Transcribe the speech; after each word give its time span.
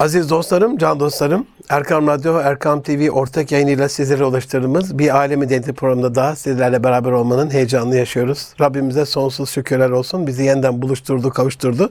Aziz 0.00 0.30
dostlarım, 0.30 0.78
can 0.78 1.00
dostlarım, 1.00 1.46
Erkam 1.68 2.06
Radyo, 2.06 2.38
Erkam 2.38 2.82
TV 2.82 3.10
ortak 3.10 3.52
yayınıyla 3.52 3.88
sizlere 3.88 4.24
ulaştırdığımız 4.24 4.98
bir 4.98 5.16
Alemi 5.16 5.48
Denti 5.48 5.72
programında 5.72 6.14
daha 6.14 6.36
sizlerle 6.36 6.84
beraber 6.84 7.10
olmanın 7.10 7.50
heyecanını 7.50 7.96
yaşıyoruz. 7.96 8.48
Rabbimize 8.60 9.06
sonsuz 9.06 9.50
şükürler 9.50 9.90
olsun. 9.90 10.26
Bizi 10.26 10.42
yeniden 10.42 10.82
buluşturdu, 10.82 11.30
kavuşturdu. 11.30 11.90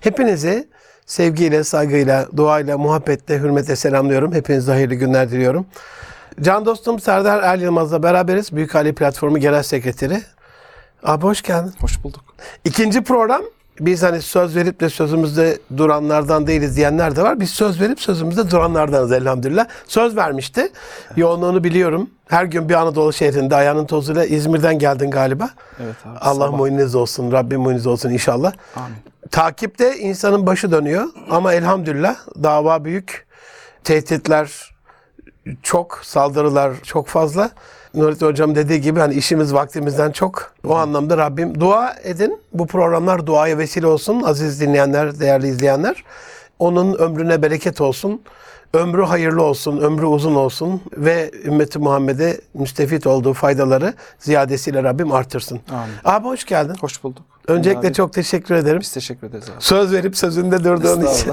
Hepinizi 0.00 0.68
sevgiyle, 1.06 1.64
saygıyla, 1.64 2.26
duayla, 2.36 2.78
muhabbetle, 2.78 3.38
hürmetle 3.38 3.76
selamlıyorum. 3.76 4.34
Hepinize 4.34 4.72
hayırlı 4.72 4.94
günler 4.94 5.30
diliyorum. 5.30 5.66
Can 6.40 6.66
dostum 6.66 7.00
Serdar 7.00 7.42
Er 7.42 7.58
Yılmaz'la 7.58 8.02
beraberiz. 8.02 8.56
Büyük 8.56 8.74
Ali 8.74 8.94
Platformu 8.94 9.38
Genel 9.38 9.62
Sekreteri. 9.62 10.22
Abi 11.02 11.22
hoş 11.22 11.42
geldin. 11.42 11.74
Hoş 11.80 12.04
bulduk. 12.04 12.24
İkinci 12.64 13.04
program 13.04 13.42
biz 13.86 14.02
hani 14.02 14.22
söz 14.22 14.56
verip 14.56 14.80
de 14.80 14.88
sözümüzde 14.88 15.58
duranlardan 15.76 16.46
değiliz 16.46 16.76
diyenler 16.76 17.16
de 17.16 17.22
var. 17.22 17.40
Biz 17.40 17.50
söz 17.50 17.80
verip 17.80 18.00
sözümüzde 18.00 18.50
duranlardanız 18.50 19.12
elhamdülillah. 19.12 19.66
Söz 19.88 20.16
vermişti. 20.16 20.72
Yoğunluğunu 21.16 21.64
biliyorum. 21.64 22.10
Her 22.28 22.44
gün 22.44 22.68
bir 22.68 22.74
Anadolu 22.74 23.12
şehrinde 23.12 23.56
ayağının 23.56 23.86
tozuyla 23.86 24.24
İzmir'den 24.24 24.78
geldin 24.78 25.10
galiba. 25.10 25.50
Evet 25.82 25.94
abi. 26.04 26.18
Allah 26.18 26.46
sabah. 26.46 26.58
olsun. 26.94 27.32
Rabbim 27.32 27.60
muininiz 27.60 27.86
olsun 27.86 28.10
inşallah. 28.10 28.52
Amin. 28.76 28.96
Takipte 29.30 29.98
insanın 29.98 30.46
başı 30.46 30.70
dönüyor. 30.72 31.04
Ama 31.30 31.54
elhamdülillah 31.54 32.16
dava 32.42 32.84
büyük. 32.84 33.26
Tehditler 33.84 34.72
çok, 35.62 36.00
saldırılar 36.02 36.72
çok 36.82 37.08
fazla. 37.08 37.50
Nurettin 37.94 38.26
Hocam 38.26 38.54
dediği 38.54 38.80
gibi 38.80 39.00
hani 39.00 39.14
işimiz 39.14 39.54
vaktimizden 39.54 40.10
çok. 40.10 40.54
O 40.66 40.74
anlamda 40.74 41.18
Rabbim 41.18 41.60
dua 41.60 41.94
edin. 42.02 42.40
Bu 42.52 42.66
programlar 42.66 43.26
duaya 43.26 43.58
vesile 43.58 43.86
olsun. 43.86 44.22
Aziz 44.22 44.60
dinleyenler, 44.60 45.20
değerli 45.20 45.48
izleyenler. 45.48 46.04
Onun 46.58 46.94
ömrüne 46.94 47.42
bereket 47.42 47.80
olsun. 47.80 48.22
Ömrü 48.74 49.02
hayırlı 49.02 49.42
olsun, 49.42 49.78
ömrü 49.80 50.06
uzun 50.06 50.34
olsun 50.34 50.82
ve 50.96 51.30
ümmeti 51.44 51.78
Muhammed'e 51.78 52.40
müstefit 52.54 53.06
olduğu 53.06 53.32
faydaları 53.32 53.94
ziyadesiyle 54.18 54.82
Rabbim 54.82 55.12
artırsın. 55.12 55.60
Amin. 55.70 55.94
Abi 56.04 56.26
hoş 56.26 56.44
geldin. 56.44 56.74
Hoş 56.80 57.04
bulduk. 57.04 57.22
Öncelikle 57.48 57.88
Abi, 57.88 57.94
çok 57.94 58.12
teşekkür 58.12 58.54
ederim. 58.54 58.80
biz 58.80 58.92
teşekkür 58.92 59.26
ederiz 59.26 59.44
abi. 59.44 59.62
Söz 59.62 59.92
verip 59.92 60.16
sözünde 60.16 60.64
durduğun 60.64 61.00
için. 61.06 61.32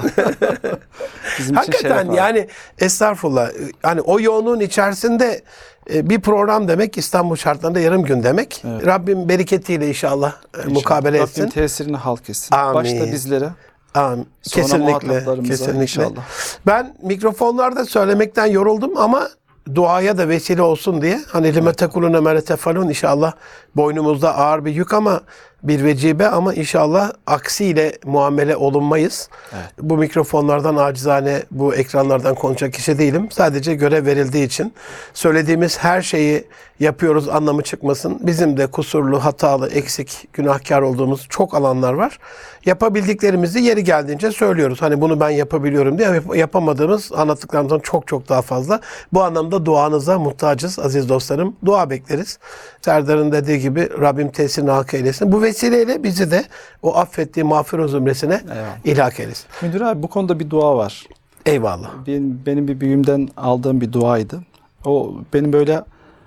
Bizim 1.38 1.54
için 1.54 1.54
Hakikaten 1.54 1.88
şeref 1.96 2.08
abi. 2.08 2.16
yani 2.16 2.48
estağfurullah. 2.78 3.50
Hani 3.82 4.00
o 4.00 4.20
yoğunluğun 4.20 4.60
içerisinde 4.60 5.42
bir 5.92 6.20
program 6.20 6.68
demek 6.68 6.98
İstanbul 6.98 7.36
şartlarında 7.36 7.80
yarım 7.80 8.02
gün 8.02 8.22
demek. 8.22 8.62
Evet. 8.68 8.86
Rabbim 8.86 9.28
bereketiyle 9.28 9.88
inşallah, 9.88 10.32
e, 10.54 10.58
İnşallah. 10.58 10.74
mukabele 10.74 11.16
Rabbim 11.18 11.28
etsin. 11.28 11.48
tesirini 11.48 11.96
halk 11.96 12.30
etsin. 12.30 12.54
Amin. 12.54 12.74
Başta 12.74 13.12
bizlere, 13.12 13.48
Amin. 13.94 14.26
sonra 14.42 14.64
Kesinlikle. 14.64 15.42
Kesinlikle. 15.48 15.82
inşallah. 15.82 16.22
Ben 16.66 16.96
mikrofonlarda 17.02 17.84
söylemekten 17.84 18.46
yoruldum 18.46 18.96
ama 18.96 19.28
duaya 19.74 20.18
da 20.18 20.28
vesile 20.28 20.62
olsun 20.62 21.02
diye. 21.02 21.20
Hani 21.28 21.54
lime 21.54 21.72
tekulune 21.72 22.20
mere 22.20 22.44
tefalun 22.44 22.88
inşallah 22.88 23.32
boynumuzda 23.76 24.36
ağır 24.36 24.64
bir 24.64 24.74
yük 24.74 24.94
ama 24.94 25.20
bir 25.62 25.84
vecibe 25.84 26.28
ama 26.28 26.54
inşallah 26.54 27.12
aksiyle 27.26 27.92
muamele 28.04 28.56
olunmayız. 28.56 29.28
Evet. 29.52 29.64
Bu 29.80 29.96
mikrofonlardan 29.96 30.76
acizane 30.76 31.42
bu 31.50 31.74
ekranlardan 31.74 32.34
konuşacak 32.34 32.72
kişi 32.72 32.98
değilim. 32.98 33.28
Sadece 33.30 33.74
görev 33.74 34.06
verildiği 34.06 34.46
için 34.46 34.72
söylediğimiz 35.14 35.78
her 35.78 36.02
şeyi 36.02 36.44
yapıyoruz 36.80 37.28
anlamı 37.28 37.62
çıkmasın. 37.62 38.18
Bizim 38.20 38.56
de 38.56 38.66
kusurlu, 38.66 39.24
hatalı, 39.24 39.68
eksik, 39.68 40.28
günahkar 40.32 40.82
olduğumuz 40.82 41.26
çok 41.28 41.54
alanlar 41.54 41.92
var. 41.92 42.18
Yapabildiklerimizi 42.66 43.60
yeri 43.60 43.84
geldiğince 43.84 44.32
söylüyoruz. 44.32 44.82
Hani 44.82 45.00
bunu 45.00 45.20
ben 45.20 45.30
yapabiliyorum 45.30 45.98
diye 45.98 46.08
yap- 46.08 46.36
yapamadığımız 46.36 47.12
anlattıklarımızdan 47.12 47.78
çok 47.78 48.06
çok 48.06 48.28
daha 48.28 48.42
fazla. 48.42 48.80
Bu 49.12 49.22
anlamda 49.22 49.66
duanıza 49.66 50.18
muhtacız 50.18 50.78
aziz 50.78 51.08
dostlarım. 51.08 51.56
Dua 51.64 51.90
bekleriz. 51.90 52.38
Serdar'ın 52.82 53.32
dediği 53.32 53.58
gibi 53.60 53.88
Rabbim 54.00 54.30
tesirini 54.30 54.70
hak 54.70 54.94
eylesin. 54.94 55.32
Bu 55.32 55.42
vesileyle 55.54 56.02
bizi 56.02 56.30
de 56.30 56.44
o 56.82 56.96
affettiği 56.96 57.44
mağfiret 57.44 57.90
zümresine 57.90 58.34
Eyvallah. 58.44 58.76
ilhak 58.84 59.20
eylesin. 59.20 59.46
Müdür 59.62 59.80
abi 59.80 60.02
bu 60.02 60.08
konuda 60.08 60.40
bir 60.40 60.50
dua 60.50 60.76
var. 60.76 61.06
Eyvallah. 61.46 61.90
Benim, 62.06 62.42
benim 62.46 62.68
bir 62.68 62.80
büyüğümden 62.80 63.28
aldığım 63.36 63.80
bir 63.80 63.92
duaydı. 63.92 64.40
O 64.84 65.14
benim 65.34 65.52
böyle 65.52 65.82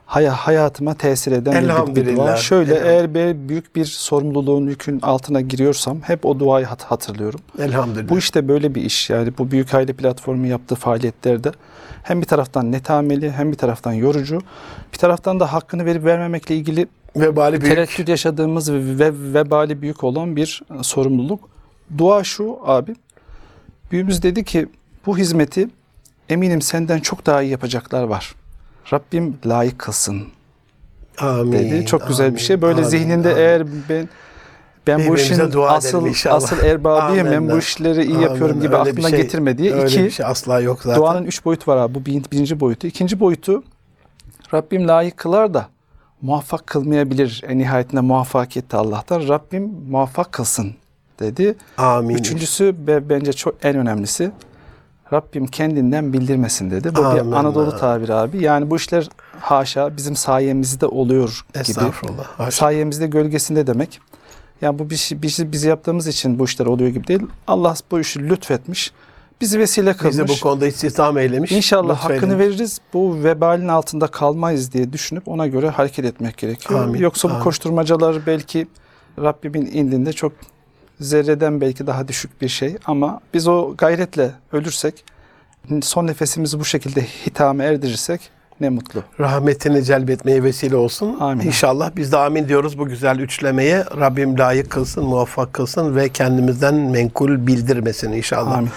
hay- 0.06 0.26
hayatıma 0.28 0.94
tesir 0.94 1.32
eden 1.32 1.54
bir- 1.88 1.96
bir, 1.96 2.16
dua. 2.18 2.36
Şöyle 2.36 2.76
eğer 2.76 3.14
bir 3.14 3.50
büyük 3.50 3.76
bir 3.76 3.86
sorumluluğun 3.86 4.68
yükün 4.68 5.00
altına 5.02 5.42
giriyorsam 5.42 6.02
hep 6.02 6.26
o 6.26 6.40
duayı 6.40 6.66
hat- 6.66 6.84
hatırlıyorum. 6.84 7.40
Elhamdülillah. 7.60 8.10
Bu 8.10 8.18
işte 8.18 8.48
böyle 8.48 8.76
bir 8.76 8.82
iş 8.82 9.10
yani 9.10 9.38
bu 9.38 9.52
büyük 9.52 9.74
aile 9.74 9.94
platformu 9.94 10.48
yaptığı 10.48 10.76
faaliyetlerde 10.76 11.52
hem 12.04 12.22
bir 12.22 12.26
taraftan 12.28 12.72
netameli 12.72 13.32
hem 13.32 13.52
bir 13.52 13.58
taraftan 13.58 13.94
yorucu 13.94 14.40
bir 14.94 14.98
taraftan 14.98 15.40
da 15.40 15.54
hakkını 15.54 15.86
verip 15.86 16.06
vermemekle 16.06 16.56
ilgili 16.56 16.88
Vebali 17.16 17.62
büyük. 17.62 17.76
tereddüt 17.76 18.10
yaşadığımız 18.10 18.72
ve 18.74 19.12
vebali 19.34 19.82
büyük 19.82 20.04
olan 20.04 20.36
bir 20.36 20.62
sorumluluk. 20.82 21.50
Dua 21.98 22.24
şu 22.24 22.58
abi 22.66 22.96
büyüğümüz 23.92 24.24
dedi 24.24 24.44
ki 24.44 24.68
bu 25.06 25.18
hizmeti 25.18 25.68
eminim 26.30 26.62
senden 26.62 27.00
çok 27.00 27.26
daha 27.26 27.42
iyi 27.42 27.52
yapacaklar 27.52 28.04
var. 28.04 28.36
Rabbim 28.94 29.38
layık 29.46 29.80
kılsın 29.80 30.24
Amin. 31.20 31.52
dedi. 31.52 31.86
Çok 31.86 32.08
güzel 32.08 32.26
amin, 32.26 32.36
bir 32.38 32.42
şey. 32.42 32.62
Böyle 32.62 32.78
amin, 32.78 32.88
zihninde 32.90 33.30
amin. 33.30 33.42
eğer 33.42 33.68
ben 33.90 34.10
ben 34.88 35.08
bu 35.08 35.16
işin 35.16 35.40
asıl 35.68 36.08
inşallah. 36.08 36.36
asıl 36.36 36.60
erbabıyım 36.60 37.32
ben 37.32 37.50
bu 37.50 37.58
işleri 37.58 38.06
iyi 38.06 38.22
yapıyorum 38.22 38.58
Amin. 38.58 38.62
gibi 38.62 38.76
Öyle 38.76 38.92
aklına 38.92 39.10
şey- 39.10 39.22
getirme 39.22 39.58
diye. 39.58 39.74
Öyle 39.74 39.86
İki, 39.88 40.04
bir 40.04 40.10
şey 40.12 40.26
asla 40.26 40.60
yok 40.60 40.80
zaten. 40.84 41.02
duanın 41.02 41.24
üç 41.24 41.46
boyutu 41.46 41.72
var 41.72 41.78
abi. 41.78 41.96
Bu 41.96 42.06
bir- 42.06 42.32
birinci 42.32 42.60
boyutu. 42.60 42.88
İkinci 42.88 43.20
boyutu 43.20 43.64
Rabbim 44.54 44.88
layık 44.88 45.18
kılar 45.18 45.54
da 45.54 45.68
muvaffak 46.24 46.68
kılmayabilir. 46.68 47.42
En 47.48 47.60
nihayetinde 47.60 48.02
muvaffakiyet 48.02 48.74
Allah'tan. 48.74 49.28
Rabbim 49.28 49.64
muvaffak 49.90 50.32
kılsın 50.32 50.74
dedi. 51.20 51.56
Amin. 51.78 52.16
Üçüncüsü 52.16 52.76
ve 52.88 53.10
bence 53.10 53.34
çok 53.34 53.56
en 53.66 53.76
önemlisi 53.76 54.32
Rabbim 55.14 55.48
kendinden 55.48 56.14
bildirmesin 56.14 56.72
dedi. 56.72 56.96
Bu 56.96 57.06
Amin. 57.06 57.32
bir 57.32 57.36
Anadolu 57.36 57.78
tabiri 57.78 58.14
abi. 58.14 58.44
Yani 58.44 58.70
bu 58.70 58.76
işler 58.76 59.10
haşa 59.40 59.98
bizim 59.98 60.16
sayemizde 60.16 60.86
oluyor 60.86 61.46
gibi. 61.50 61.60
Estağfurullah. 61.62 62.26
Haşa. 62.26 62.52
Sayemizde 62.52 63.08
gölgesinde 63.08 63.68
demek. 63.68 64.00
Yani 64.62 64.80
bu 64.80 64.90
bir 64.90 64.96
şey, 64.96 65.22
biz, 65.22 65.52
biz 65.52 65.64
yaptığımız 65.64 66.08
için 66.08 66.40
bu 66.40 66.46
işler 66.46 66.66
oluyor 66.66 66.90
gibi 66.90 67.08
değil. 67.08 67.22
Allah 67.48 67.76
bu 67.92 68.00
işi 68.00 68.30
lütfetmiş. 68.30 68.92
Bizi 69.44 69.60
vesile 69.60 69.94
kılmış. 69.94 70.18
Bizi 70.18 70.28
bu 70.28 70.40
konuda 70.40 70.68
istihdam 70.68 71.18
eylemiş. 71.18 71.52
İnşallah 71.52 71.96
lütfeylemiş. 71.96 72.24
hakkını 72.24 72.40
veririz. 72.40 72.80
Bu 72.94 73.24
vebalin 73.24 73.68
altında 73.68 74.08
kalmayız 74.08 74.74
diye 74.74 74.94
düşünüp 74.94 75.28
ona 75.28 75.48
göre 75.48 75.70
hareket 75.70 76.06
etmek 76.06 76.38
gerekiyor. 76.38 76.84
Amin, 76.84 77.00
Yoksa 77.00 77.30
bu 77.30 77.34
amin. 77.34 77.44
koşturmacalar 77.44 78.26
belki 78.26 78.68
Rabbimin 79.20 79.66
indinde 79.66 80.14
çok 80.14 80.32
zerreden 81.00 81.62
belki 81.62 81.88
daha 81.88 82.08
düşük 82.08 82.42
bir 82.42 82.48
şey 82.48 82.76
ama 82.86 83.20
biz 83.34 83.48
o 83.48 83.74
gayretle 83.78 84.32
ölürsek 84.52 85.06
son 85.82 86.08
nefesimizi 86.08 86.60
bu 86.60 86.66
şekilde 86.66 87.02
hitame 87.26 87.66
erdirirsek 87.66 88.22
ne 88.64 88.70
mutlu. 88.70 89.04
Rahmetini 89.20 89.84
celbetmeye 89.84 90.44
vesile 90.44 90.76
olsun. 90.76 91.18
Amin. 91.20 91.48
İnşallah 91.48 91.92
biz 91.96 92.12
de 92.12 92.18
amin 92.18 92.48
diyoruz 92.48 92.78
bu 92.80 92.88
güzel 92.88 93.20
üçlemeye. 93.20 93.84
Rabbim 94.00 94.40
layık 94.40 94.70
kılsın, 94.70 95.04
muvaffak 95.04 95.54
kılsın 95.54 95.96
ve 95.96 96.10
kendimizden 96.10 96.76
menkul 96.76 97.48
bildirmesin 97.48 98.12
inşallah. 98.12 98.58
Amin. 98.58 98.70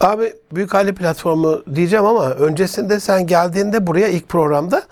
Abi 0.00 0.32
Büyük 0.52 0.74
Aile 0.74 0.92
Platformu 0.92 1.62
diyeceğim 1.74 2.04
ama 2.04 2.30
öncesinde 2.30 3.00
sen 3.00 3.26
geldiğinde 3.26 3.86
buraya 3.86 4.08
ilk 4.08 4.28
programda 4.28 4.82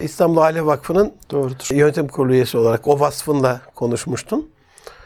İstanbul 0.00 0.40
Aile 0.40 0.66
Vakfı'nın 0.66 1.12
Doğrudur. 1.30 1.74
yönetim 1.74 2.08
kurulu 2.08 2.32
üyesi 2.32 2.58
olarak 2.58 2.88
o 2.88 3.00
vasfınla 3.00 3.60
konuşmuştun. 3.74 4.48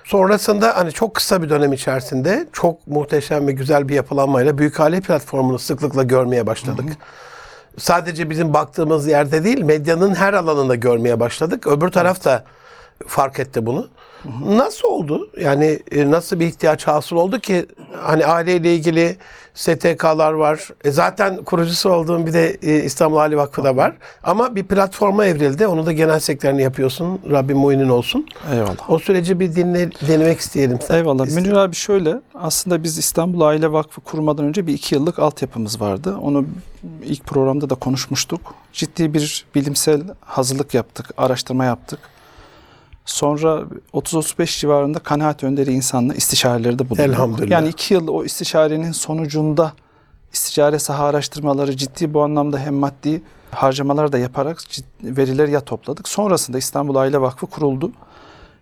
Sonrasında 0.05 0.77
hani 0.77 0.93
çok 0.93 1.15
kısa 1.15 1.43
bir 1.43 1.51
dönem 1.51 1.73
içerisinde 1.73 2.47
çok 2.53 2.87
muhteşem 2.87 3.47
ve 3.47 3.53
güzel 3.53 3.89
bir 3.89 3.95
yapılanmayla 3.95 4.59
Büyük 4.59 4.81
Aile 4.81 5.01
Platformu'nu 5.01 5.59
sıklıkla 5.59 6.03
görmeye 6.03 6.47
başladık. 6.47 6.85
Sadece 7.81 8.31
bizim 8.31 8.55
baktığımız 8.55 9.07
yerde 9.07 9.45
değil, 9.45 9.63
medyanın 9.63 10.15
her 10.15 10.35
alanında 10.35 10.75
görmeye 10.75 11.21
başladık. 11.21 11.67
Öbür 11.67 11.89
taraf 11.89 12.25
da 12.25 12.45
fark 13.07 13.41
etti 13.41 13.67
bunu. 13.67 13.89
Nasıl 14.47 14.89
oldu? 14.89 15.31
Yani 15.41 15.79
e, 15.93 16.11
nasıl 16.11 16.41
bir 16.41 16.47
ihtiyaç 16.47 16.87
hasıl 16.87 17.17
oldu 17.17 17.39
ki 17.41 17.67
hani 18.03 18.27
aileyle 18.27 18.75
ilgili 18.75 19.17
STK'lar 19.55 20.33
var. 20.33 20.69
E, 20.85 20.91
zaten 20.91 21.37
kurucusu 21.45 21.91
olduğum 21.91 22.27
bir 22.27 22.33
de 22.33 22.51
e, 22.63 22.85
İstanbul 22.85 23.17
Aile 23.17 23.37
Vakfı 23.37 23.65
da 23.65 23.77
var. 23.77 23.97
Ama 24.23 24.55
bir 24.57 24.65
platforma 24.65 25.27
evrildi. 25.27 25.67
Onu 25.67 25.87
da 25.87 25.93
genel 25.93 26.21
sekreterini 26.21 26.63
yapıyorsun. 26.63 27.21
Rabbim 27.31 27.59
muinin 27.59 27.89
olsun. 27.89 28.27
Eyvallah. 28.53 28.91
O 28.91 28.99
süreci 28.99 29.41
bir 29.41 29.55
dinle, 29.57 29.91
denemek 30.09 30.39
isteyelim. 30.41 30.79
Eyvallah. 30.91 31.27
İst- 31.27 31.37
Münir 31.37 31.53
abi 31.53 31.77
şöyle 31.77 32.21
aslında 32.35 32.83
biz 32.83 32.99
İstanbul 32.99 33.41
Aile 33.41 33.73
Vakfı 33.73 34.01
kurmadan 34.01 34.45
önce 34.45 34.67
bir 34.67 34.73
iki 34.75 34.95
yıllık 34.95 35.19
altyapımız 35.19 35.81
vardı. 35.81 36.17
Onu 36.23 36.45
ilk 37.05 37.25
programda 37.27 37.71
da 37.71 37.75
konuşmuştuk. 37.75 38.41
Ciddi 38.73 39.15
bir 39.15 39.45
bilimsel 39.55 40.03
hazırlık 40.21 40.75
yaptık, 40.75 41.07
araştırma 41.17 41.65
yaptık. 41.65 41.99
Sonra 43.05 43.65
30-35 43.95 44.61
civarında 44.61 44.99
kanaat 44.99 45.45
önderi 45.45 45.73
insanla 45.73 46.15
istişarelerde 46.15 46.91
bulunduk. 46.91 47.07
Elhamdülillah. 47.07 47.51
Yani 47.51 47.69
iki 47.69 47.95
yıl 47.95 48.09
o 48.09 48.25
istişarenin 48.25 48.93
sonucunda 48.93 49.73
isticare 50.33 50.79
saha 50.79 51.05
araştırmaları 51.05 51.77
ciddi 51.77 52.15
bu 52.15 52.23
anlamda 52.23 52.59
hem 52.59 52.75
maddi 52.75 53.23
harcamalar 53.51 54.13
da 54.13 54.19
yaparak 54.19 54.63
veriler 55.03 55.49
ya 55.49 55.61
topladık. 55.61 56.09
Sonrasında 56.09 56.59
İstanbul 56.59 56.95
Aile 56.97 57.21
Vakfı 57.21 57.47
kuruldu. 57.47 57.93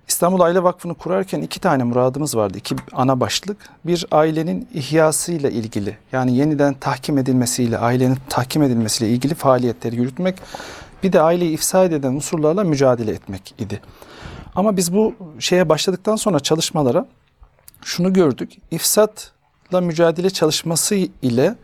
İstanbul 0.08 0.40
Aile 0.40 0.62
Vakfı'nı 0.62 0.94
kurarken 0.94 1.42
iki 1.42 1.60
tane 1.60 1.84
muradımız 1.84 2.36
vardı. 2.36 2.58
iki 2.58 2.76
ana 2.92 3.20
başlık. 3.20 3.56
Bir 3.84 4.06
ailenin 4.10 4.68
ihyasıyla 4.74 5.50
ilgili 5.50 5.98
yani 6.12 6.36
yeniden 6.36 6.74
tahkim 6.74 7.18
edilmesiyle, 7.18 7.78
ailenin 7.78 8.18
tahkim 8.28 8.62
edilmesiyle 8.62 9.12
ilgili 9.12 9.34
faaliyetleri 9.34 9.96
yürütmek. 9.96 10.34
Bir 11.02 11.12
de 11.12 11.20
aileyi 11.20 11.52
ifsad 11.52 11.92
eden 11.92 12.12
unsurlarla 12.12 12.64
mücadele 12.64 13.10
etmek 13.10 13.54
idi. 13.58 13.80
Ama 14.58 14.76
biz 14.76 14.92
bu 14.94 15.14
şeye 15.38 15.68
başladıktan 15.68 16.16
sonra 16.16 16.40
çalışmalara 16.40 17.06
şunu 17.84 18.12
gördük. 18.12 18.52
İfsatla 18.70 19.80
mücadele 19.80 20.30
çalışması 20.30 20.94
ile 21.22 21.54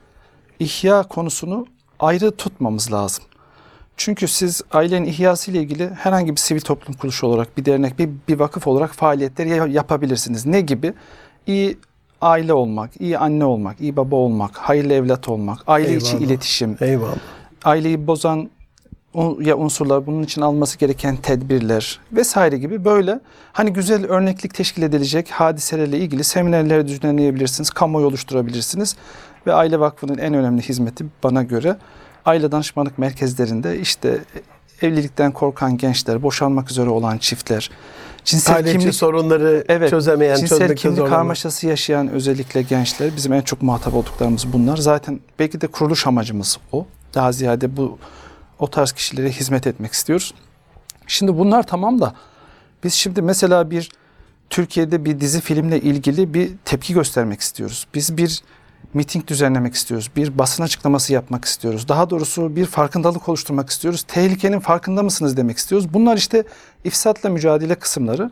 ihya 0.59 1.03
konusunu 1.03 1.67
ayrı 2.01 2.31
tutmamız 2.31 2.93
lazım. 2.93 3.25
Çünkü 3.97 4.29
siz 4.29 4.63
ailenin 4.73 5.07
ihyası 5.07 5.51
ile 5.51 5.59
ilgili 5.61 5.91
herhangi 5.91 6.31
bir 6.33 6.37
sivil 6.37 6.61
toplum 6.61 6.97
kuruluşu 6.97 7.27
olarak, 7.27 7.57
bir 7.59 7.65
dernek, 7.65 7.99
bir, 7.99 8.11
bir 8.29 8.39
vakıf 8.39 8.67
olarak 8.67 8.91
faaliyetleri 8.95 9.49
ya- 9.49 9.67
yapabilirsiniz. 9.67 10.47
Ne 10.47 10.61
gibi? 10.61 10.93
İyi 11.47 11.79
aile 12.21 12.53
olmak, 12.53 13.01
iyi 13.01 13.19
anne 13.19 13.45
olmak, 13.45 13.81
iyi 13.81 13.97
baba 13.97 14.17
olmak, 14.17 14.57
hayırlı 14.57 14.93
evlat 14.93 15.29
olmak, 15.29 15.59
aile 15.67 15.97
içi 15.97 16.07
Eyvallah. 16.07 16.27
iletişim, 16.27 16.77
Eyvallah. 16.81 17.15
aileyi 17.65 18.07
bozan 18.07 18.51
ya 19.41 19.57
unsurlar, 19.57 20.07
bunun 20.07 20.23
için 20.23 20.41
alması 20.41 20.79
gereken 20.79 21.17
tedbirler 21.17 22.01
vesaire 22.13 22.59
gibi 22.59 22.85
böyle 22.85 23.21
hani 23.53 23.73
güzel 23.73 24.07
örneklik 24.07 24.55
teşkil 24.55 24.83
edilecek 24.83 25.31
hadiselerle 25.31 25.99
ilgili 25.99 26.25
seminerler 26.25 26.89
düzenleyebilirsiniz, 26.89 27.71
kamuoyu 27.71 28.07
oluşturabilirsiniz 28.07 28.97
ve 29.47 29.53
Aile 29.53 29.81
Vakfı'nın 29.81 30.19
en 30.19 30.35
önemli 30.35 30.63
hizmeti 30.63 31.05
bana 31.23 31.43
göre 31.43 31.77
aile 32.25 32.53
danışmanlık 32.53 32.99
merkezlerinde 32.99 33.79
işte 33.79 34.19
evlilikten 34.83 35.33
korkan 35.33 35.77
gençler, 35.77 36.23
boşanmak 36.23 36.71
üzere 36.71 36.91
olan 36.91 37.19
çiftler, 37.19 37.71
cinsel 38.25 38.57
Aile 38.57 38.69
içi 38.71 38.79
kimlik 38.79 38.95
sorunları 38.95 39.65
Evet, 39.69 39.91
çözemeyen, 39.91 40.37
cinsel 40.37 40.77
kimlik 40.77 40.81
zorlanan. 40.81 41.17
karmaşası 41.17 41.67
yaşayan 41.67 42.09
özellikle 42.09 42.63
gençler 42.63 43.11
bizim 43.17 43.33
en 43.33 43.43
çok 43.43 43.63
muhatap 43.63 43.95
olduklarımız 43.95 44.53
bunlar. 44.53 44.77
Zaten 44.77 45.21
belki 45.39 45.61
de 45.61 45.67
kuruluş 45.67 46.07
amacımız 46.07 46.59
o. 46.73 46.87
Daha 47.15 47.33
ziyade 47.33 47.77
bu 47.77 47.99
o 48.59 48.71
tarz 48.71 48.93
kişilere 48.93 49.31
hizmet 49.31 49.67
etmek 49.67 49.93
istiyoruz. 49.93 50.35
Şimdi 51.07 51.39
bunlar 51.39 51.67
tamam 51.67 52.01
da 52.01 52.15
biz 52.85 52.95
şimdi 52.95 53.23
mesela 53.23 53.71
bir 53.71 53.91
Türkiye'de 54.51 55.05
bir 55.05 55.21
dizi 55.21 55.41
filmle 55.41 55.81
ilgili 55.81 56.35
bir 56.35 56.51
tepki 56.65 56.95
göstermek 56.95 57.41
istiyoruz. 57.41 57.87
Biz 57.95 58.17
bir 58.17 58.43
miting 58.95 59.27
düzenlemek 59.27 59.75
istiyoruz. 59.75 60.11
Bir 60.17 60.39
basın 60.39 60.63
açıklaması 60.63 61.13
yapmak 61.13 61.45
istiyoruz. 61.45 61.89
Daha 61.89 62.11
doğrusu 62.11 62.57
bir 62.57 62.67
farkındalık 62.67 63.29
oluşturmak 63.29 63.71
istiyoruz. 63.71 64.03
Tehlikenin 64.09 64.61
farkında 64.61 65.03
mısınız 65.03 65.37
demek 65.37 65.59
istiyoruz. 65.59 65.95
Bunlar 65.95 66.17
işte 66.17 66.45
ifsatla 66.85 67.31
mücadele 67.31 67.75
kısımları. 67.75 68.31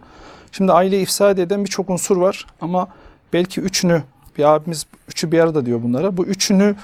Şimdi 0.52 0.72
aileyi 0.72 1.02
ifsad 1.02 1.38
eden 1.38 1.64
birçok 1.64 1.90
unsur 1.90 2.16
var 2.16 2.46
ama 2.60 2.88
belki 3.32 3.60
üçünü 3.60 4.02
bir 4.38 4.54
abimiz 4.54 4.86
üçü 5.08 5.32
bir 5.32 5.38
arada 5.38 5.66
diyor 5.66 5.82
bunlara. 5.82 6.16
Bu 6.16 6.24
üçünü 6.24 6.76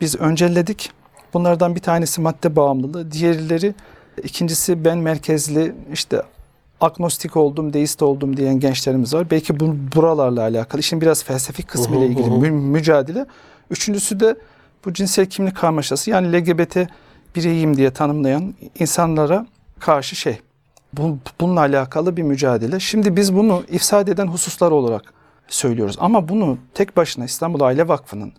biz 0.00 0.16
öncelledik. 0.16 0.90
Bunlardan 1.36 1.74
bir 1.74 1.80
tanesi 1.80 2.20
madde 2.20 2.56
bağımlılığı, 2.56 3.12
diğerleri 3.12 3.74
ikincisi 4.22 4.84
ben 4.84 4.98
merkezli 4.98 5.74
işte 5.92 6.22
agnostik 6.80 7.36
oldum, 7.36 7.72
deist 7.72 8.02
oldum 8.02 8.36
diyen 8.36 8.60
gençlerimiz 8.60 9.14
var. 9.14 9.30
Belki 9.30 9.60
bu 9.60 9.76
buralarla 9.96 10.40
alakalı. 10.42 10.80
İşin 10.80 11.00
biraz 11.00 11.24
felsefik 11.24 11.68
kısmı 11.68 11.96
ile 11.96 12.06
ilgili 12.06 12.30
mü- 12.30 12.50
mücadele. 12.50 13.26
Üçüncüsü 13.70 14.20
de 14.20 14.36
bu 14.84 14.92
cinsel 14.92 15.26
kimlik 15.26 15.56
karmaşası 15.56 16.10
yani 16.10 16.32
LGBT 16.32 16.76
bireyim 17.36 17.76
diye 17.76 17.90
tanımlayan 17.90 18.54
insanlara 18.78 19.46
karşı 19.78 20.16
şey. 20.16 20.38
Bu, 20.92 21.18
bununla 21.40 21.60
alakalı 21.60 22.16
bir 22.16 22.22
mücadele. 22.22 22.80
Şimdi 22.80 23.16
biz 23.16 23.34
bunu 23.36 23.62
ifsad 23.70 24.08
eden 24.08 24.26
hususlar 24.26 24.70
olarak 24.70 25.12
söylüyoruz. 25.48 25.96
Ama 26.00 26.28
bunu 26.28 26.58
tek 26.74 26.96
başına 26.96 27.24
İstanbul 27.24 27.60
Aile 27.60 27.88
Vakfı'nın 27.88 28.32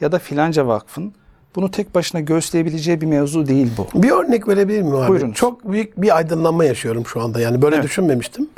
ya 0.00 0.12
da 0.12 0.18
filanca 0.18 0.66
vakfın 0.66 1.14
bunu 1.56 1.70
tek 1.70 1.94
başına 1.94 2.20
göğüsleyebileceği 2.20 3.00
bir 3.00 3.06
mevzu 3.06 3.46
değil 3.46 3.70
bu. 3.78 4.02
Bir 4.02 4.10
örnek 4.10 4.48
verebilir 4.48 4.82
miyim 4.82 4.96
abi? 4.96 5.08
Buyurunuz. 5.08 5.34
Çok 5.36 5.72
büyük 5.72 6.02
bir 6.02 6.16
aydınlanma 6.16 6.64
yaşıyorum 6.64 7.06
şu 7.06 7.20
anda. 7.20 7.40
Yani 7.40 7.62
böyle 7.62 7.74
Evet. 7.76 7.84
düşünmemiştim. 7.84 8.48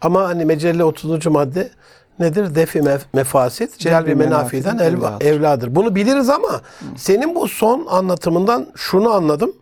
Ama 0.00 0.22
hani 0.28 0.44
mecelle 0.44 0.84
30. 0.84 1.26
madde 1.26 1.70
nedir? 2.18 2.54
Defi 2.54 2.78
mef- 2.78 3.00
mefasit, 3.14 3.78
Celbi 3.78 4.14
menafiden 4.14 4.78
evladır. 4.78 5.26
evladır. 5.26 5.74
Bunu 5.74 5.94
biliriz 5.94 6.30
ama 6.30 6.60
senin 6.96 7.34
bu 7.34 7.48
son 7.48 7.86
anlatımından 7.90 8.66
şunu 8.74 9.10
anladım. 9.12 9.52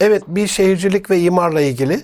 Evet 0.00 0.22
bir 0.26 0.46
şehircilik 0.46 1.10
ve 1.10 1.20
imarla 1.20 1.60
ilgili 1.60 2.00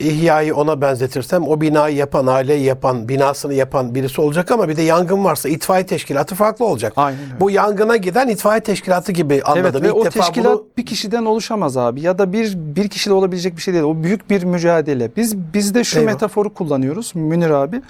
İhya'yı 0.00 0.54
ona 0.54 0.80
benzetirsem 0.80 1.48
o 1.48 1.60
binayı 1.60 1.96
yapan, 1.96 2.26
aileyi 2.26 2.64
yapan, 2.64 3.08
binasını 3.08 3.54
yapan 3.54 3.94
birisi 3.94 4.20
olacak 4.20 4.50
ama 4.50 4.68
bir 4.68 4.76
de 4.76 4.82
yangın 4.82 5.24
varsa 5.24 5.48
itfaiye 5.48 5.86
teşkilatı 5.86 6.34
farklı 6.34 6.64
olacak. 6.64 6.92
Aynen 6.96 7.20
öyle. 7.20 7.40
Bu 7.40 7.50
yangına 7.50 7.96
giden 7.96 8.28
itfaiye 8.28 8.60
teşkilatı 8.60 9.12
gibi 9.12 9.42
anladım. 9.44 9.64
Evet 9.64 9.82
ve 9.82 9.88
İlk 9.88 9.96
o 9.96 10.04
defa 10.04 10.20
teşkilat 10.20 10.52
bunu 10.52 10.66
bir 10.76 10.86
kişiden 10.86 11.24
oluşamaz 11.24 11.76
abi 11.76 12.00
ya 12.00 12.18
da 12.18 12.32
bir 12.32 12.54
bir 12.56 12.88
kişiyle 12.88 13.14
olabilecek 13.14 13.56
bir 13.56 13.62
şey 13.62 13.74
değil. 13.74 13.84
O 13.84 14.02
büyük 14.02 14.30
bir 14.30 14.44
mücadele. 14.44 15.10
Biz 15.16 15.36
biz 15.54 15.74
de 15.74 15.84
şu 15.84 15.98
Eyvah. 15.98 16.12
metaforu 16.12 16.54
kullanıyoruz 16.54 17.12
Münir 17.14 17.50
abi. 17.50 17.82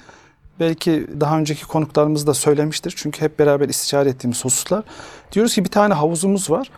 Belki 0.59 1.07
daha 1.19 1.37
önceki 1.37 1.65
konuklarımız 1.65 2.27
da 2.27 2.33
söylemiştir. 2.33 2.93
Çünkü 2.97 3.21
hep 3.21 3.39
beraber 3.39 3.69
istişare 3.69 4.09
ettiğimiz 4.09 4.45
hususlar. 4.45 4.83
Diyoruz 5.31 5.55
ki 5.55 5.63
bir 5.63 5.69
tane 5.69 5.93
havuzumuz 5.93 6.49
var 6.49 6.71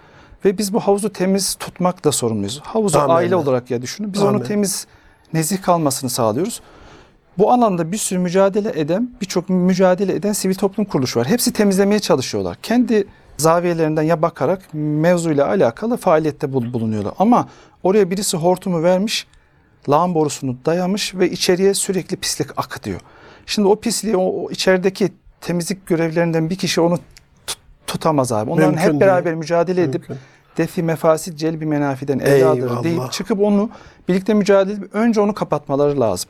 ve 0.46 0.58
biz 0.58 0.74
bu 0.74 0.80
havuzu 0.80 1.10
temiz 1.14 1.56
tutmakla 1.56 2.12
sorumluyuz. 2.12 2.62
Havuzu 2.64 3.00
Amin. 3.00 3.16
aile 3.16 3.36
olarak 3.36 3.72
ya 3.72 3.82
düşünün. 3.82 4.14
Biz 4.14 4.22
Amin. 4.22 4.34
onu 4.34 4.44
temiz, 4.44 4.88
nezih 5.34 5.62
kalmasını 5.62 6.10
sağlıyoruz. 6.10 6.62
Bu 7.38 7.52
alanda 7.52 7.92
bir 7.92 7.98
sürü 7.98 8.20
mücadele 8.20 8.80
eden, 8.80 9.10
birçok 9.22 9.50
mücadele 9.50 10.14
eden 10.16 10.34
sivil 10.34 10.56
toplum 10.56 10.86
kuruluşu 10.86 11.20
var. 11.20 11.28
Hepsi 11.28 11.54
temizlemeye 11.54 12.00
çalışıyorlar. 12.00 12.58
Kendi 12.64 13.08
zaviyelerinden 13.38 14.04
ya 14.04 14.22
bakarak 14.22 14.62
mevzuyla 14.74 15.48
alakalı 15.48 15.98
faaliyette 15.98 16.54
bul- 16.54 16.74
bulunuyorlar. 16.74 17.14
Ama 17.20 17.50
oraya 17.84 18.10
birisi 18.10 18.38
hortumu 18.38 18.84
vermiş, 18.84 19.28
lağım 19.90 20.14
borusunu 20.16 20.56
dayamış 20.66 21.16
ve 21.16 21.30
içeriye 21.32 21.74
sürekli 21.74 22.18
pislik 22.18 22.48
akıtıyor. 22.60 23.00
Şimdi 23.46 23.68
o 23.68 23.76
pisliği 23.76 24.18
o, 24.18 24.52
içerideki 24.52 25.10
temizlik 25.42 25.88
görevlerinden 25.88 26.50
bir 26.50 26.56
kişi 26.56 26.82
onu 26.82 27.00
tut- 27.48 27.58
tutamaz 27.88 28.32
abi. 28.32 28.52
Onların 28.52 28.70
Mümkün 28.70 28.84
hep 28.84 28.92
değil. 28.92 29.02
beraber 29.02 29.36
mücadele 29.36 29.84
edip 29.84 30.10
Mümkün. 30.10 30.18
Defi 30.58 30.84
mefasit 30.84 31.38
celbi 31.38 31.66
menafiden 31.66 32.20
evladır 32.20 32.84
deyip 32.84 33.12
çıkıp 33.12 33.40
onu 33.40 33.70
birlikte 34.10 34.34
mücadele 34.34 34.74
edip 34.74 34.96
önce 34.96 35.22
onu 35.22 35.34
kapatmaları 35.34 36.00
lazım. 36.00 36.30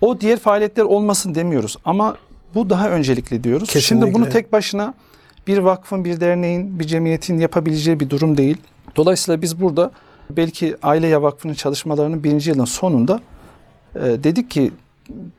O 0.00 0.20
diğer 0.20 0.38
faaliyetler 0.38 0.84
olmasın 0.84 1.34
demiyoruz 1.34 1.76
ama 1.84 2.16
bu 2.54 2.70
daha 2.70 2.90
öncelikli 2.90 3.44
diyoruz. 3.44 3.68
Kesinlikle. 3.68 4.06
Şimdi 4.06 4.14
bunu 4.14 4.28
tek 4.28 4.52
başına 4.52 4.94
bir 5.46 5.58
vakfın, 5.58 6.04
bir 6.04 6.20
derneğin, 6.20 6.78
bir 6.78 6.84
cemiyetin 6.84 7.38
yapabileceği 7.38 8.00
bir 8.00 8.10
durum 8.10 8.36
değil. 8.36 8.56
Dolayısıyla 8.96 9.42
biz 9.42 9.60
burada 9.60 9.90
belki 10.30 10.76
Aile 10.82 11.06
Ya 11.06 11.22
Vakfı'nın 11.22 11.54
çalışmalarının 11.54 12.24
birinci 12.24 12.50
yılın 12.50 12.64
sonunda 12.64 13.20
e, 13.94 14.00
dedik 14.00 14.50
ki 14.50 14.72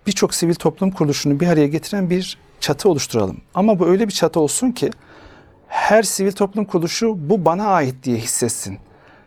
birçok 0.07 0.33
sivil 0.35 0.55
toplum 0.55 0.91
kuruluşunu 0.91 1.39
bir 1.39 1.47
araya 1.47 1.67
getiren 1.67 2.09
bir 2.09 2.37
çatı 2.59 2.89
oluşturalım. 2.89 3.37
Ama 3.53 3.79
bu 3.79 3.87
öyle 3.87 4.07
bir 4.07 4.13
çatı 4.13 4.39
olsun 4.39 4.71
ki 4.71 4.89
her 5.67 6.03
sivil 6.03 6.31
toplum 6.31 6.65
kuruluşu 6.65 7.29
bu 7.29 7.45
bana 7.45 7.67
ait 7.67 8.03
diye 8.03 8.17
hissetsin. 8.17 8.77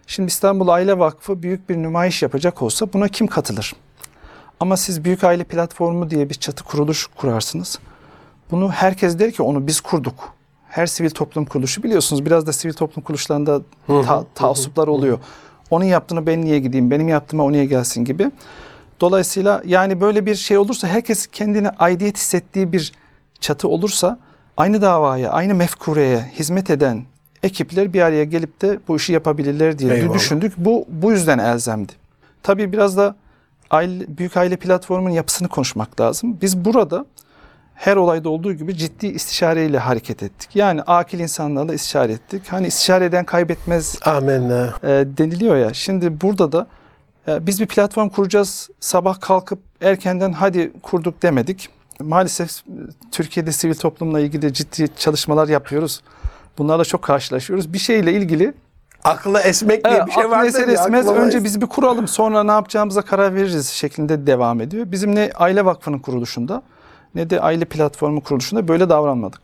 Şimdi 0.06 0.28
İstanbul 0.28 0.68
Aile 0.68 0.98
Vakfı 0.98 1.42
büyük 1.42 1.68
bir 1.68 1.76
nümayiş 1.76 2.22
yapacak 2.22 2.62
olsa 2.62 2.92
buna 2.92 3.08
kim 3.08 3.26
katılır? 3.26 3.74
Ama 4.60 4.76
siz 4.76 5.04
Büyük 5.04 5.24
Aile 5.24 5.44
Platformu 5.44 6.10
diye 6.10 6.30
bir 6.30 6.34
çatı 6.34 6.64
kuruluş 6.64 7.06
kurarsınız. 7.06 7.78
Bunu 8.50 8.70
herkes 8.70 9.18
der 9.18 9.32
ki 9.32 9.42
onu 9.42 9.66
biz 9.66 9.80
kurduk. 9.80 10.14
Her 10.68 10.86
sivil 10.86 11.10
toplum 11.10 11.44
kuruluşu 11.44 11.82
biliyorsunuz 11.82 12.26
biraz 12.26 12.46
da 12.46 12.52
sivil 12.52 12.72
toplum 12.72 13.04
kuruluşlarında 13.04 13.60
ta, 13.86 14.24
taassuplar 14.34 14.88
oluyor. 14.88 15.18
Onun 15.70 15.84
yaptığını 15.84 16.26
ben 16.26 16.42
niye 16.42 16.58
gideyim, 16.58 16.90
benim 16.90 17.08
yaptığıma 17.08 17.44
o 17.44 17.52
niye 17.52 17.64
gelsin 17.64 18.04
gibi. 18.04 18.30
Dolayısıyla 19.00 19.62
yani 19.64 20.00
böyle 20.00 20.26
bir 20.26 20.34
şey 20.34 20.58
olursa 20.58 20.88
herkes 20.88 21.26
kendine 21.26 21.70
aidiyet 21.70 22.16
hissettiği 22.16 22.72
bir 22.72 22.92
çatı 23.40 23.68
olursa 23.68 24.18
aynı 24.58 24.82
davaya, 24.82 25.30
aynı 25.30 25.54
mefkureye 25.54 26.20
hizmet 26.38 26.70
eden 26.70 27.04
ekipler 27.42 27.92
bir 27.92 28.00
araya 28.02 28.24
gelip 28.24 28.60
de 28.62 28.78
bu 28.88 28.96
işi 28.96 29.12
yapabilirler 29.12 29.78
diye 29.78 29.94
Eyvallah. 29.94 30.14
düşündük. 30.14 30.52
Bu 30.56 30.84
bu 30.88 31.12
yüzden 31.12 31.38
elzemdi. 31.38 31.92
Tabii 32.42 32.72
biraz 32.72 32.96
da 32.96 33.16
aile, 33.70 34.04
büyük 34.18 34.36
aile 34.36 34.56
platformunun 34.56 35.10
yapısını 35.10 35.48
konuşmak 35.48 36.00
lazım. 36.00 36.38
Biz 36.42 36.64
burada 36.64 37.06
her 37.74 37.96
olayda 37.96 38.28
olduğu 38.28 38.52
gibi 38.52 38.76
ciddi 38.76 39.06
istişareyle 39.06 39.78
hareket 39.78 40.22
ettik. 40.22 40.50
Yani 40.54 40.82
akil 40.82 41.18
insanlarla 41.18 41.74
istişare 41.74 42.12
ettik. 42.12 42.42
Hani 42.48 42.66
istişare 42.66 43.04
eden 43.04 43.24
kaybetmez 43.24 43.98
amenna. 44.04 44.74
e, 44.82 44.88
deniliyor 44.88 45.56
ya. 45.56 45.74
Şimdi 45.74 46.20
burada 46.20 46.52
da 46.52 46.66
e, 47.28 47.46
biz 47.46 47.60
bir 47.60 47.66
platform 47.66 48.08
kuracağız. 48.08 48.68
Sabah 48.80 49.20
kalkıp 49.20 49.58
erkenden 49.80 50.32
hadi 50.32 50.72
kurduk 50.82 51.22
demedik. 51.22 51.68
Maalesef 52.00 52.50
e, 52.50 52.72
Türkiye'de 53.12 53.52
sivil 53.52 53.74
toplumla 53.74 54.20
ilgili 54.20 54.52
ciddi 54.52 54.88
çalışmalar 54.96 55.48
yapıyoruz. 55.48 56.00
Bunlarla 56.58 56.84
çok 56.84 57.02
karşılaşıyoruz. 57.02 57.72
Bir 57.72 57.78
şeyle 57.78 58.12
ilgili 58.12 58.54
Akla 59.04 59.40
esmek 59.42 59.84
diye 59.84 59.94
Evet, 59.94 60.06
bir 60.06 60.12
şey 60.12 60.30
var. 60.30 60.44
eser 60.44 60.68
esmez 60.68 61.08
önce 61.08 61.44
biz 61.44 61.60
bir 61.60 61.66
kuralım 61.66 62.08
sonra 62.08 62.42
ne 62.44 62.50
yapacağımıza 62.52 63.02
karar 63.02 63.34
veririz 63.34 63.68
şeklinde 63.68 64.26
devam 64.26 64.60
ediyor. 64.60 64.92
Bizim 64.92 65.14
ne 65.14 65.30
Aile 65.34 65.64
Vakfı'nın 65.64 65.98
kuruluşunda 65.98 66.62
ne 67.14 67.30
de 67.30 67.40
Aile 67.40 67.64
Platformu 67.64 68.20
kuruluşunda 68.22 68.68
böyle 68.68 68.88
davranmadık. 68.88 69.40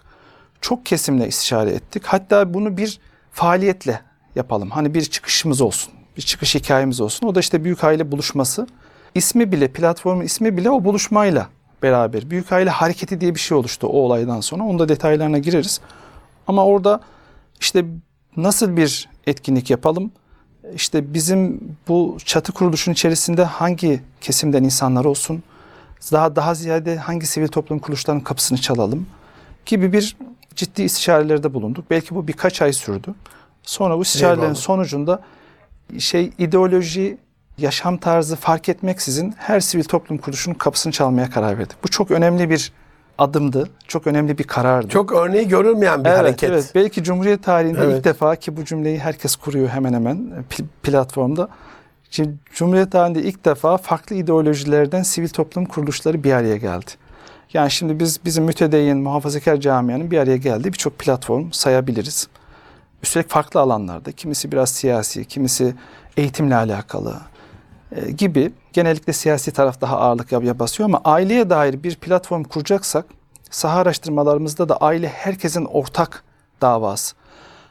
Çok 0.60 0.86
kesimle 0.86 1.28
istişare 1.28 1.70
ettik. 1.70 2.02
Hatta 2.06 2.54
bunu 2.54 2.76
bir 2.76 3.00
faaliyetle 3.32 4.00
yapalım. 4.34 4.70
Hani 4.70 4.94
bir 4.94 5.02
çıkışımız 5.02 5.60
olsun. 5.60 5.92
Bir 6.16 6.22
çıkış 6.22 6.54
hikayemiz 6.54 7.00
olsun. 7.00 7.26
O 7.26 7.34
da 7.34 7.40
işte 7.40 7.64
Büyük 7.64 7.84
Aile 7.84 8.12
Buluşması. 8.12 8.66
İsmi 9.14 9.52
bile, 9.52 9.68
platformun 9.68 10.24
ismi 10.24 10.56
bile 10.56 10.70
o 10.70 10.84
buluşmayla 10.84 11.48
beraber. 11.84 12.30
Büyük 12.30 12.52
Aile 12.52 12.70
Hareketi 12.70 13.20
diye 13.20 13.34
bir 13.34 13.40
şey 13.40 13.56
oluştu 13.58 13.86
o 13.86 13.98
olaydan 13.98 14.40
sonra. 14.40 14.64
Onun 14.64 14.78
da 14.78 14.88
detaylarına 14.88 15.38
gireriz. 15.38 15.80
Ama 16.46 16.64
orada 16.64 17.00
işte 17.60 17.84
nasıl 18.36 18.76
bir 18.76 19.08
etkinlik 19.26 19.70
yapalım? 19.70 20.12
İşte 20.74 21.14
bizim 21.14 21.60
bu 21.88 22.16
çatı 22.24 22.52
kuruluşun 22.52 22.92
içerisinde 22.92 23.44
hangi 23.44 24.00
kesimden 24.20 24.64
insanlar 24.64 25.04
olsun? 25.04 25.42
Daha 26.12 26.36
daha 26.36 26.54
ziyade 26.54 26.96
hangi 26.96 27.26
sivil 27.26 27.48
toplum 27.48 27.78
kuruluşlarının 27.78 28.22
kapısını 28.22 28.58
çalalım? 28.58 29.06
Gibi 29.66 29.92
bir 29.92 30.16
ciddi 30.54 30.82
istişarelerde 30.82 31.54
bulunduk. 31.54 31.84
Belki 31.90 32.14
bu 32.14 32.28
birkaç 32.28 32.62
ay 32.62 32.72
sürdü. 32.72 33.14
Sonra 33.62 33.98
bu 33.98 34.02
istişarelerin 34.02 34.54
sonucunda 34.54 35.22
şey 35.98 36.30
ideoloji, 36.38 37.18
yaşam 37.58 37.96
tarzı 37.96 38.36
fark 38.36 38.68
etmeksizin 38.68 39.34
her 39.38 39.60
sivil 39.60 39.84
toplum 39.84 40.18
kuruluşunun 40.18 40.54
kapısını 40.54 40.92
çalmaya 40.92 41.30
karar 41.30 41.58
verdik. 41.58 41.76
Bu 41.84 41.88
çok 41.88 42.10
önemli 42.10 42.50
bir 42.50 42.72
adımdı. 43.18 43.68
Çok 43.88 44.06
önemli 44.06 44.38
bir 44.38 44.44
karardı. 44.44 44.88
Çok 44.88 45.12
örneği 45.12 45.48
görülmeyen 45.48 46.04
bir 46.04 46.08
evet, 46.08 46.18
hareket. 46.18 46.50
Evet. 46.50 46.72
Belki 46.74 47.02
Cumhuriyet 47.02 47.42
tarihinde 47.42 47.80
Evet. 47.84 47.98
ilk 47.98 48.04
defa 48.04 48.36
ki 48.36 48.56
bu 48.56 48.64
cümleyi 48.64 48.98
herkes 48.98 49.36
kuruyor 49.36 49.68
hemen 49.68 49.92
hemen 49.92 50.16
e, 50.16 50.54
pl- 50.54 50.66
platformda. 50.82 51.48
Şimdi 52.10 52.34
Cumhuriyet 52.52 52.92
tarihinde 52.92 53.22
ilk 53.22 53.44
defa 53.44 53.76
farklı 53.76 54.16
ideolojilerden 54.16 55.02
sivil 55.02 55.28
toplum 55.28 55.64
kuruluşları 55.64 56.24
bir 56.24 56.32
araya 56.32 56.56
geldi. 56.56 56.90
Yani 57.52 57.70
şimdi 57.70 58.00
biz 58.00 58.24
bizim 58.24 58.44
mütedeyyin 58.44 58.98
muhafazakar 58.98 59.56
camianın 59.56 60.10
bir 60.10 60.18
araya 60.18 60.36
geldiği 60.36 60.72
birçok 60.72 60.98
platform 60.98 61.52
sayabiliriz. 61.52 62.28
Üstelik 63.02 63.30
farklı 63.30 63.60
alanlarda. 63.60 64.12
Kimisi 64.12 64.52
biraz 64.52 64.70
siyasi, 64.70 65.24
kimisi 65.24 65.74
eğitimle 66.16 66.56
alakalı 66.56 67.14
gibi. 68.16 68.52
Genellikle 68.72 69.12
siyasi 69.12 69.52
taraf 69.52 69.80
daha 69.80 69.98
ağırlık 69.98 70.32
yap- 70.32 70.58
basıyor 70.58 70.88
ama 70.88 71.00
aileye 71.04 71.50
dair 71.50 71.82
bir 71.82 71.94
platform 71.96 72.42
kuracaksak 72.44 73.04
saha 73.50 73.78
araştırmalarımızda 73.78 74.68
da 74.68 74.76
aile 74.76 75.08
herkesin 75.08 75.64
ortak 75.64 76.24
davası. 76.60 77.14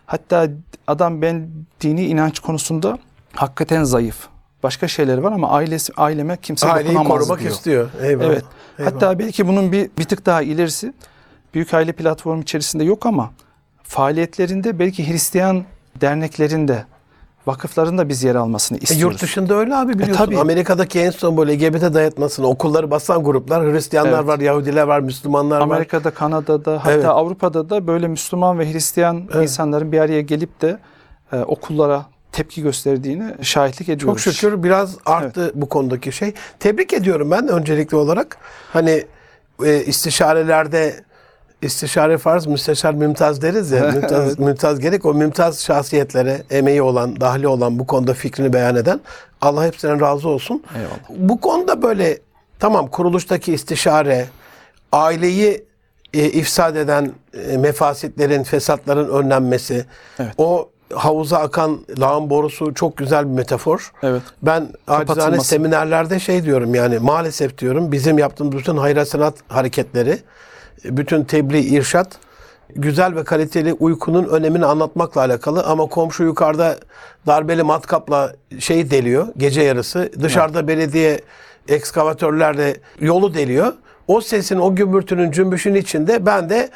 Hatta 0.05 0.47
adam 0.87 1.21
ben 1.21 1.49
dini 1.81 2.05
inanç 2.05 2.39
konusunda 2.39 2.97
hakikaten 3.35 3.83
zayıf. 3.83 4.27
Başka 4.63 4.87
şeyleri 4.87 5.23
var 5.23 5.31
ama 5.31 5.49
ailesi 5.49 5.93
aileme 5.97 6.37
kimse 6.37 6.67
Aileyi 6.71 6.95
dokunamaz 6.95 7.17
korumak 7.19 7.39
diyor. 7.39 7.51
istiyor. 7.51 7.89
Eyvallah. 8.01 8.27
Evet. 8.27 8.43
Eyvallah. 8.79 8.93
Hatta 8.93 9.19
belki 9.19 9.47
bunun 9.47 9.71
bir, 9.71 9.89
bir 9.97 10.03
tık 10.03 10.25
daha 10.25 10.41
ilerisi 10.41 10.93
Büyük 11.53 11.73
Aile 11.73 11.91
Platformu 11.91 12.41
içerisinde 12.41 12.83
yok 12.83 13.05
ama 13.05 13.31
faaliyetlerinde 13.83 14.79
belki 14.79 15.11
Hristiyan 15.11 15.63
derneklerinde, 16.01 16.85
vakıflarında 17.47 18.09
biz 18.09 18.23
yer 18.23 18.35
almasını 18.35 18.77
E, 18.77 18.81
istiyoruz. 18.81 19.13
yurt 19.13 19.21
dışında 19.21 19.53
öyle 19.55 19.75
abi 19.75 19.93
biliyorsun. 19.93 20.25
tabii. 20.25 20.39
Amerika'daki 20.39 20.99
en 20.99 21.09
son 21.11 21.37
böyle 21.37 21.59
LGBT 21.67 21.93
dayatmasını 21.93 22.47
okulları 22.47 22.91
basan 22.91 23.23
gruplar 23.23 23.73
Hristiyanlar 23.73 24.17
Evet. 24.19 24.27
var, 24.27 24.39
Yahudiler 24.39 24.83
var, 24.83 24.99
Müslümanlar 24.99 25.57
var. 25.57 25.61
Amerika'da, 25.61 26.11
Kanada'da 26.11 26.73
hatta 26.79 26.91
Evet. 26.91 27.05
Avrupa'da 27.05 27.69
da 27.69 27.87
böyle 27.87 28.07
Müslüman 28.07 28.59
ve 28.59 28.73
Hristiyan 28.73 29.23
Evet. 29.33 29.43
insanların 29.43 29.91
bir 29.91 29.99
araya 29.99 30.21
gelip 30.21 30.61
de 30.61 30.77
e, 31.31 31.37
okullara 31.39 32.05
tepki 32.31 32.61
gösterdiğini 32.61 33.23
şahitlik 33.41 33.87
Çok 33.87 33.95
ediyoruz. 33.97 34.21
şükür 34.23 34.63
biraz 34.63 34.97
arttı 35.05 35.51
bu 35.55 35.69
konudaki 35.69 36.11
şey. 36.11 36.33
Tebrik 36.59 36.93
ediyorum 36.93 37.31
ben 37.31 37.47
öncelikli 37.47 37.95
olarak. 37.95 38.37
Hani 38.73 39.03
e, 39.65 39.83
istişarelerde 39.83 40.95
istişare 41.63 42.17
farz, 42.17 42.45
müsteşar 42.45 42.93
mümtaz 42.93 43.41
deriz 43.41 43.71
ya. 43.71 43.91
Mümtaz, 43.91 44.39
mümtaz 44.39 44.79
gerek. 44.79 45.05
O 45.05 45.13
mümtaz 45.13 45.63
şahsiyetlere 45.63 46.43
emeği 46.49 46.81
olan, 46.81 47.21
dahli 47.21 47.47
olan 47.47 47.79
bu 47.79 47.87
konuda 47.87 48.13
fikrini 48.13 48.53
beyan 48.53 48.75
eden 48.75 48.99
Allah 49.41 49.65
hepsinden 49.65 50.01
razı 50.01 50.29
olsun. 50.29 50.63
Eyvallah. 50.75 51.27
Bu 51.29 51.41
konuda 51.41 51.81
böyle 51.81 52.19
tamam 52.59 52.87
kuruluştaki 52.87 53.53
istişare, 53.53 54.27
aileyi 54.91 55.65
e, 56.13 56.25
ifsad 56.25 56.75
eden 56.75 57.11
e, 57.51 57.57
mefasitlerin, 57.57 58.43
fesatların 58.43 59.09
önlenmesi, 59.09 59.85
Evet. 60.19 60.33
o 60.37 60.69
havuza 60.93 61.37
akan 61.37 61.79
lağım 61.99 62.29
borusu 62.29 62.73
çok 62.73 62.97
güzel 62.97 63.25
bir 63.25 63.35
metafor. 63.35 63.91
Evet. 64.03 64.21
Ben 64.41 64.67
acizane 64.87 65.39
seminerlerde 65.39 66.19
şey 66.19 66.43
diyorum 66.43 66.75
yani 66.75 66.99
maalesef 66.99 67.57
diyorum 67.57 67.91
bizim 67.91 68.17
yaptığımız 68.17 68.55
bütün 68.55 68.77
hayır 68.77 69.05
sanat 69.05 69.35
hareketleri, 69.47 70.19
bütün 70.83 71.23
tebliğ, 71.23 71.59
irşat 71.59 72.19
güzel 72.75 73.15
ve 73.15 73.23
kaliteli 73.23 73.73
uykunun 73.73 74.23
önemini 74.23 74.65
anlatmakla 74.65 75.21
alakalı 75.21 75.63
ama 75.63 75.85
komşu 75.85 76.23
yukarıda 76.23 76.77
darbeli 77.27 77.63
matkapla 77.63 78.33
şey 78.59 78.91
deliyor 78.91 79.27
gece 79.37 79.61
yarısı. 79.61 80.11
Dışarıda 80.21 80.67
belediye 80.67 81.19
ekskavatörlerle 81.67 82.77
yolu 82.99 83.33
deliyor. 83.33 83.73
O 84.07 84.21
sesin, 84.21 84.59
o 84.59 84.75
gümbürtünün, 84.75 85.31
cümbüşün 85.31 85.75
içinde 85.75 86.25
ben 86.25 86.49
de 86.49 86.69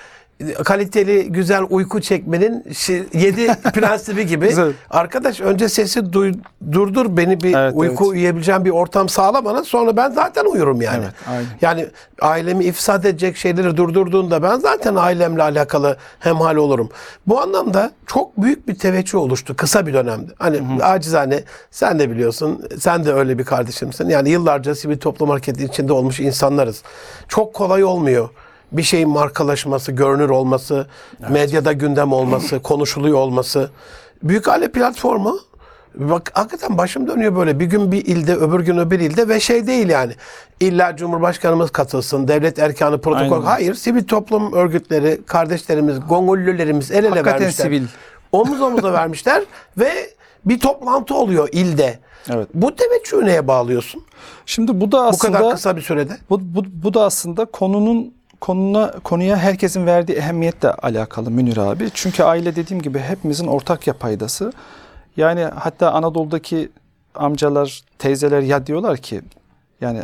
kaliteli, 0.63 1.31
güzel 1.31 1.61
uyku 1.69 2.01
çekmenin 2.01 2.61
şi- 2.69 3.17
yedi 3.17 3.47
prensibi 3.73 4.25
gibi. 4.27 4.47
Güzel. 4.47 4.71
Arkadaş 4.89 5.41
önce 5.41 5.69
sesi 5.69 5.99
duy- 5.99 6.39
durdur 6.71 7.17
beni 7.17 7.41
bir 7.41 7.53
Evet, 7.55 7.73
uyku 7.75 8.03
evet. 8.03 8.11
uyuyabileceğim 8.13 8.65
bir 8.65 8.69
ortam 8.69 9.09
sağla 9.09 9.45
bana 9.45 9.63
sonra 9.63 9.97
ben 9.97 10.11
zaten 10.11 10.45
uyurum 10.45 10.81
yani. 10.81 11.03
Evet, 11.03 11.13
aynen. 11.29 11.45
Yani 11.61 11.87
ailemi 12.21 12.63
ifsad 12.65 13.03
edecek 13.03 13.37
şeyleri 13.37 13.77
durdurduğunda 13.77 14.43
ben 14.43 14.59
zaten 14.59 14.95
ailemle 14.95 15.43
alakalı 15.43 15.97
hemhal 16.19 16.55
olurum. 16.55 16.89
Bu 17.27 17.41
anlamda 17.41 17.91
çok 18.07 18.37
büyük 18.41 18.67
bir 18.67 18.75
teveccüh 18.75 19.17
oluştu 19.19 19.55
kısa 19.55 19.87
bir 19.87 19.93
dönemde. 19.93 20.31
Hani 20.39 20.83
acizane 20.83 21.43
sen 21.71 21.99
de 21.99 22.09
biliyorsun 22.11 22.63
sen 22.79 23.05
de 23.05 23.13
öyle 23.13 23.37
bir 23.37 23.43
kardeşimsin. 23.43 24.09
Yani 24.09 24.29
yıllarca 24.29 24.75
sivil 24.75 24.97
toplum 24.97 25.29
hareketi 25.29 25.63
içinde 25.63 25.93
olmuş 25.93 26.19
insanlarız. 26.19 26.83
Çok 27.27 27.53
kolay 27.53 27.83
olmuyor. 27.83 28.29
Bir 28.71 28.83
şeyin 28.83 29.09
markalaşması, 29.09 29.91
görünür 29.91 30.29
olması, 30.29 30.87
medyada 31.29 31.73
gündem 31.73 32.13
olması, 32.13 32.59
konuşuluyor 32.63 33.17
olması. 33.17 33.71
Büyük 34.23 34.47
aile 34.47 34.71
platformu 34.71 35.39
Bak 35.97 36.31
hakikaten 36.33 36.77
başım 36.77 37.07
dönüyor 37.07 37.35
böyle. 37.35 37.59
Bir 37.59 37.65
gün 37.65 37.91
bir 37.91 38.05
ilde, 38.05 38.35
öbür 38.35 38.59
gün 38.59 38.77
öbür 38.77 38.99
ilde 38.99 39.27
ve 39.27 39.39
şey 39.39 39.67
değil 39.67 39.89
yani. 39.89 40.13
İlla 40.59 40.95
Cumhurbaşkanımız 40.95 41.71
katılsın, 41.71 42.27
devlet 42.27 42.59
erkanı 42.59 43.01
protokol. 43.01 43.35
Aynen. 43.35 43.45
Hayır, 43.45 43.73
sivil 43.73 44.03
toplum 44.03 44.53
örgütleri, 44.53 45.21
kardeşlerimiz, 45.25 45.99
gongollulerimiz 46.09 46.91
el 46.91 46.97
ele 46.97 47.09
Hakikaten 47.09 47.41
vermişler. 47.41 47.65
sivil. 47.65 47.83
Omuz 48.31 48.61
omuza 48.61 48.93
vermişler 48.93 49.43
ve 49.77 49.91
bir 50.45 50.59
toplantı 50.59 51.15
oluyor 51.15 51.49
ilde. 51.51 51.99
Evet. 52.29 52.47
Bu 52.53 52.75
teveccühü 52.75 53.25
neye 53.25 53.47
bağlıyorsun? 53.47 54.03
Şimdi 54.45 54.81
bu 54.81 54.91
da 54.91 54.97
Bu 54.97 55.01
aslında 55.01 55.37
kadar 55.37 55.55
kısa 55.55 55.75
bir 55.75 55.81
sürede. 55.81 56.17
Bu, 56.29 56.39
bu, 56.41 56.63
bu 56.83 56.93
da 56.93 57.03
aslında 57.03 57.45
konunun 57.45 58.13
konuna 58.41 58.91
konuya 58.91 59.37
herkesin 59.37 59.85
verdiği 59.85 60.13
ehemmiyetle 60.13 60.71
alakalı 60.71 61.31
Münir 61.31 61.57
abi. 61.57 61.89
Çünkü 61.93 62.23
aile 62.23 62.55
dediğim 62.55 62.81
gibi 62.81 62.99
hepimizin 62.99 63.47
ortak 63.47 63.87
yapaydası. 63.87 64.53
Yani 65.17 65.41
hatta 65.41 65.91
Anadolu'daki 65.91 66.69
amcalar, 67.15 67.81
teyzeler 67.99 68.41
ya 68.41 68.67
diyorlar 68.67 68.97
ki 68.97 69.21
yani 69.81 70.03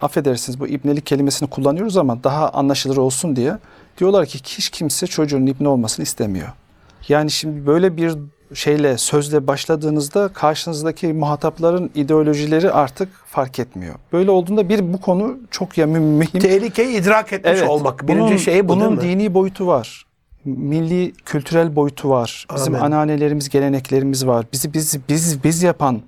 affedersiniz 0.00 0.60
bu 0.60 0.66
ibnelik 0.66 1.06
kelimesini 1.06 1.50
kullanıyoruz 1.50 1.96
ama 1.96 2.24
daha 2.24 2.50
anlaşılır 2.50 2.96
olsun 2.96 3.36
diye 3.36 3.58
diyorlar 3.98 4.26
ki 4.26 4.38
hiç 4.38 4.70
kimse 4.70 5.06
çocuğun 5.06 5.46
ibne 5.46 5.68
olmasını 5.68 6.02
istemiyor. 6.02 6.48
Yani 7.08 7.30
şimdi 7.30 7.66
böyle 7.66 7.96
bir 7.96 8.16
şeyle 8.54 8.98
sözle 8.98 9.46
başladığınızda 9.46 10.28
karşınızdaki 10.28 11.12
muhatapların 11.12 11.90
ideolojileri 11.94 12.70
artık 12.70 13.08
fark 13.26 13.58
etmiyor. 13.58 13.94
Böyle 14.12 14.30
olduğunda 14.30 14.68
bir 14.68 14.92
bu 14.92 15.00
konu 15.00 15.38
çok 15.50 15.78
ya 15.78 15.86
mü- 15.86 16.00
mühim. 16.00 16.40
Tehlikeyi 16.40 17.00
idrak 17.00 17.32
etmiş 17.32 17.62
olmak. 17.62 18.08
Birinci 18.08 18.20
bunun, 18.22 18.36
şey 18.36 18.64
bu 18.64 18.68
bunun 18.68 19.00
dini 19.00 19.34
boyutu 19.34 19.66
var. 19.66 20.06
Milli 20.44 21.12
kültürel 21.12 21.76
boyutu 21.76 22.10
var. 22.10 22.46
Bizim 22.54 22.74
Amin. 22.74 22.84
ananelerimiz, 22.84 23.48
geleneklerimiz 23.48 24.26
var. 24.26 24.46
Bizi 24.52 24.74
biz 24.74 24.98
biz 25.08 25.44
biz 25.44 25.62
yapan 25.62 26.02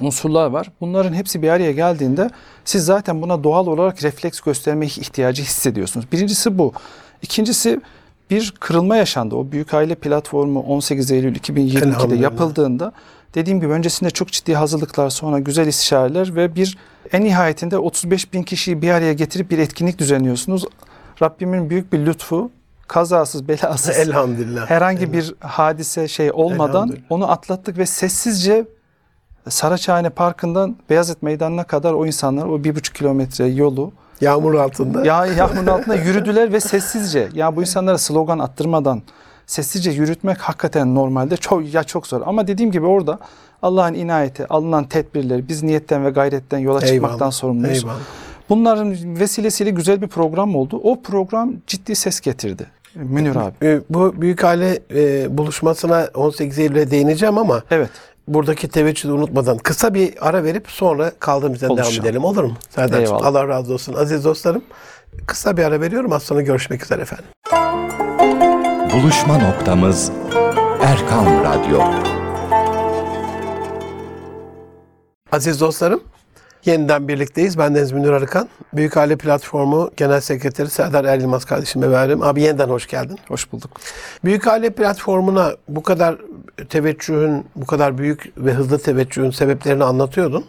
unsurlar 0.00 0.46
var. 0.46 0.70
Bunların 0.80 1.14
hepsi 1.14 1.42
bir 1.42 1.48
araya 1.48 1.72
geldiğinde 1.72 2.30
siz 2.64 2.84
zaten 2.84 3.22
buna 3.22 3.44
doğal 3.44 3.66
olarak 3.66 4.02
refleks 4.02 4.40
gösterme 4.40 4.86
ihtiyacı 4.86 5.42
hissediyorsunuz. 5.42 6.06
Birincisi 6.12 6.58
bu. 6.58 6.72
İkincisi 7.22 7.80
bir 8.32 8.54
kırılma 8.60 8.96
yaşandı. 8.96 9.34
O 9.36 9.52
Büyük 9.52 9.74
Aile 9.74 9.94
Platformu 9.94 10.60
18 10.60 11.10
Eylül 11.10 11.36
2022'de 11.36 11.88
Elhamdülillah. 11.88 12.22
yapıldığında 12.22 12.92
dediğim 13.34 13.60
gibi 13.60 13.72
öncesinde 13.72 14.10
çok 14.10 14.32
ciddi 14.32 14.54
hazırlıklar 14.54 15.10
sonra 15.10 15.38
güzel 15.38 15.66
istişareler 15.66 16.36
ve 16.36 16.54
bir 16.54 16.78
en 17.12 17.24
nihayetinde 17.24 17.78
35 17.78 18.32
bin 18.32 18.42
kişiyi 18.42 18.82
bir 18.82 18.90
araya 18.90 19.12
getirip 19.12 19.50
bir 19.50 19.58
etkinlik 19.58 19.98
düzenliyorsunuz. 19.98 20.64
Rabbimin 21.22 21.70
büyük 21.70 21.92
bir 21.92 22.06
lütfu 22.06 22.50
kazasız 22.88 23.48
belasız 23.48 23.96
Elhamdülillah. 23.98 24.70
herhangi 24.70 25.12
bir 25.12 25.34
hadise 25.40 26.08
şey 26.08 26.30
olmadan 26.32 26.68
Elhamdülillah. 26.88 27.02
onu 27.10 27.30
atlattık 27.30 27.78
ve 27.78 27.86
sessizce 27.86 28.64
Saraçhane 29.48 30.10
Parkı'ndan 30.10 30.76
Beyazıt 30.90 31.22
Meydanı'na 31.22 31.64
kadar 31.64 31.92
o 31.92 32.06
insanlar 32.06 32.46
o 32.46 32.64
bir 32.64 32.74
buçuk 32.74 32.94
kilometre 32.94 33.46
yolu 33.46 33.92
Yağmur 34.22 34.54
altında. 34.54 35.04
ya 35.06 35.26
yağmurun 35.26 35.66
altında 35.66 35.94
yürüdüler 35.94 36.52
ve 36.52 36.60
sessizce 36.60 37.28
ya 37.34 37.56
bu 37.56 37.60
insanlara 37.60 37.98
slogan 37.98 38.38
attırmadan 38.38 39.02
sessizce 39.46 39.90
yürütmek 39.90 40.38
hakikaten 40.38 40.94
normalde 40.94 41.36
çok 41.36 41.74
ya 41.74 41.84
çok 41.84 42.06
zor 42.06 42.22
ama 42.26 42.46
dediğim 42.46 42.72
gibi 42.72 42.86
orada 42.86 43.18
Allah'ın 43.62 43.94
inayeti, 43.94 44.46
alınan 44.46 44.84
tedbirleri 44.84 45.48
biz 45.48 45.62
niyetten 45.62 46.04
ve 46.04 46.10
gayretten 46.10 46.58
yola 46.58 46.80
çıkmaktan 46.80 47.16
Eyvallah, 47.18 47.30
sorumluyuz. 47.30 47.78
Eyvallah. 47.84 47.98
Bunların 48.48 49.20
vesilesiyle 49.20 49.70
güzel 49.70 50.02
bir 50.02 50.08
program 50.08 50.56
oldu. 50.56 50.80
O 50.82 51.02
program 51.02 51.52
ciddi 51.66 51.94
ses 51.94 52.20
getirdi. 52.20 52.66
Münir 52.94 53.36
abi. 53.36 53.54
Ee, 53.62 53.80
Bu 53.90 54.20
büyük 54.22 54.44
aile 54.44 54.78
e, 54.94 55.38
buluşmasına 55.38 56.08
18 56.14 56.58
Eylül'e 56.58 56.90
değineceğim 56.90 57.38
ama 57.38 57.62
Evet. 57.70 57.90
Buradaki 58.28 58.68
teveccühü 58.68 59.12
unutmadan 59.12 59.58
kısa 59.58 59.94
bir 59.94 60.28
ara 60.28 60.44
verip 60.44 60.70
sonra 60.70 61.12
kaldığımız 61.18 61.62
yerden 61.62 61.76
devam 61.76 61.92
edelim 61.92 62.24
olur 62.24 62.44
mu? 62.44 62.56
Serdar'cığım 62.70 63.04
Eyvallah. 63.16 63.26
Allah 63.26 63.48
razı 63.48 63.72
olsun. 63.74 63.94
Aziz 63.94 64.24
dostlarım 64.24 64.62
kısa 65.26 65.56
bir 65.56 65.64
ara 65.64 65.80
veriyorum. 65.80 66.12
Az 66.12 66.22
sonra 66.22 66.40
görüşmek 66.40 66.84
üzere 66.84 67.02
efendim. 67.02 67.24
Buluşma 68.92 69.38
noktamız 69.38 70.12
Erkam 70.82 71.26
Radyo. 71.26 71.80
Aziz 75.32 75.60
dostlarım, 75.60 76.00
yeniden 76.64 77.08
birlikteyiz. 77.08 77.58
Ben 77.58 77.74
Deniz 77.74 77.92
Münir 77.92 78.10
Arıkan. 78.10 78.48
Büyük 78.72 78.96
Aile 78.96 79.16
Platformu 79.16 79.90
Genel 79.96 80.20
Sekreteri 80.20 80.70
Serdar 80.70 81.04
Er 81.04 81.18
Yılmaz 81.18 81.44
kardeşimle 81.44 81.90
beraberim. 81.90 82.22
Abi 82.22 82.42
yeniden 82.42 82.68
hoş 82.68 82.86
geldin. 82.86 83.18
Hoş 83.28 83.52
bulduk. 83.52 83.70
Büyük 84.24 84.46
Aile 84.46 84.70
Platformu'na 84.70 85.56
bu 85.68 85.82
kadar 85.82 86.16
teveccühün, 86.68 87.46
bu 87.56 87.66
kadar 87.66 87.98
büyük 87.98 88.32
ve 88.36 88.52
hızlı 88.52 88.78
teveccühün 88.78 89.30
sebeplerini 89.30 89.84
anlatıyordun. 89.84 90.44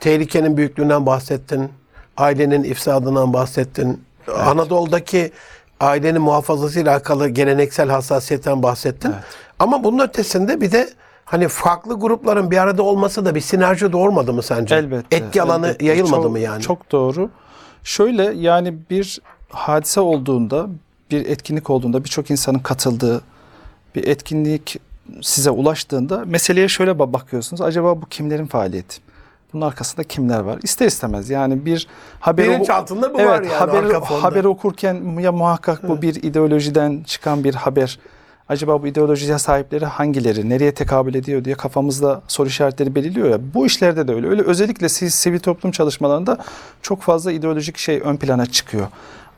Tehlikenin 0.00 0.56
büyüklüğünden 0.56 1.06
bahsettin. 1.06 1.70
Ailenin 2.16 2.64
ifsadından 2.64 3.32
bahsettin. 3.32 4.02
Anadolu'daki 4.34 5.32
ailenin 5.80 6.20
muhafazasıyla 6.20 6.92
alakalı 6.92 7.28
geleneksel 7.28 7.88
hassasiyetten 7.88 8.62
bahsettin. 8.62 9.14
Ama 9.58 9.84
bunun 9.84 9.98
ötesinde 9.98 10.60
bir 10.60 10.72
de 10.72 10.88
hani 11.30 11.48
farklı 11.48 12.00
grupların 12.00 12.50
bir 12.50 12.56
arada 12.58 12.82
olması 12.82 13.24
da 13.24 13.34
bir 13.34 13.40
sinerji 13.40 13.92
doğurmadı 13.92 14.32
mı 14.32 14.42
sence? 14.42 14.74
Elbette. 14.74 15.16
Etki 15.16 15.42
alanı 15.42 15.66
elbette. 15.66 15.84
yayılmadı 15.86 16.22
Çok- 16.22 16.30
mı 16.32 16.38
yani? 16.38 16.62
Çok 16.62 16.92
doğru. 16.92 17.30
Şöyle 17.84 18.22
yani 18.24 18.74
bir 18.90 19.20
hadise 19.50 20.00
olduğunda, 20.00 20.66
bir 21.10 21.26
etkinlik 21.26 21.70
olduğunda 21.70 22.04
birçok 22.04 22.30
insanın 22.30 22.58
katıldığı 22.58 23.20
bir 23.94 24.06
etkinlik 24.06 24.76
size 25.22 25.50
ulaştığında 25.50 26.24
meseleye 26.26 26.68
şöyle 26.68 26.90
ba- 26.90 27.12
bakıyorsunuz. 27.12 27.60
Acaba 27.62 28.02
bu 28.02 28.06
kimlerin 28.06 28.46
faaliyeti? 28.46 28.96
Bunun 29.52 29.66
arkasında 29.66 30.04
kimler 30.04 30.40
var? 30.40 30.58
İster 30.62 30.86
istemez 30.86 31.30
yani 31.30 31.66
bir 31.66 31.86
haberi 32.20 32.48
Bilinç 32.50 32.70
altında 32.70 33.14
bu 33.14 33.20
evet, 33.20 33.30
var 33.30 33.42
yani 33.42 34.00
fonda. 34.04 34.22
haberi 34.22 34.48
okurken 34.48 35.18
ya 35.20 35.32
muhakkak 35.32 35.88
bu 35.88 36.02
bir 36.02 36.14
ideolojiden 36.22 37.02
çıkan 37.06 37.44
bir 37.44 37.54
haber. 37.54 37.98
Acaba 38.48 38.82
bu 38.82 38.86
ideolojiye 38.86 39.38
sahipleri 39.38 39.86
hangileri, 39.86 40.48
nereye 40.48 40.74
tekabül 40.74 41.14
ediyor 41.14 41.44
diye 41.44 41.54
kafamızda 41.54 42.22
soru 42.28 42.48
işaretleri 42.48 42.94
belirliyor 42.94 43.28
ya. 43.30 43.54
Bu 43.54 43.66
işlerde 43.66 44.08
de 44.08 44.12
öyle. 44.14 44.28
Öyle 44.28 44.42
özellikle 44.42 44.88
siz 44.88 45.14
sivil 45.14 45.38
toplum 45.38 45.72
çalışmalarında 45.72 46.38
çok 46.82 47.02
fazla 47.02 47.32
ideolojik 47.32 47.78
şey 47.78 48.00
ön 48.04 48.16
plana 48.16 48.46
çıkıyor. 48.46 48.86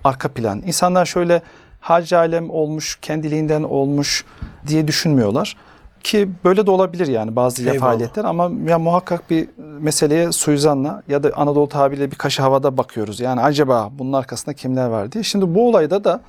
Arka 0.05 0.29
plan. 0.29 0.63
İnsanlar 0.67 1.07
şöyle 1.07 1.43
hac 1.81 2.13
alem 2.13 2.51
olmuş, 2.51 2.99
kendiliğinden 3.03 3.63
olmuş 3.63 4.25
diye 4.67 4.89
düşünmüyorlar. 4.89 5.57
Ki 6.03 6.29
böyle 6.45 6.67
de 6.67 6.71
olabilir 6.71 7.07
yani 7.07 7.37
bazı 7.37 7.63
Eyvallah. 7.63 7.81
faaliyetler 7.81 8.25
ama 8.25 8.51
ya 8.67 8.79
muhakkak 8.79 9.31
bir 9.31 9.49
meseleye 9.81 10.33
suizanla 10.33 11.03
ya 11.09 11.23
da 11.23 11.31
Anadolu 11.37 11.69
tabiriyle 11.69 12.11
bir 12.11 12.17
kaşı 12.17 12.43
havada 12.43 12.77
bakıyoruz. 12.77 13.21
Yani 13.21 13.41
acaba 13.41 13.91
bunun 13.99 14.13
arkasında 14.13 14.55
kimler 14.55 14.87
var 14.87 15.13
diye. 15.13 15.25
Şimdi 15.25 15.55
bu 15.55 15.69
olayda 15.69 16.05
da 16.05 16.21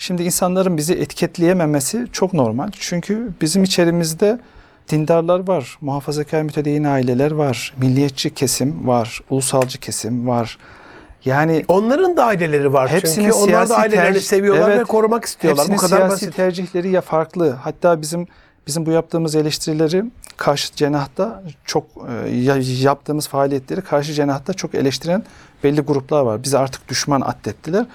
Şimdi 0.00 0.22
insanların 0.22 0.76
bizi 0.76 0.94
etiketleyememesi 0.94 2.06
çok 2.12 2.32
normal. 2.32 2.68
Çünkü 2.80 3.28
bizim 3.40 3.62
içerimizde 3.64 4.38
dindarlar 4.90 5.48
var, 5.48 5.78
muhafazakar 5.80 6.42
mütedeyyin 6.42 6.84
aileler 6.84 7.30
var, 7.30 7.74
milliyetçi 7.78 8.34
kesim 8.34 8.86
var, 8.88 9.20
ulusalcı 9.30 9.78
kesim 9.80 10.28
var. 10.28 10.58
Yani 11.24 11.64
Onların 11.68 12.16
da 12.16 12.24
aileleri 12.24 12.72
var 12.72 12.90
Hepsinin 12.90 13.14
çünkü. 13.24 13.32
Onlar 13.36 13.68
da 13.68 13.76
ailelerini 13.76 14.16
tercih- 14.16 14.20
seviyorlar 14.26 14.68
ve 14.70 14.74
Evet. 14.74 14.86
korumak 14.86 15.24
istiyorlar. 15.24 15.62
hepsinin 15.68 15.78
bu 15.78 15.80
kadar 15.82 15.96
siyasi 15.96 16.12
basit. 16.12 16.36
tercihleri 16.36 16.88
ya 16.90 17.00
farklı. 17.00 17.50
Hatta 17.50 18.02
bizim 18.02 18.26
bizim 18.66 18.86
bu 18.86 18.90
yaptığımız 18.90 19.34
eleştirileri 19.36 20.04
karşı 20.36 20.74
cenahta 20.74 21.42
çok 21.64 21.84
e, 22.24 22.28
ya- 22.30 22.58
yaptığımız 22.80 23.28
faaliyetleri 23.28 23.80
karşı 23.82 24.12
cenahta 24.12 24.52
çok 24.54 24.74
eleştiren 24.74 25.22
belli 25.64 25.80
gruplar 25.80 26.20
var. 26.22 26.42
Bizi 26.42 26.58
artık 26.58 26.88
düşman 26.88 27.20
addettiler. 27.20 27.86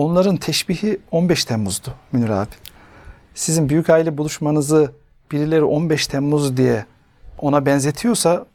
Onların 0.00 0.36
teşbihi 0.36 1.00
15 1.10 1.44
Temmuz'du 1.44 1.94
Münir 2.12 2.28
abi. 2.28 2.48
Sizin 3.34 3.68
büyük 3.68 3.90
aile 3.90 4.18
buluşmanızı 4.18 4.92
birileri 5.32 5.64
15 5.64 6.06
Temmuz 6.06 6.56
diye 6.56 6.84
ona 7.38 7.66
benzetiyorsa 7.66 8.46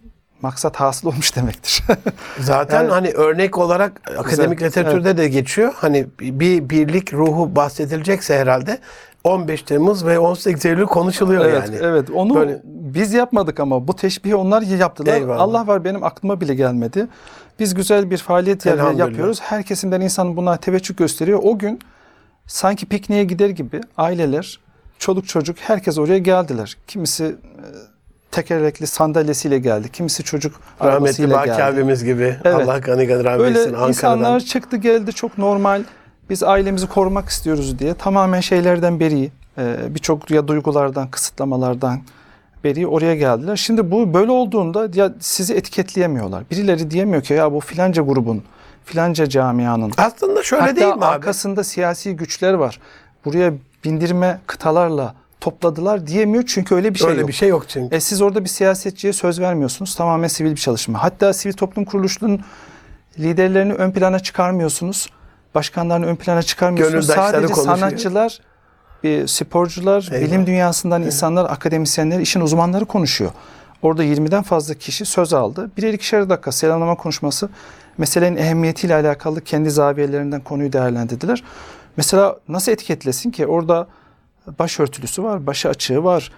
maksat 0.42 0.76
hasıl 0.76 1.08
olmuş 1.08 1.36
demektir. 1.36 1.84
Zaten 2.40 2.82
Yani- 2.82 2.92
hani 2.92 3.10
örnek 3.10 3.58
olarak 3.58 4.02
akademik 4.18 4.62
literatürde 4.62 5.18
de 5.18 5.28
geçiyor. 5.28 5.74
Hani 5.76 6.08
bir 6.20 6.70
birlik 6.70 7.14
ruhu 7.14 7.56
bahsedilecekse 7.56 8.40
herhalde 8.40 8.78
15 9.26 9.62
Temmuz 9.62 10.06
ve 10.06 10.20
18 10.20 10.66
Eylül 10.66 10.86
konuşuluyor 10.86 11.46
Evet, 11.46 11.64
yani. 11.66 11.78
evet. 11.82 12.10
Onu 12.10 12.36
Böyle- 12.36 12.62
biz 12.66 13.14
yapmadık 13.14 13.60
ama 13.60 13.88
bu 13.88 13.96
teşbihi 13.96 14.36
onlar 14.36 14.62
yaptılar. 14.62 15.14
Eyvallah. 15.14 15.42
Allah 15.42 15.68
var 15.68 15.84
benim 15.84 16.04
aklıma 16.04 16.42
bile 16.42 16.56
gelmedi. 16.56 17.08
Biz 17.60 17.74
güzel 17.74 18.12
bir 18.12 18.18
faaliyet 18.18 18.66
yapıyoruz. 18.66 19.42
Her 19.42 19.64
kesimden 19.64 20.02
insan 20.02 20.38
buna 20.38 20.58
teveccüh 20.58 20.98
gösteriyor. 20.98 21.40
O 21.44 21.58
gün 21.58 21.80
sanki 22.48 22.86
pikniğe 22.86 23.24
gider 23.24 23.50
gibi 23.50 23.82
aileler, 23.98 24.60
çoluk 25.00 25.28
çocuk 25.28 25.58
herkes 25.60 25.98
oraya 25.98 26.18
geldiler. 26.18 26.78
Kimisi 26.88 27.26
e, 27.26 27.36
tekerlekli 28.32 28.88
sandalyesiyle 28.88 29.60
geldi. 29.60 29.92
Kimisi 29.92 30.24
çocuk 30.24 30.56
Rahmetli 30.84 31.32
Baki 31.32 31.64
abimiz 31.64 32.04
gibi. 32.04 32.36
Evet. 32.44 32.68
Allah 32.68 32.78
gani 32.78 33.06
gani 33.08 33.24
rahmet 33.24 33.40
Böyle 33.40 33.60
etsin 33.60 33.70
Ankara'dan. 33.74 33.90
insanlar 33.90 34.40
çıktı 34.40 34.78
geldi 34.78 35.14
çok 35.14 35.38
normal. 35.38 35.84
Biz 36.30 36.44
ailemizi 36.44 36.88
korumak 36.88 37.30
istiyoruz 37.30 37.80
diye 37.80 37.94
tamamen 37.94 38.40
şeylerden 38.40 39.00
beri, 39.00 39.32
e, 39.58 39.78
birçok 39.90 40.32
ya 40.32 40.48
duygulardan, 40.48 41.08
kısıtlamalardan 41.12 42.00
beri 42.64 42.88
oraya 42.88 43.16
geldiler. 43.16 43.56
Şimdi 43.56 43.92
bu 43.92 44.14
böyle 44.14 44.32
olduğunda 44.32 44.90
ya 44.94 45.14
sizi 45.20 45.54
etiketleyemiyorlar. 45.54 46.44
Birileri 46.52 46.92
diyemiyor 46.92 47.24
ki 47.24 47.34
ya 47.34 47.52
bu 47.54 47.60
filanca 47.60 48.04
grubun, 48.04 48.44
filanca 48.86 49.30
camianın. 49.30 49.92
Aslında 49.98 50.44
şöyle 50.44 50.62
Hatta 50.62 50.76
değil 50.76 50.88
mi 50.88 50.94
abi? 50.94 51.06
arkasında 51.06 51.64
siyasi 51.64 52.16
güçler 52.16 52.54
var. 52.54 52.80
Buraya 53.26 53.54
bindirme 53.86 54.40
kıtalarla 54.48 55.16
topladılar 55.42 56.08
diyemiyor 56.08 56.44
çünkü 56.48 56.76
öyle 56.76 56.94
bir 56.94 57.00
şey 57.00 57.10
Öyle 57.10 57.20
yok. 57.20 57.28
bir 57.28 57.34
şey 57.34 57.50
yok 57.50 57.66
çünkü. 57.70 57.96
E 57.96 58.00
siz 58.00 58.22
orada 58.22 58.44
bir 58.44 58.50
siyasetçiye 58.50 59.14
söz 59.14 59.40
vermiyorsunuz. 59.40 59.96
Tamamen 59.96 60.28
sivil 60.28 60.52
bir 60.52 60.56
çalışma. 60.56 61.04
Hatta 61.04 61.34
sivil 61.34 61.54
toplum 61.54 61.86
kuruluşunun 61.86 62.42
liderlerini 63.20 63.74
ön 63.74 63.92
plana 63.92 64.20
çıkarmıyorsunuz. 64.20 65.10
Başkanlarını 65.56 66.06
ön 66.06 66.15
plana 66.15 66.44
çıkarmıyorsunuz. 66.44 67.06
Sadece 67.06 67.54
konuşuyor. 67.54 67.78
sanatçılar, 67.78 68.39
e, 69.04 69.28
sporcular, 69.28 70.10
Eyvallah. 70.12 70.28
bilim 70.28 70.48
dünyasından 70.48 71.04
insanlar, 71.04 71.46
akademisyenler, 71.46 72.20
işin 72.20 72.41
uzmanları 72.41 72.86
konuşuyor. 72.86 73.32
Orada 73.82 74.04
20'den 74.04 74.44
fazla 74.44 74.74
kişi 74.74 75.06
söz 75.06 75.34
aldı. 75.34 75.72
Birer 75.78 75.94
ikişer 75.94 76.30
dakika 76.30 76.52
selamlama 76.52 76.96
konuşması 76.96 77.50
meselenin 77.98 78.38
ehemmiyetiyle 78.38 78.96
alakalı 78.96 79.41
kendi 79.41 79.72
zaviyelerinden 79.72 80.41
konuyu 80.41 80.74
değerlendirdiler. 80.74 81.44
Mesela 81.98 82.39
nasıl 82.50 82.72
etiketlesin 82.72 83.32
ki 83.32 83.48
orada 83.48 83.88
başörtülüsü 84.60 85.24
var, 85.24 85.48
başı 85.48 85.70
açığı 85.70 86.04
var. 86.04 86.32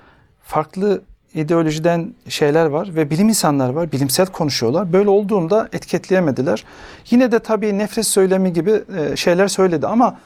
Farklı 0.44 1.02
ideolojiden 1.34 2.14
şeyler 2.30 2.66
var 2.66 2.96
ve 2.96 3.10
bilim 3.10 3.30
insanlar 3.30 3.70
var. 3.70 3.92
Bilimsel 3.92 4.26
konuşuyorlar. 4.28 4.94
Böyle 4.94 5.10
olduğunda 5.10 5.70
etiketleyemediler. 5.74 6.64
Yine 7.10 7.32
de 7.32 7.40
tabii 7.40 7.78
nefret 7.78 8.06
söylemi 8.06 8.54
gibi 8.54 8.84
e, 8.98 9.16
şeyler 9.16 9.48
söyledi 9.48 9.88
ama 9.88 10.18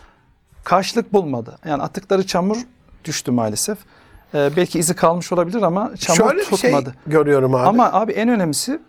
karşılık 0.64 1.14
bulmadı. 1.14 1.58
Yani 1.66 1.84
attıkları 1.84 2.28
çamur 2.28 2.58
düştü 3.06 3.32
maalesef. 3.32 3.78
E, 4.34 4.50
belki 4.56 4.80
izi 4.80 4.94
kalmış 4.94 5.32
olabilir 5.32 5.62
ama 5.62 5.92
çamur 6.00 6.18
Şöyle 6.18 6.40
bir 6.40 6.46
şey 6.46 6.58
tutmadı. 6.58 6.96
görüyorum 7.08 7.56
abi. 7.56 7.68
Ama 7.68 7.94
abi 7.94 8.12
en 8.12 8.30
önemlisi 8.30 8.80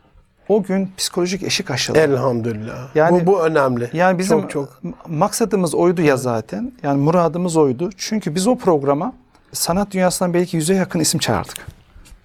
o 0.48 0.62
gün 0.62 0.90
psikolojik 0.96 1.42
eşik 1.42 1.70
aşıldı. 1.70 1.98
Elhamdülillah. 1.98 2.96
Yani- 2.96 3.26
bu, 3.26 3.32
bu 3.32 3.42
önemli. 3.46 3.90
Yani 3.92 4.18
bizim 4.18 4.40
çok 4.40 4.50
çok. 4.50 4.80
maksadımız 5.08 5.74
oydu 5.74 6.02
ya 6.02 6.16
zaten. 6.16 6.72
Yani 6.82 7.02
muradımız 7.02 7.56
oydu. 7.56 7.90
Çünkü 7.96 8.34
biz 8.34 8.46
o 8.46 8.58
programa 8.58 9.12
sanat 9.52 9.90
dünyasından 9.90 10.34
belki 10.34 10.56
yüze 10.56 10.74
yakın 10.74 11.00
isim 11.00 11.20
çağırdık. 11.20 11.66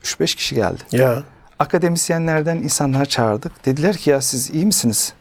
3-5 0.08 0.36
kişi 0.36 0.56
geldi. 0.56 0.84
Ya. 0.92 1.24
Akademisyenlerden 1.60 2.58
insanlar 2.58 3.06
çağırdık. 3.06 3.66
Dediler 3.66 3.98
ki 3.98 4.10
ya 4.10 4.22
siz 4.22 4.50
iyi 4.50 4.66
misiniz? 4.66 5.14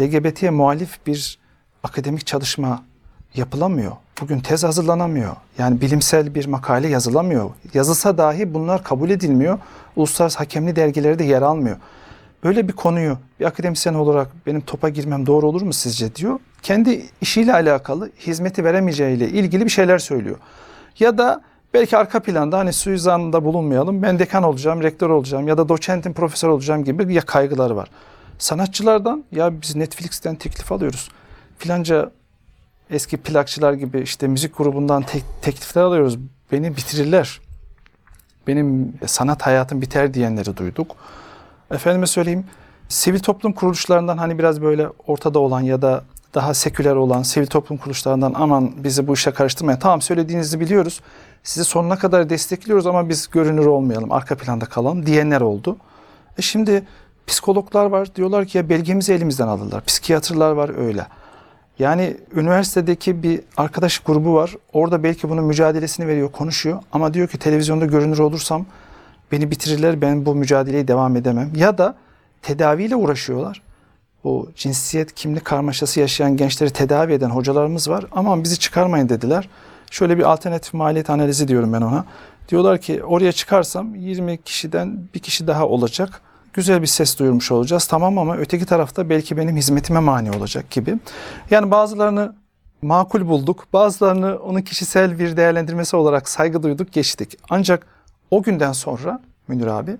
LGBT'ye 0.00 0.50
muhalif 0.50 1.06
bir 1.06 1.38
akademik 1.82 2.26
çalışma 2.26 2.82
yapılamıyor. 3.34 3.92
Bugün 4.20 4.40
tez 4.40 4.64
hazırlanamıyor. 4.64 5.36
Yani 5.58 5.80
bilimsel 5.80 6.34
bir 6.34 6.46
makale 6.46 6.88
yazılamıyor. 6.88 7.50
Yazılsa 7.74 8.18
dahi 8.18 8.54
bunlar 8.54 8.84
kabul 8.84 9.10
edilmiyor. 9.10 9.58
Uluslararası 9.96 10.38
hakemli 10.38 10.76
dergilerde 10.76 11.24
yer 11.24 11.42
almıyor. 11.42 11.76
Böyle 12.44 12.68
bir 12.68 12.72
konuyu 12.72 13.18
bir 13.40 13.44
akademisyen 13.44 13.94
olarak 13.94 14.28
benim 14.46 14.60
topa 14.60 14.88
girmem 14.88 15.26
doğru 15.26 15.48
olur 15.48 15.62
mu 15.62 15.72
sizce 15.72 16.14
diyor. 16.14 16.38
Kendi 16.62 17.06
işiyle 17.20 17.52
alakalı 17.52 18.10
hizmeti 18.18 18.64
veremeyeceğiyle 18.64 19.28
ilgili 19.28 19.64
bir 19.64 19.70
şeyler 19.70 19.98
söylüyor. 19.98 20.36
Ya 20.98 21.18
da 21.18 21.42
belki 21.76 21.96
arka 21.96 22.20
planda 22.20 22.58
hani 22.58 22.72
suizanda 22.72 23.44
bulunmayalım. 23.44 24.02
Ben 24.02 24.18
dekan 24.18 24.42
olacağım, 24.42 24.82
rektör 24.82 25.10
olacağım 25.10 25.48
ya 25.48 25.58
da 25.58 25.68
doçentim, 25.68 26.12
profesör 26.12 26.48
olacağım 26.48 26.84
gibi 26.84 27.14
ya 27.14 27.20
kaygıları 27.20 27.76
var. 27.76 27.88
Sanatçılardan 28.38 29.24
ya 29.32 29.62
biz 29.62 29.76
Netflix'ten 29.76 30.36
teklif 30.36 30.72
alıyoruz. 30.72 31.08
Filanca 31.58 32.10
eski 32.90 33.16
plakçılar 33.16 33.72
gibi 33.72 34.00
işte 34.00 34.28
müzik 34.28 34.56
grubundan 34.56 35.02
tek- 35.02 35.42
teklifler 35.42 35.82
alıyoruz. 35.82 36.18
Beni 36.52 36.76
bitirirler. 36.76 37.40
Benim 38.46 38.94
sanat 39.06 39.42
hayatım 39.42 39.82
biter 39.82 40.14
diyenleri 40.14 40.56
duyduk. 40.56 40.96
Efendime 41.70 42.06
söyleyeyim 42.06 42.44
sivil 42.88 43.20
toplum 43.20 43.52
kuruluşlarından 43.52 44.18
hani 44.18 44.38
biraz 44.38 44.62
böyle 44.62 44.88
ortada 45.06 45.38
olan 45.38 45.60
ya 45.60 45.82
da 45.82 46.04
daha 46.34 46.54
seküler 46.54 46.96
olan 46.96 47.22
sivil 47.22 47.46
toplum 47.46 47.78
kuruluşlarından 47.78 48.32
aman 48.36 48.72
bizi 48.84 49.06
bu 49.06 49.14
işe 49.14 49.30
karıştırmayın. 49.30 49.78
Tamam 49.78 50.02
söylediğinizi 50.02 50.60
biliyoruz. 50.60 51.00
Sizi 51.42 51.64
sonuna 51.64 51.98
kadar 51.98 52.30
destekliyoruz 52.30 52.86
ama 52.86 53.08
biz 53.08 53.28
görünür 53.30 53.66
olmayalım, 53.66 54.12
arka 54.12 54.36
planda 54.36 54.64
kalalım 54.64 55.06
diyenler 55.06 55.40
oldu. 55.40 55.76
E 56.38 56.42
şimdi 56.42 56.86
psikologlar 57.26 57.86
var 57.86 58.14
diyorlar 58.14 58.44
ki 58.44 58.58
ya 58.58 58.68
belgemizi 58.68 59.12
elimizden 59.12 59.48
alırlar. 59.48 59.84
Psikiyatrlar 59.84 60.52
var 60.52 60.78
öyle. 60.78 61.06
Yani 61.78 62.16
üniversitedeki 62.34 63.22
bir 63.22 63.40
arkadaş 63.56 63.98
grubu 63.98 64.34
var. 64.34 64.54
Orada 64.72 65.02
belki 65.02 65.28
bunun 65.28 65.44
mücadelesini 65.44 66.06
veriyor, 66.06 66.32
konuşuyor. 66.32 66.82
Ama 66.92 67.14
diyor 67.14 67.28
ki 67.28 67.38
televizyonda 67.38 67.86
görünür 67.86 68.18
olursam 68.18 68.66
beni 69.32 69.50
bitirirler, 69.50 70.00
ben 70.00 70.26
bu 70.26 70.34
mücadeleyi 70.34 70.88
devam 70.88 71.16
edemem. 71.16 71.50
Ya 71.56 71.78
da 71.78 71.94
tedaviyle 72.42 72.96
uğraşıyorlar. 72.96 73.62
Bu 74.24 74.50
cinsiyet 74.56 75.14
kimlik 75.14 75.44
karmaşası 75.44 76.00
yaşayan 76.00 76.36
gençleri 76.36 76.70
tedavi 76.70 77.12
eden 77.12 77.30
hocalarımız 77.30 77.90
var. 77.90 78.04
Aman 78.12 78.44
bizi 78.44 78.58
çıkarmayın 78.58 79.08
dediler. 79.08 79.48
Şöyle 79.90 80.18
bir 80.18 80.22
alternatif 80.22 80.74
maliyet 80.74 81.10
analizi 81.10 81.48
diyorum 81.48 81.72
ben 81.72 81.80
ona. 81.80 82.04
Diyorlar 82.48 82.78
ki 82.80 83.04
oraya 83.04 83.32
çıkarsam 83.32 83.94
20 83.94 84.42
kişiden 84.42 84.98
bir 85.14 85.20
kişi 85.20 85.46
daha 85.46 85.66
olacak. 85.66 86.20
Güzel 86.52 86.82
bir 86.82 86.86
ses 86.86 87.18
duyurmuş 87.18 87.52
olacağız. 87.52 87.86
Tamam 87.86 88.18
ama 88.18 88.36
öteki 88.36 88.66
tarafta 88.66 89.08
belki 89.08 89.36
benim 89.36 89.56
hizmetime 89.56 90.00
mani 90.00 90.30
olacak 90.30 90.70
gibi. 90.70 90.94
Yani 91.50 91.70
bazılarını 91.70 92.34
makul 92.82 93.28
bulduk. 93.28 93.66
Bazılarını 93.72 94.38
onun 94.38 94.62
kişisel 94.62 95.18
bir 95.18 95.36
değerlendirmesi 95.36 95.96
olarak 95.96 96.28
saygı 96.28 96.62
duyduk, 96.62 96.92
geçtik. 96.92 97.38
Ancak 97.50 97.86
o 98.30 98.42
günden 98.42 98.72
sonra 98.72 99.20
Münir 99.48 99.66
abi, 99.66 99.96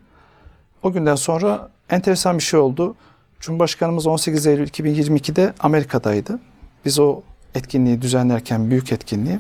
o 0.83 0.92
günden 0.92 1.14
sonra 1.14 1.68
enteresan 1.90 2.38
bir 2.38 2.42
şey 2.42 2.61
oldu. 2.61 2.94
Cumhurbaşkanımız 3.40 4.07
18 4.07 4.46
Eylül 4.46 4.68
2022'de 4.68 5.55
Amerika'daydı. 5.61 6.38
Biz 6.85 6.99
o 6.99 7.20
etkinliği 7.55 8.03
düzenlerken 8.03 8.70
büyük 8.70 8.92
etkinliği. 8.92 9.38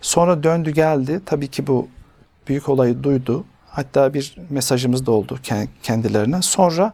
Sonra 0.00 0.42
döndü 0.42 0.70
geldi. 0.70 1.20
Tabii 1.26 1.48
ki 1.48 1.66
bu 1.66 1.88
büyük 2.48 2.68
olayı 2.68 3.02
duydu. 3.02 3.44
Hatta 3.70 4.14
bir 4.14 4.36
mesajımız 4.50 5.06
da 5.06 5.10
oldu 5.12 5.38
ke- 5.44 5.68
kendilerine. 5.82 6.42
Sonra 6.42 6.92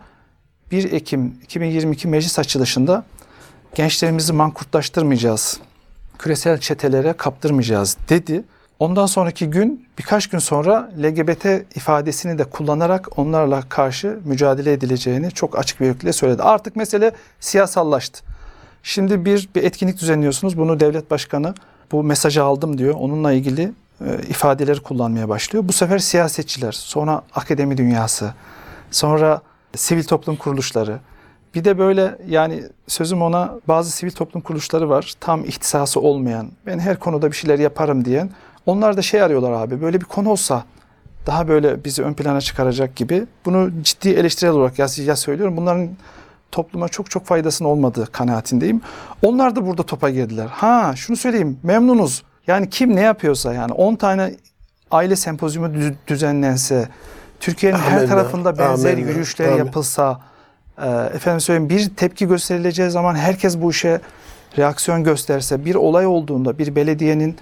1 0.71 0.93
Ekim 0.93 1.39
2022 1.43 2.09
meclis 2.09 2.39
açılışında 2.39 3.05
gençlerimizi 3.75 4.33
mankurtlaştırmayacağız. 4.33 5.61
Küresel 6.19 6.59
çetelere 6.61 7.13
kaptırmayacağız 7.13 7.97
dedi. 8.09 8.45
Ondan 8.85 9.07
sonraki 9.07 9.51
gün 9.51 9.87
birkaç 9.99 10.27
gün 10.27 10.39
sonra 10.39 10.91
LGBT 11.03 11.77
ifadesini 11.77 12.39
de 12.39 12.45
kullanarak 12.45 13.19
onlarla 13.19 13.63
karşı 13.69 14.19
mücadele 14.25 14.73
edileceğini 14.73 15.31
çok 15.31 15.59
açık 15.59 15.81
bir 15.81 15.87
yürekle 15.87 16.13
söyledi. 16.13 16.43
Artık 16.43 16.77
mesele 16.77 17.13
siyasallaştı. 17.41 18.25
Şimdi 18.83 19.25
bir, 19.25 19.49
bir 19.55 19.63
etkinlik 19.63 20.01
düzenliyorsunuz. 20.01 20.59
Bunu 20.59 20.81
devlet 20.81 21.11
başkanı 21.11 21.55
bu 21.93 22.03
mesajı 22.03 22.45
aldım 22.45 22.79
diyor. 22.79 22.95
Onunla 22.99 23.33
ilgili 23.33 23.73
e, 24.01 24.19
ifadeleri 24.29 24.81
kullanmaya 24.81 25.29
başlıyor. 25.29 25.69
Bu 25.69 25.73
sefer 25.73 25.99
siyasetçiler, 25.99 26.73
sonra 26.73 27.23
akademi 27.35 27.77
dünyası, 27.77 28.35
sonra 28.91 29.41
sivil 29.77 30.05
toplum 30.05 30.37
kuruluşları. 30.37 30.99
Bir 31.55 31.65
de 31.65 31.79
böyle 31.79 32.19
yani 32.29 32.65
sözüm 32.89 33.23
ona 33.23 33.55
bazı 33.69 33.91
sivil 33.91 34.11
toplum 34.11 34.43
kuruluşları 34.43 34.89
var. 34.89 35.15
Tam 35.21 35.45
ihtisası 35.45 36.01
olmayan, 36.01 36.49
ben 36.67 36.79
her 36.79 36.99
konuda 36.99 37.31
bir 37.31 37.37
şeyler 37.37 37.59
yaparım 37.59 38.05
diyen. 38.05 38.31
Onlar 38.67 38.97
da 38.97 39.03
şey 39.03 39.23
arıyorlar 39.23 39.53
abi 39.53 39.81
böyle 39.81 40.01
bir 40.01 40.05
konu 40.05 40.31
olsa 40.31 40.65
daha 41.27 41.49
böyle 41.49 41.85
bizi 41.85 42.03
ön 42.03 42.15
plana 42.15 42.41
çıkaracak 42.41 42.97
gibi. 42.97 43.27
Bunu 43.45 43.71
ciddi 43.83 44.09
eleştirel 44.09 44.53
olarak 44.53 44.79
ya, 44.79 44.87
ya 45.05 45.17
söylüyorum. 45.17 45.57
Bunların 45.57 45.89
topluma 46.53 46.89
çok 46.89 47.11
çok 47.11 47.27
faydasının 47.27 47.69
olmadığı 47.69 48.13
kanaatindeyim. 48.13 48.81
Onlar 49.23 49.57
da 49.57 49.67
burada 49.67 49.83
topa 49.83 50.11
girdiler. 50.11 50.47
Ha 50.47 50.93
şunu 50.97 51.17
söyleyeyim 51.17 51.59
memnunuz. 51.63 52.23
Yani 52.47 52.71
kim 52.71 52.97
ne 52.97 53.01
yapıyorsa 53.01 53.55
yani 53.55 53.73
10 53.73 53.95
tane 53.95 54.35
aile 54.91 55.17
sempozyumu 55.17 55.67
dü- 55.67 55.95
düzenlense, 56.07 56.89
Türkiye'nin 57.41 57.79
her 57.79 58.07
tarafında 58.07 58.59
benzer 58.59 58.93
amenna, 58.93 59.09
yürüyüşler 59.09 59.49
amin. 59.49 59.59
yapılsa, 59.59 60.21
e, 60.79 60.89
efendim 60.91 61.41
söyleyeyim 61.41 61.71
bir 61.71 61.95
tepki 61.95 62.29
gösterileceği 62.29 62.91
zaman 62.91 63.15
herkes 63.15 63.61
bu 63.61 63.71
işe 63.71 64.01
reaksiyon 64.59 65.05
gösterse, 65.05 65.65
bir 65.65 65.75
olay 65.75 66.07
olduğunda 66.07 66.59
bir 66.59 66.75
belediyenin 66.75 67.37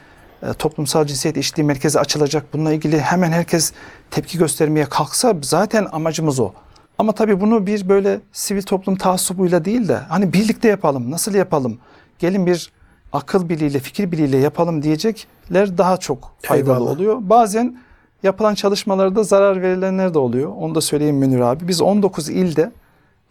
toplumsal 0.59 1.07
cinsiyet 1.07 1.37
eşitliği 1.37 1.67
merkezi 1.67 2.01
açılacak. 2.01 2.45
Bununla 2.53 2.73
ilgili 2.73 3.01
hemen 3.01 3.33
herkes 3.33 3.73
tepki 4.11 4.39
göstermeye 4.39 4.85
kalksa 4.85 5.35
zaten 5.43 5.87
amacımız 5.93 6.41
o. 6.41 6.53
Ama 6.99 7.13
tabii 7.13 7.41
bunu 7.41 7.67
bir 7.67 7.89
böyle 7.89 8.21
sivil 8.33 8.63
toplum 8.63 8.97
taassubuyla 8.97 9.65
değil 9.65 9.89
de 9.89 9.97
hani 9.97 10.33
birlikte 10.33 10.69
yapalım, 10.69 11.11
nasıl 11.11 11.35
yapalım? 11.35 11.79
Gelin 12.19 12.47
bir 12.47 12.73
akıl 13.13 13.49
birliğiyle, 13.49 13.79
fikir 13.79 14.13
birliğiyle 14.13 14.37
yapalım 14.39 14.83
diyecekler 14.83 15.79
daha 15.79 15.97
çok 15.97 16.33
faydalı 16.43 16.73
Eyvallah. 16.75 16.91
oluyor. 16.91 17.17
Bazen 17.21 17.79
yapılan 18.23 18.55
çalışmalarda 18.55 19.23
zarar 19.23 19.63
verilenler 19.63 20.15
de 20.15 20.19
oluyor. 20.19 20.53
Onu 20.59 20.75
da 20.75 20.81
söyleyeyim 20.81 21.17
Münir 21.17 21.41
abi. 21.41 21.69
Biz 21.69 21.83
19 21.83 22.29
ilde 22.29 22.73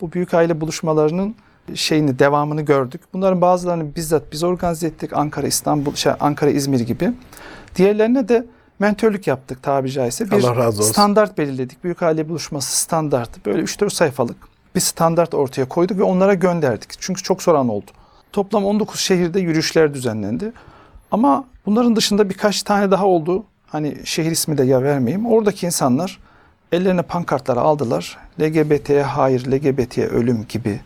bu 0.02 0.12
büyük 0.12 0.34
aile 0.34 0.62
buluşmalarının 0.62 1.36
şeyini 1.76 2.20
devamını 2.20 2.62
gördük. 2.62 3.02
Bunların 3.14 3.42
bazılarını 3.42 3.96
bizzat 3.96 4.24
biz 4.32 4.44
organize 4.44 4.88
ettik. 4.88 5.14
Ankara, 5.14 5.48
İstanbul, 5.48 5.96
şey, 5.96 6.14
Ankara, 6.20 6.50
İzmir 6.50 6.80
gibi. 6.80 7.14
Diğerlerine 7.76 8.28
de 8.28 8.46
mentörlük 8.80 9.28
yaptık 9.28 9.64
tabiri 9.64 9.92
caizse. 9.92 10.26
Bir 10.26 10.32
Allah 10.32 10.56
razı 10.56 10.82
olsun. 10.82 10.92
standart 10.92 11.38
belirledik. 11.38 11.84
Büyük 11.84 12.04
aile 12.04 12.30
buluşması 12.30 12.80
standart. 12.80 13.46
Böyle 13.46 13.62
3-4 13.62 13.90
sayfalık 13.90 14.38
bir 14.76 14.80
standart 14.80 15.34
ortaya 15.34 15.66
koyduk 15.66 15.98
ve 15.98 16.04
onlara 16.04 16.34
gönderdik. 16.34 16.90
Çünkü 17.00 17.24
çok 17.24 17.44
soran 17.44 17.70
oldu. 17.70 17.92
Toplam 18.34 18.66
19 18.66 19.00
şehirde 19.00 19.40
yürüyüşler 19.40 19.94
düzenlendi. 19.94 20.54
Ama 21.12 21.46
bunların 21.66 21.96
dışında 21.96 22.30
birkaç 22.30 22.64
tane 22.64 22.92
daha 22.92 23.06
oldu. 23.06 23.44
Hani 23.68 23.98
şehir 24.06 24.32
ismi 24.32 24.58
de 24.58 24.64
ya 24.64 24.84
vermeyeyim. 24.84 25.26
Oradaki 25.26 25.66
insanlar 25.66 26.20
ellerine 26.72 27.02
pankartları 27.02 27.60
aldılar. 27.60 28.18
LGBT'ye 28.42 29.04
hayır, 29.04 29.52
LGBT'ye 29.52 30.08
ölüm 30.08 30.46
gibi 30.50 30.80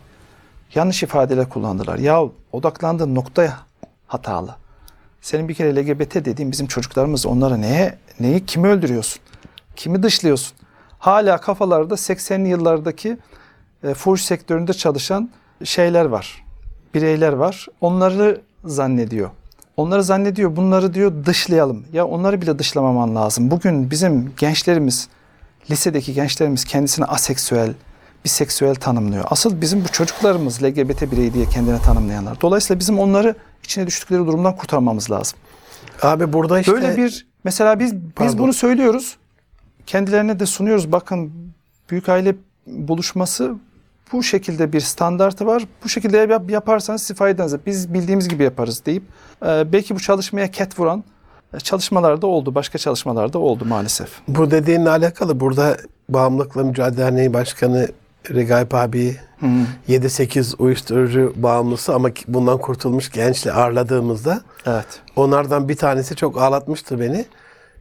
yanlış 0.74 1.02
ifadeler 1.02 1.48
kullandılar. 1.48 1.98
Ya 1.98 2.22
odaklandığın 2.52 3.14
noktaya 3.14 3.58
hatalı. 4.06 4.54
Senin 5.20 5.48
bir 5.48 5.54
kere 5.54 5.76
LGBT 5.76 6.14
dediğin 6.14 6.52
bizim 6.52 6.66
çocuklarımız 6.66 7.26
onlara 7.26 7.56
neye, 7.56 7.98
neyi, 8.20 8.46
kimi 8.46 8.68
öldürüyorsun? 8.68 9.22
Kimi 9.76 10.02
dışlıyorsun? 10.02 10.56
Hala 10.98 11.38
kafalarda 11.38 11.94
80'li 11.94 12.48
yıllardaki 12.48 13.18
e, 13.84 13.94
fuhuş 13.94 14.22
sektöründe 14.22 14.72
çalışan 14.72 15.30
şeyler 15.64 16.04
var. 16.04 16.44
Bireyler 16.94 17.32
var. 17.32 17.66
Onları 17.80 18.40
zannediyor. 18.64 19.30
Onları 19.76 20.04
zannediyor. 20.04 20.56
Bunları 20.56 20.94
diyor 20.94 21.12
dışlayalım. 21.26 21.84
Ya 21.92 22.06
onları 22.06 22.42
bile 22.42 22.58
dışlamaman 22.58 23.16
lazım. 23.16 23.50
Bugün 23.50 23.90
bizim 23.90 24.32
gençlerimiz, 24.38 25.08
lisedeki 25.70 26.14
gençlerimiz 26.14 26.64
kendisini 26.64 27.04
aseksüel, 27.04 27.72
biseksüel 28.26 28.74
tanımlıyor. 28.74 29.24
Asıl 29.30 29.60
bizim 29.60 29.84
bu 29.84 29.88
çocuklarımız 29.88 30.62
LGBT 30.62 31.02
birey 31.12 31.32
diye 31.34 31.46
kendini 31.48 31.82
tanımlayanlar. 31.82 32.40
Dolayısıyla 32.40 32.80
bizim 32.80 32.98
onları 32.98 33.34
içine 33.64 33.86
düştükleri 33.86 34.26
durumdan 34.26 34.56
kurtarmamız 34.56 35.10
lazım. 35.10 35.38
Abi 36.02 36.32
burada 36.32 36.60
işte 36.60 36.72
Böyle 36.72 36.96
bir 36.96 37.26
mesela 37.44 37.78
biz 37.78 37.94
biz 37.94 38.00
Pardon. 38.16 38.38
bunu 38.38 38.52
söylüyoruz. 38.52 39.16
Kendilerine 39.86 40.40
de 40.40 40.46
sunuyoruz. 40.46 40.92
Bakın 40.92 41.32
büyük 41.90 42.08
aile 42.08 42.34
buluşması 42.66 43.54
bu 44.12 44.22
şekilde 44.22 44.72
bir 44.72 44.80
standartı 44.80 45.46
var. 45.46 45.64
Bu 45.84 45.88
şekilde 45.88 46.16
yap- 46.18 46.50
yaparsanız 46.50 47.02
siz 47.02 47.16
faydanıza. 47.16 47.58
Biz 47.66 47.94
bildiğimiz 47.94 48.28
gibi 48.28 48.42
yaparız 48.42 48.82
deyip 48.86 49.02
e, 49.46 49.72
belki 49.72 49.94
bu 49.94 50.00
çalışmaya 50.00 50.50
ket 50.50 50.78
vuran 50.78 51.04
e, 51.54 51.60
çalışmalarda 51.60 52.26
oldu. 52.26 52.54
Başka 52.54 52.78
çalışmalarda 52.78 53.38
oldu 53.38 53.64
maalesef. 53.64 54.08
bu 54.28 54.50
dediğinle 54.50 54.90
alakalı 54.90 55.40
burada 55.40 55.76
Bağımlılıkla 56.08 56.64
Mücadele 56.64 56.96
Derneği 56.98 57.34
Başkanı 57.34 57.88
Regaip 58.34 58.74
abi 58.74 59.16
7-8 59.88 60.56
uyuşturucu 60.58 61.32
bağımlısı 61.36 61.94
ama 61.94 62.08
bundan 62.28 62.58
kurtulmuş 62.58 63.10
gençle 63.10 63.52
ağırladığımızda 63.52 64.40
Evet. 64.66 64.86
onlardan 65.16 65.68
bir 65.68 65.76
tanesi 65.76 66.16
çok 66.16 66.42
ağlatmıştı 66.42 67.00
beni. 67.00 67.24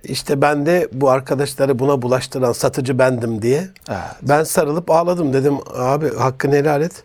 İşte 0.04 0.42
ben 0.42 0.66
de 0.66 0.88
bu 0.94 1.10
arkadaşları 1.10 1.80
buna 1.80 2.02
bulaştıran 2.02 2.52
satıcı 2.52 3.00
bendim 3.00 3.42
diye. 3.42 3.68
Evet. 3.90 4.00
Ben 4.22 4.44
sarılıp 4.44 4.92
ağladım 4.92 5.34
dedim 5.34 5.56
abi 5.78 6.16
hakkını 6.16 6.56
helal 6.56 6.82
et. 6.82 7.04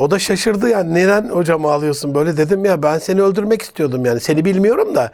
O 0.00 0.10
da 0.10 0.18
şaşırdı 0.18 0.68
yani 0.68 0.94
neden 0.94 1.28
hocam 1.28 1.66
ağlıyorsun 1.66 2.14
böyle 2.14 2.36
dedim 2.36 2.64
ya 2.64 2.82
ben 2.82 2.98
seni 2.98 3.22
öldürmek 3.22 3.62
istiyordum 3.62 4.04
yani 4.04 4.20
seni 4.20 4.44
bilmiyorum 4.44 4.94
da 4.94 5.10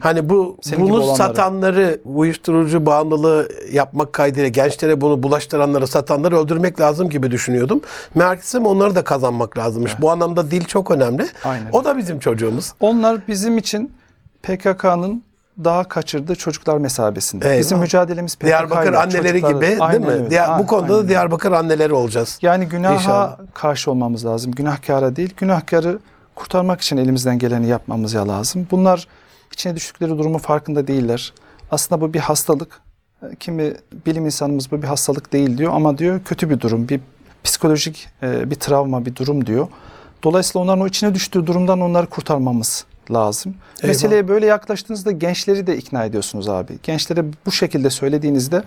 hani 0.00 0.28
bu 0.28 0.56
Senin 0.62 0.80
bunu 0.80 0.94
olanları. 0.94 1.16
satanları 1.16 2.00
uyuşturucu 2.04 2.86
bağımlılığı 2.86 3.48
yapmak 3.72 4.12
kaydıyla 4.12 4.48
gençlere 4.48 5.00
bunu 5.00 5.22
bulaştıranları 5.22 5.86
satanları 5.86 6.38
öldürmek 6.38 6.80
lazım 6.80 7.08
gibi 7.10 7.30
düşünüyordum. 7.30 7.80
Meğersem 8.14 8.66
onları 8.66 8.94
da 8.94 9.04
kazanmak 9.04 9.58
lazımmış. 9.58 10.00
Bu 10.00 10.10
anlamda 10.10 10.50
dil 10.50 10.64
çok 10.64 10.90
önemli. 10.90 11.26
Aynen. 11.44 11.66
O 11.72 11.84
da 11.84 11.96
bizim 11.96 12.18
çocuğumuz. 12.18 12.72
Onlar 12.80 13.18
bizim 13.28 13.58
için 13.58 13.92
PKK'nın 14.42 15.22
daha 15.64 15.84
kaçırdığı 15.84 16.34
çocuklar 16.34 16.78
mesabesinde. 16.78 17.48
Eyvah. 17.50 17.58
Bizim 17.60 17.78
mücadelemiz 17.78 18.36
PKK 18.36 18.46
Diyarbakır 18.46 18.92
anneleri 18.92 19.28
çocuklar- 19.40 19.50
gibi 19.50 19.60
değil 19.60 19.76
Aynen 19.80 20.00
mi? 20.00 20.08
öyle. 20.08 20.30
Diya- 20.30 20.58
bu 20.58 20.66
konuda 20.66 20.92
aynen. 20.94 21.04
da 21.04 21.08
Diyarbakır 21.08 21.52
anneleri 21.52 21.92
olacağız. 21.92 22.38
Yani 22.42 22.66
günaha 22.66 22.94
İnşallah. 22.94 23.38
karşı 23.54 23.90
olmamız 23.90 24.24
lazım. 24.26 24.52
Günahkara 24.52 25.16
değil. 25.16 25.34
Günahkarı 25.36 25.98
kurtarmak 26.34 26.80
için 26.80 26.96
elimizden 26.96 27.38
geleni 27.38 27.66
yapmamız 27.68 28.12
ya 28.14 28.28
lazım. 28.28 28.66
Bunlar 28.70 29.06
içine 29.52 29.76
düştükleri 29.76 30.10
durumun 30.18 30.38
farkında 30.38 30.86
değiller. 30.86 31.32
Aslında 31.70 32.00
bu 32.00 32.14
bir 32.14 32.20
hastalık. 32.20 32.80
Kimi 33.40 33.72
bilim 34.06 34.24
insanımız 34.26 34.70
bu 34.72 34.82
bir 34.82 34.86
hastalık 34.86 35.32
değil 35.32 35.58
diyor 35.58 35.72
ama 35.74 35.98
diyor 35.98 36.20
kötü 36.24 36.50
bir 36.50 36.60
durum, 36.60 36.88
bir 36.88 37.00
psikolojik 37.44 38.08
e, 38.22 38.50
bir 38.50 38.54
travma, 38.54 39.06
bir 39.06 39.16
durum 39.16 39.46
diyor. 39.46 39.68
Dolayısıyla 40.24 40.64
onların 40.64 40.80
o 40.80 40.86
içine 40.86 41.14
düştüğü 41.14 41.46
durumdan 41.46 41.80
onları 41.80 42.06
kurtarmamız 42.06 42.84
lazım. 43.14 43.54
Eyvallah. 43.54 43.88
Meseleye 43.88 44.28
böyle 44.28 44.46
yaklaştığınızda 44.46 45.10
gençleri 45.10 45.66
de 45.66 45.76
ikna 45.76 46.04
ediyorsunuz 46.04 46.48
abi. 46.48 46.78
Gençlere 46.82 47.24
bu 47.46 47.52
şekilde 47.52 47.90
söylediğinizde 47.90 48.62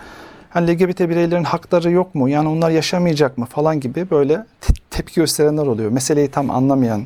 hani 0.50 0.74
LGBT 0.74 1.00
bireylerin 1.00 1.44
hakları 1.44 1.92
yok 1.92 2.16
mu? 2.16 2.30
Yani 2.30 2.50
onlar 2.50 2.70
yaşamayacak 2.70 3.38
mı 3.38 3.46
falan 3.46 3.80
gibi 3.80 4.10
böyle 4.12 4.46
te- 4.62 4.74
tepki 4.90 5.16
gösterenler 5.16 5.68
oluyor. 5.68 5.92
Meseleyi 5.92 6.28
tam 6.32 6.50
anlamayan 6.50 7.06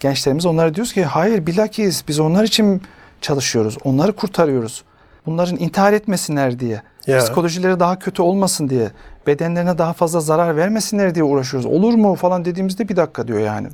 gençlerimiz 0.00 0.46
onlara 0.46 0.74
diyoruz 0.74 0.92
ki 0.92 1.04
hayır 1.04 1.46
bilakis 1.46 2.08
biz 2.08 2.20
onlar 2.20 2.44
için 2.44 2.82
çalışıyoruz. 3.20 3.78
Onları 3.84 4.12
kurtarıyoruz. 4.12 4.84
Bunların 5.26 5.56
intihar 5.58 5.92
etmesinler 5.92 6.58
diye. 6.58 6.82
Ya. 7.06 7.18
Psikolojileri 7.18 7.80
daha 7.80 7.98
kötü 7.98 8.22
olmasın 8.22 8.68
diye. 8.68 8.90
Bedenlerine 9.26 9.78
daha 9.78 9.92
fazla 9.92 10.20
zarar 10.20 10.56
vermesinler 10.56 11.14
diye 11.14 11.24
uğraşıyoruz. 11.24 11.66
Olur 11.66 11.94
mu 11.94 12.14
falan 12.14 12.44
dediğimizde 12.44 12.88
bir 12.88 12.96
dakika 12.96 13.28
diyor 13.28 13.38
yani. 13.38 13.68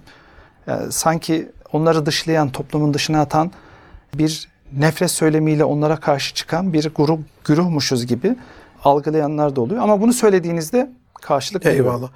Yani 0.67 0.93
sanki 0.93 1.49
onları 1.73 2.07
dışlayan, 2.07 2.53
toplumun 2.53 2.95
dışına 2.95 3.21
atan 3.21 3.51
bir 4.15 4.49
nefret 4.77 5.11
söylemiyle 5.11 5.65
onlara 5.65 5.97
karşı 5.97 6.35
çıkan 6.35 6.73
bir 6.73 6.91
grup 6.95 7.21
güruhmuşuz 7.45 8.07
gibi 8.07 8.37
algılayanlar 8.85 9.57
da 9.57 9.61
oluyor. 9.61 9.83
Ama 9.83 10.01
bunu 10.01 10.13
söylediğinizde 10.13 10.91
karşılık. 11.23 11.67
Eyvallah. 11.67 12.09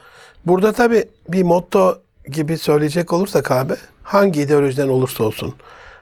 Burada 0.47 0.73
tabii 0.73 1.05
bir 1.29 1.43
motto 1.43 1.99
gibi 2.29 2.59
söyleyecek 2.59 3.13
olursak 3.13 3.51
abi 3.51 3.75
hangi 4.03 4.41
ideolojiden 4.41 4.89
olursa 4.89 5.25
olsun, 5.25 5.55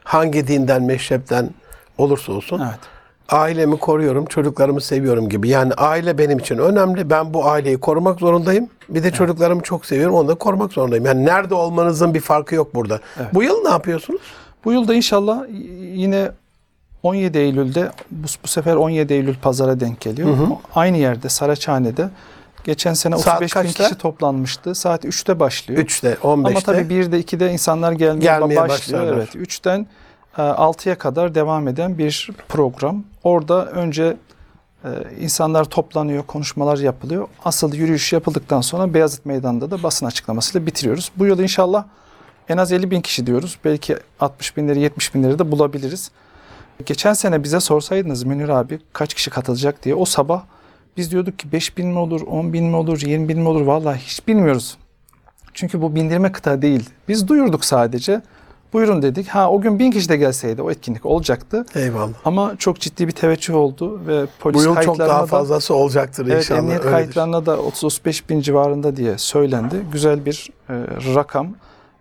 hangi 0.05 0.47
dinden, 0.47 0.83
meşrepten 0.83 1.51
olursa 1.99 2.33
olsun 2.33 2.62
Evet. 2.64 2.81
Ailemi 3.28 3.76
koruyorum, 3.78 4.26
çocuklarımı 4.26 4.80
seviyorum 4.80 5.28
gibi. 5.28 5.48
Yani 5.48 5.72
aile 5.74 6.18
benim 6.18 6.38
için 6.38 6.58
önemli. 6.58 7.10
Ben 7.10 7.34
bu 7.34 7.46
aileyi 7.46 7.78
korumak 7.78 8.20
zorundayım. 8.20 8.68
Bir 8.88 9.02
de 9.02 9.10
çocuklarımı 9.10 9.62
çok 9.62 9.87
seviyorum. 9.87 10.14
Onu 10.14 10.28
da 10.28 10.34
korumak 10.34 10.72
zorundayım. 10.72 11.06
Yani 11.06 11.24
nerede 11.26 11.54
olmanızın 11.54 12.14
bir 12.14 12.20
farkı 12.20 12.54
yok 12.54 12.74
burada. 12.74 13.00
Bu 13.34 13.42
yıl 13.42 13.62
ne 13.62 13.68
yapıyorsunuz? 13.70 14.20
Bu 14.64 14.72
yılda 14.72 14.94
inşallah 14.94 15.44
yine 15.80 16.30
17 17.02 17.38
Eylül'de 17.38 17.90
bu, 18.10 18.26
bu 18.44 18.48
sefer 18.48 18.74
17 18.76 19.12
Eylül 19.14 19.34
pazara 19.42 19.80
denk 19.80 20.00
geliyor. 20.00 20.28
Aynı 20.74 20.96
yerde 20.96 21.28
Saraçhane'de 21.28 22.08
geçen 22.64 22.94
sene 22.94 23.18
Saat 23.18 23.42
35 23.42 23.56
bin 23.56 23.62
kaçta? 23.62 23.84
kişi 23.84 23.98
toplanmıştı. 23.98 24.74
Saat 24.74 25.04
3'te 25.04 25.40
başlıyor. 25.40 25.80
3'te, 25.80 26.08
15'te. 26.12 26.48
Ama 26.48 26.60
tabii 26.60 26.94
1'de 26.94 27.20
2'de 27.20 27.52
insanlar 27.52 27.92
gelmeye, 27.92 28.20
Gelmeye 28.20 28.60
başlıyor. 28.60 29.00
başlarlar. 29.02 29.16
Evet. 29.34 29.34
3'ten 29.48 29.78
e, 29.80 29.87
6'ya 30.42 30.99
kadar 30.99 31.35
devam 31.35 31.68
eden 31.68 31.99
bir 31.99 32.31
program. 32.49 33.05
Orada 33.25 33.66
önce 33.66 34.16
e, 34.85 34.88
insanlar 35.20 35.64
toplanıyor, 35.64 36.23
konuşmalar 36.23 36.79
yapılıyor. 36.79 37.29
Asıl 37.44 37.75
yürüyüş 37.75 38.12
yapıldıktan 38.12 38.61
sonra 38.61 38.94
Beyazıt 38.94 39.27
Meydanı'nda 39.27 39.70
da 39.70 39.83
basın 39.83 40.07
açıklamasıyla 40.07 40.66
bitiriyoruz. 40.66 41.12
Bu 41.16 41.27
yıl 41.27 41.38
inşallah 41.38 41.85
en 42.49 42.57
az 42.57 42.73
50 42.73 42.90
bin 42.90 43.01
kişi 43.01 43.27
diyoruz. 43.27 43.59
Belki 43.64 43.97
60 44.20 44.57
binleri 44.57 44.81
70 44.81 45.14
binleri 45.14 45.38
de 45.38 45.51
bulabiliriz. 45.51 46.11
Geçen 46.87 47.12
sene 47.12 47.44
bize 47.44 47.61
sorsaydınız 47.61 48.25
Münir 48.25 48.49
abi 48.49 48.79
kaç 48.92 49.14
kişi 49.14 49.31
katılacak 49.31 49.85
diye 49.85 49.94
o 49.94 50.05
sabah 50.05 50.42
biz 50.97 51.11
diyorduk 51.11 51.38
ki 51.38 51.53
5 51.53 51.79
bin 51.79 51.88
mi 51.88 51.99
olur, 51.99 52.20
10 52.27 52.53
bin 52.53 52.64
mi 52.64 52.77
olur, 52.77 53.01
20 53.01 53.29
bin 53.29 53.40
mi 53.40 53.49
olur 53.49 53.61
vallahi 53.61 53.99
hiç 53.99 54.29
bilmiyoruz. 54.29 54.77
Çünkü 55.55 55.83
bu 55.83 55.94
bindirme 55.94 56.33
kıta 56.33 56.62
değil. 56.62 56.90
Biz 57.09 57.29
duyurduk 57.29 57.64
sadece. 57.64 58.23
Buyurun 58.74 59.02
dedik. 59.02 59.28
Ha 59.28 59.50
o 59.50 59.60
gün 59.60 59.78
bin 59.78 59.90
kişi 59.90 60.08
de 60.08 60.16
gelseydi 60.16 60.62
o 60.62 60.70
etkinlik 60.70 61.06
olacaktı. 61.06 61.66
Eyvallah. 61.74 62.12
Ama 62.24 62.54
çok 62.58 62.80
ciddi 62.80 63.06
bir 63.06 63.12
teveccüh 63.12 63.54
oldu 63.54 64.00
ve 64.06 64.26
polis 64.40 64.58
Bu 64.58 64.62
yıl 64.62 64.76
çok 64.82 64.98
daha 64.98 65.22
da- 65.22 65.26
fazlası 65.26 65.74
olacaktır 65.74 66.26
Evet, 66.26 66.37
inşallah. 66.42 66.58
emniyet 66.58 66.80
öyledir. 66.80 66.92
kayıtlarına 66.92 67.46
da 67.46 67.56
30-35 67.56 68.28
bin 68.28 68.40
civarında 68.40 68.96
diye 68.96 69.18
söylendi. 69.18 69.76
Güzel 69.92 70.24
bir 70.26 70.50
e, 70.68 70.72
rakam 71.14 71.54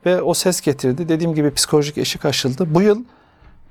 ve 0.05 0.21
o 0.21 0.33
ses 0.33 0.62
getirdi. 0.62 1.09
Dediğim 1.09 1.36
gibi 1.36 1.53
psikolojik 1.53 1.97
eşik 1.97 2.25
aşıldı. 2.25 2.67
Bu 2.75 2.81
yıl 2.81 3.03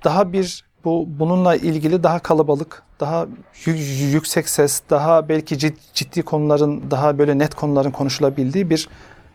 daha 0.05 0.33
bir 0.33 0.65
bu 0.85 1.05
bununla 1.09 1.57
ilgili 1.57 2.03
daha 2.03 2.19
kalabalık, 2.19 2.83
daha 3.01 3.27
yü- 3.65 4.11
yüksek 4.13 4.49
ses, 4.49 4.83
daha 4.91 5.29
belki 5.29 5.55
cid- 5.55 5.77
ciddi 5.95 6.23
konuların, 6.23 6.83
daha 6.91 7.19
böyle 7.19 7.39
net 7.39 7.55
konuların 7.55 7.91
konuşulabildiği 7.91 8.71
bir 8.71 8.89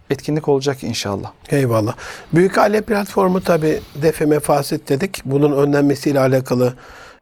etkinlik 0.10 0.48
olacak 0.48 0.84
inşallah. 0.84 1.32
Eyvallah. 1.50 1.96
Büyük 2.34 2.58
aile 2.58 2.82
platformu 2.82 3.41
tabii 3.41 3.80
defe 4.02 4.26
mefasit 4.26 4.89
dedik. 4.89 5.22
Bunun 5.26 5.52
önlenmesiyle 5.58 6.20
alakalı 6.20 6.74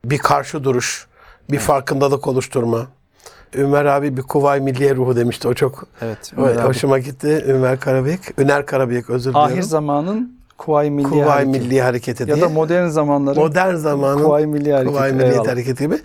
bir 0.06 0.17
karşı 0.17 0.63
duruş, 0.63 1.08
bir 1.52 1.60
farkındalık 1.60 2.28
oluşturma. 2.28 2.88
Ümer 3.56 3.86
abi 3.86 4.17
bir 4.17 4.21
kuvay 4.21 4.60
milliye 4.60 4.95
ruhu 4.95 5.15
demişti. 5.15 5.48
O 5.48 5.54
çok 5.54 5.84
Evet. 6.02 6.32
o- 6.38 6.41
Ömer 6.41 6.56
abi. 6.56 6.67
hoşuma 6.67 7.00
gitti. 7.00 7.43
Ümer 7.48 7.80
Karabıyık. 7.80 8.39
Üner 8.39 8.65
Karabıyık 8.65 9.10
özür 9.10 9.30
diliyorum. 9.32 9.54
Ahir 9.54 9.62
zamanın 9.62 10.36
Kuvayi 10.58 10.91
Milli 10.91 11.10
Kuvay 11.10 11.26
Hareketi. 11.28 11.60
Milli 11.60 11.82
Hareketi 11.82 12.28
diye. 12.28 12.38
ya 12.38 12.43
da 12.43 12.50
modern 12.50 12.88
zamanların 12.88 13.39
Modern 13.39 13.76
zamanın 13.76 14.24
Kuvayi 14.24 14.48
Milli 14.48 14.71
Hareketi. 14.74 14.93
Kuvayi 14.95 15.13
Milliyet 15.13 15.34
Eyvallah. 15.34 15.52
Hareketi 15.52 15.84
gibi. 15.84 16.00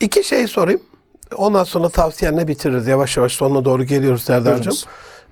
İki 0.00 0.24
şey 0.24 0.46
sorayım. 0.46 0.80
Ondan 1.36 1.64
sonra 1.64 1.88
tavsiyenle 1.88 2.48
bitiririz. 2.48 2.86
Yavaş 2.86 3.16
yavaş 3.16 3.32
sonuna 3.32 3.64
doğru 3.64 3.84
geliyoruz 3.84 4.22
Serdar'cığım. 4.22 4.74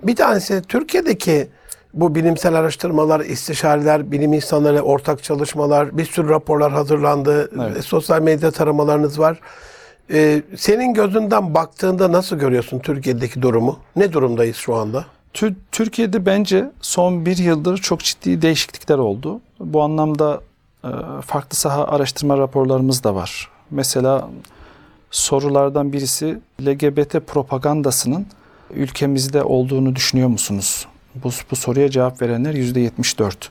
Bir 0.03 0.17
tanesi 0.17 0.63
Türkiye'deki 0.69 1.49
bu 1.95 2.15
bilimsel 2.15 2.55
araştırmalar, 2.55 3.21
istişareler, 3.21 4.13
bilim 4.13 4.33
insanları 4.33 4.81
ortak 4.83 5.23
çalışmalar, 5.23 5.99
bir 5.99 6.05
sürü 6.05 6.29
raporlar 6.29 6.73
hazırlandı. 6.73 7.51
Evet. 7.63 7.77
E, 7.77 7.83
Sosyal 7.83 8.23
medya 8.23 8.51
taramalarınız 8.51 9.19
var. 9.19 9.41
Ee, 10.11 10.43
senin 10.57 10.95
gözünden 10.95 11.55
baktığında 11.55 12.13
nasıl 12.13 12.37
görüyorsun 12.37 12.79
Türkiye'deki 12.79 13.43
durumu? 13.43 13.79
Ne 13.97 14.13
durumdayız 14.13 14.57
şu 14.57 14.75
anda? 14.75 15.05
Tü- 15.35 15.55
Türkiye'de 15.73 16.27
bence 16.27 16.71
son 16.81 17.27
bir 17.27 17.37
yıldır 17.37 17.79
çok 17.79 18.01
ciddi 18.01 18.43
değişiklikler 18.43 18.99
oldu. 18.99 19.41
Bu 19.61 19.83
anlamda 19.83 20.41
e, 20.85 20.89
farklı 21.27 21.57
saha 21.57 21.85
araştırma 21.87 22.39
raporlarımız 22.39 23.05
da 23.05 23.15
var. 23.15 23.49
Mesela 23.71 24.29
sorulardan 25.11 25.93
birisi 25.93 26.39
LGBT 26.63 27.27
propagandasının 27.27 28.27
ülkemizde 28.75 29.43
olduğunu 29.43 29.97
düşünüyor 29.97 30.29
musunuz? 30.29 30.87
Bu, 31.15 31.31
bu 31.51 31.57
soruya 31.57 31.91
cevap 31.91 32.23
verenler 32.23 32.55
yüzde 32.55 32.81
74. 32.81 33.51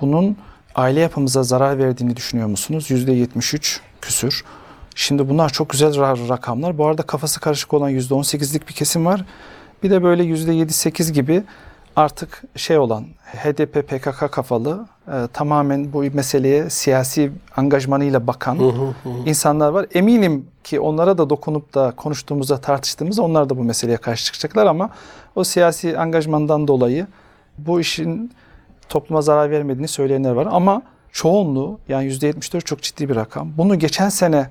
Bunun 0.00 0.36
aile 0.74 1.00
yapımıza 1.00 1.42
zarar 1.42 1.78
verdiğini 1.78 2.16
düşünüyor 2.16 2.48
musunuz? 2.48 2.90
Yüzde 2.90 3.12
73 3.12 3.80
küsür. 4.00 4.44
Şimdi 4.94 5.28
bunlar 5.28 5.48
çok 5.50 5.70
güzel 5.70 5.92
ra- 5.92 6.28
rakamlar. 6.28 6.78
Bu 6.78 6.86
arada 6.86 7.02
kafası 7.02 7.40
karışık 7.40 7.74
olan 7.74 7.88
yüzde 7.88 8.14
18'lik 8.14 8.68
bir 8.68 8.72
kesim 8.74 9.06
var. 9.06 9.24
Bir 9.82 9.90
de 9.90 10.02
böyle 10.02 10.24
yüzde 10.24 10.52
7-8 10.52 11.12
gibi 11.12 11.42
artık 11.96 12.42
şey 12.56 12.78
olan 12.78 13.04
HDP 13.24 13.88
PKK 13.88 14.32
kafalı 14.32 14.86
e, 15.08 15.28
tamamen 15.32 15.92
bu 15.92 16.02
meseleye 16.02 16.70
siyasi 16.70 17.32
angajmanıyla 17.56 18.26
bakan 18.26 18.58
insanlar 19.26 19.68
var. 19.68 19.86
Eminim 19.94 20.46
ki 20.64 20.80
onlara 20.80 21.18
da 21.18 21.30
dokunup 21.30 21.74
da 21.74 21.92
konuştuğumuzda 21.96 22.60
tartıştığımızda 22.60 23.22
onlar 23.22 23.50
da 23.50 23.56
bu 23.56 23.64
meseleye 23.64 23.96
karşı 23.96 24.24
çıkacaklar 24.24 24.66
ama 24.66 24.90
o 25.34 25.44
siyasi 25.44 25.98
angajmandan 25.98 26.68
dolayı 26.68 27.06
bu 27.58 27.80
işin 27.80 28.32
topluma 28.88 29.22
zarar 29.22 29.50
vermediğini 29.50 29.88
söyleyenler 29.88 30.30
var 30.30 30.48
ama 30.50 30.82
çoğunluğu 31.12 31.78
yani 31.88 32.06
%74 32.06 32.60
çok 32.60 32.82
ciddi 32.82 33.08
bir 33.08 33.16
rakam. 33.16 33.52
Bunu 33.56 33.78
geçen 33.78 34.08
sene 34.08 34.50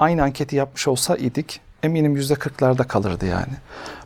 aynı 0.00 0.22
anketi 0.22 0.56
yapmış 0.56 0.88
olsa 0.88 1.16
idik 1.16 1.60
eminim 1.82 2.16
yüzde 2.16 2.34
kırklarda 2.34 2.84
kalırdı 2.84 3.26
yani. 3.26 3.52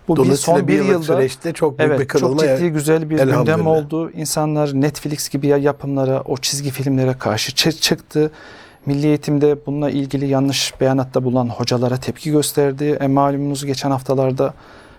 Bu 0.08 0.24
bir 0.24 0.34
son 0.34 0.68
bir 0.68 0.68
bir 0.68 0.84
yılda 0.84 1.02
süreçte 1.02 1.52
çok 1.52 1.78
büyük 1.78 1.90
bir 1.90 1.96
evet 1.96 2.08
çok 2.08 2.20
kırılma. 2.20 2.56
ciddi 2.56 2.70
güzel 2.70 3.10
bir 3.10 3.18
gündem 3.18 3.66
oldu. 3.66 4.10
İnsanlar 4.10 4.80
Netflix 4.80 5.28
gibi 5.28 5.46
ya- 5.46 5.56
yapımlara, 5.56 6.20
o 6.20 6.36
çizgi 6.36 6.70
filmlere 6.70 7.14
karşı 7.18 7.52
çı- 7.52 7.80
çıktı. 7.80 8.30
Milli 8.86 9.06
eğitimde 9.06 9.66
bununla 9.66 9.90
ilgili 9.90 10.26
yanlış 10.26 10.74
beyanatta 10.80 11.24
bulunan 11.24 11.48
hocalara 11.48 11.96
tepki 11.96 12.30
gösterdi. 12.30 12.98
E, 13.00 13.06
malumunuz 13.06 13.66
geçen 13.66 13.90
haftalarda 13.90 14.54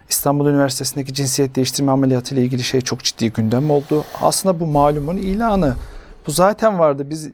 İstanbul 0.10 0.48
Üniversitesi'ndeki 0.48 1.14
cinsiyet 1.14 1.56
değiştirme 1.56 1.92
ameliyatı 1.92 2.36
ile 2.36 2.42
ilgili 2.44 2.64
şey 2.64 2.82
çok 2.82 3.04
ciddi 3.04 3.32
gündem 3.32 3.72
oldu. 3.72 4.04
Aslında 4.22 4.60
bu 4.60 4.66
malumun 4.66 5.18
ilanı. 5.18 5.76
Bu 6.28 6.32
zaten 6.32 6.80
vardı. 6.80 7.10
Biz 7.10 7.30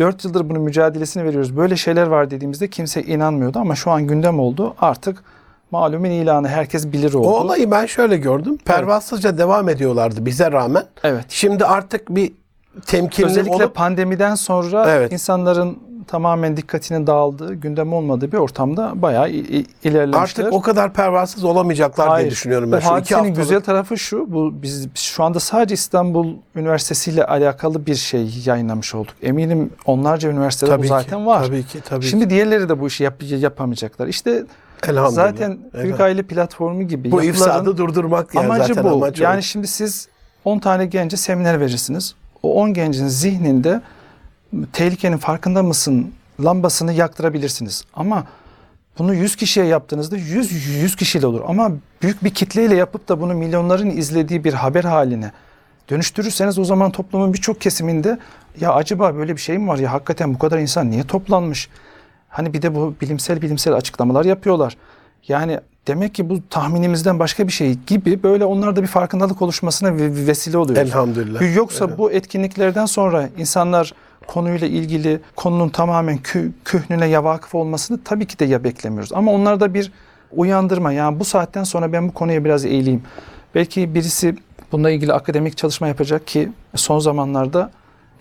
4 0.00 0.24
yıldır 0.24 0.50
bunun 0.50 0.62
mücadelesini 0.62 1.24
veriyoruz. 1.24 1.56
Böyle 1.56 1.76
şeyler 1.76 2.06
var 2.06 2.30
dediğimizde 2.30 2.68
kimse 2.68 3.02
inanmıyordu 3.02 3.58
ama 3.58 3.74
şu 3.74 3.90
an 3.90 4.06
gündem 4.06 4.40
oldu. 4.40 4.74
Artık 4.80 5.22
malumun 5.70 6.10
ilanı 6.10 6.48
herkes 6.48 6.92
bilir 6.92 7.14
oldu. 7.14 7.28
O 7.28 7.40
olayı 7.40 7.70
ben 7.70 7.86
şöyle 7.86 8.16
gördüm. 8.16 8.58
Pervasızca 8.64 9.38
devam 9.38 9.68
ediyorlardı 9.68 10.26
bize 10.26 10.52
rağmen. 10.52 10.84
Evet. 11.04 11.24
Şimdi 11.28 11.64
artık 11.64 12.08
bir 12.08 12.32
temkinli 12.86 13.26
Özellikle 13.26 13.64
olup 13.64 13.74
pandemiden 13.74 14.34
sonra 14.34 14.90
Evet. 14.90 15.12
insanların 15.12 15.78
tamamen 16.06 16.56
dikkatinin 16.56 17.06
dağıldığı, 17.06 17.54
gündem 17.54 17.92
olmadığı 17.92 18.32
bir 18.32 18.36
ortamda 18.36 19.02
bayağı 19.02 19.30
ilerlemişler. 19.30 20.22
artık 20.22 20.52
o 20.52 20.60
kadar 20.60 20.92
pervasız 20.92 21.44
olamayacaklar 21.44 22.06
diye 22.06 22.12
Hayır. 22.14 22.30
düşünüyorum 22.30 22.68
Bu 22.68 22.72
ben. 22.72 22.78
İki 22.78 22.88
hadisenin 22.88 23.18
haftalık 23.18 23.36
güzel 23.36 23.60
tarafı 23.60 23.98
şu, 23.98 24.32
bu 24.32 24.62
biz 24.62 24.94
biz 24.94 25.02
şu 25.02 25.24
anda 25.24 25.40
sadece 25.40 25.74
İstanbul 25.74 26.34
Üniversitesi 26.56 27.10
ile 27.10 27.24
alakalı 27.24 27.86
bir 27.86 27.94
şey 27.94 28.34
yayınlamış 28.44 28.94
olduk. 28.94 29.14
Eminim 29.22 29.70
onlarca 29.86 30.30
üniversitede 30.30 30.70
tabii 30.70 30.82
bu 30.82 30.86
zaten 30.86 31.18
ki, 31.20 31.26
var. 31.26 31.44
Tabii 31.46 31.66
ki, 31.66 31.80
tabii 31.88 32.04
Şimdi 32.04 32.24
ki. 32.24 32.30
diğerleri 32.30 32.68
de 32.68 32.80
bu 32.80 32.86
işi 32.86 33.04
yap- 33.04 33.22
yapamayacaklar. 33.22 34.06
İşte 34.06 34.44
zaten 35.08 35.58
Büyük. 35.74 36.00
Aile 36.00 36.22
Platformu 36.22 36.82
gibi 36.82 37.12
bu 37.12 37.22
ifsadı 37.22 37.76
durdurmak 37.76 38.34
yani 38.34 38.46
Amacı 38.46 38.74
zaten 38.74 38.84
bu. 38.84 38.94
amaç 38.96 39.20
yani 39.20 39.42
şimdi 39.42 39.66
siz 39.66 40.08
10 40.44 40.58
tane 40.58 40.86
gence 40.86 41.16
seminer 41.16 41.60
verirsiniz. 41.60 42.14
O 42.42 42.54
10 42.54 42.74
gencin 42.74 43.08
zihninde 43.08 43.80
tehlikenin 44.72 45.16
farkında 45.16 45.62
mısın 45.62 46.12
lambasını 46.44 46.92
yaktırabilirsiniz. 46.92 47.84
Ama 47.94 48.26
bunu 48.98 49.14
100 49.14 49.36
kişiye 49.36 49.66
yaptığınızda 49.66 50.16
100 50.16 50.66
100 50.82 50.96
kişiyle 50.96 51.26
olur. 51.26 51.40
Ama 51.46 51.72
büyük 52.02 52.24
bir 52.24 52.30
kitleyle 52.30 52.74
yapıp 52.74 53.08
da 53.08 53.20
bunu 53.20 53.34
milyonların 53.34 53.90
izlediği 53.90 54.44
bir 54.44 54.52
haber 54.52 54.84
haline 54.84 55.32
dönüştürürseniz 55.90 56.58
o 56.58 56.64
zaman 56.64 56.90
toplumun 56.90 57.32
birçok 57.32 57.60
kesiminde 57.60 58.18
ya 58.60 58.74
acaba 58.74 59.14
böyle 59.14 59.36
bir 59.36 59.40
şey 59.40 59.58
mi 59.58 59.68
var 59.68 59.78
ya 59.78 59.92
hakikaten 59.92 60.34
bu 60.34 60.38
kadar 60.38 60.58
insan 60.58 60.90
niye 60.90 61.04
toplanmış? 61.04 61.68
Hani 62.28 62.52
bir 62.52 62.62
de 62.62 62.74
bu 62.74 62.94
bilimsel 63.00 63.42
bilimsel 63.42 63.74
açıklamalar 63.74 64.24
yapıyorlar. 64.24 64.76
Yani 65.28 65.60
demek 65.86 66.14
ki 66.14 66.30
bu 66.30 66.38
tahminimizden 66.50 67.18
başka 67.18 67.46
bir 67.46 67.52
şey 67.52 67.74
gibi 67.86 68.22
böyle 68.22 68.44
onlarda 68.44 68.82
bir 68.82 68.86
farkındalık 68.86 69.42
oluşmasına 69.42 69.96
ve- 69.96 70.26
vesile 70.26 70.58
oluyor. 70.58 70.78
Elhamdülillah. 70.78 71.56
Yoksa 71.56 71.98
bu 71.98 72.12
etkinliklerden 72.12 72.86
sonra 72.86 73.28
insanlar 73.38 73.92
konuyla 74.26 74.66
ilgili 74.66 75.20
konunun 75.36 75.68
tamamen 75.68 76.18
kü, 76.18 76.52
kühnüne 76.64 77.06
ya 77.06 77.24
vakıf 77.24 77.54
olmasını 77.54 77.98
tabii 78.04 78.26
ki 78.26 78.38
de 78.38 78.44
ya 78.44 78.64
beklemiyoruz. 78.64 79.12
Ama 79.12 79.32
onlarda 79.32 79.74
bir 79.74 79.92
uyandırma 80.32 80.92
yani 80.92 81.20
bu 81.20 81.24
saatten 81.24 81.64
sonra 81.64 81.92
ben 81.92 82.08
bu 82.08 82.14
konuya 82.14 82.44
biraz 82.44 82.64
eğileyim. 82.64 83.02
Belki 83.54 83.94
birisi 83.94 84.36
bununla 84.72 84.90
ilgili 84.90 85.12
akademik 85.12 85.56
çalışma 85.56 85.88
yapacak 85.88 86.26
ki 86.26 86.48
son 86.74 86.98
zamanlarda 86.98 87.70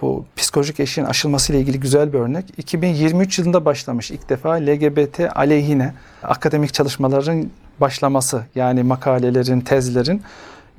bu 0.01 0.25
psikolojik 0.35 0.79
eşiğin 0.79 1.07
aşılmasıyla 1.07 1.61
ilgili 1.61 1.79
güzel 1.79 2.13
bir 2.13 2.19
örnek. 2.19 2.45
2023 2.57 3.39
yılında 3.39 3.65
başlamış 3.65 4.11
ilk 4.11 4.29
defa 4.29 4.49
LGBT 4.53 5.19
aleyhine 5.35 5.93
akademik 6.23 6.73
çalışmaların 6.73 7.49
başlaması 7.81 8.45
yani 8.55 8.83
makalelerin, 8.83 9.61
tezlerin. 9.61 10.21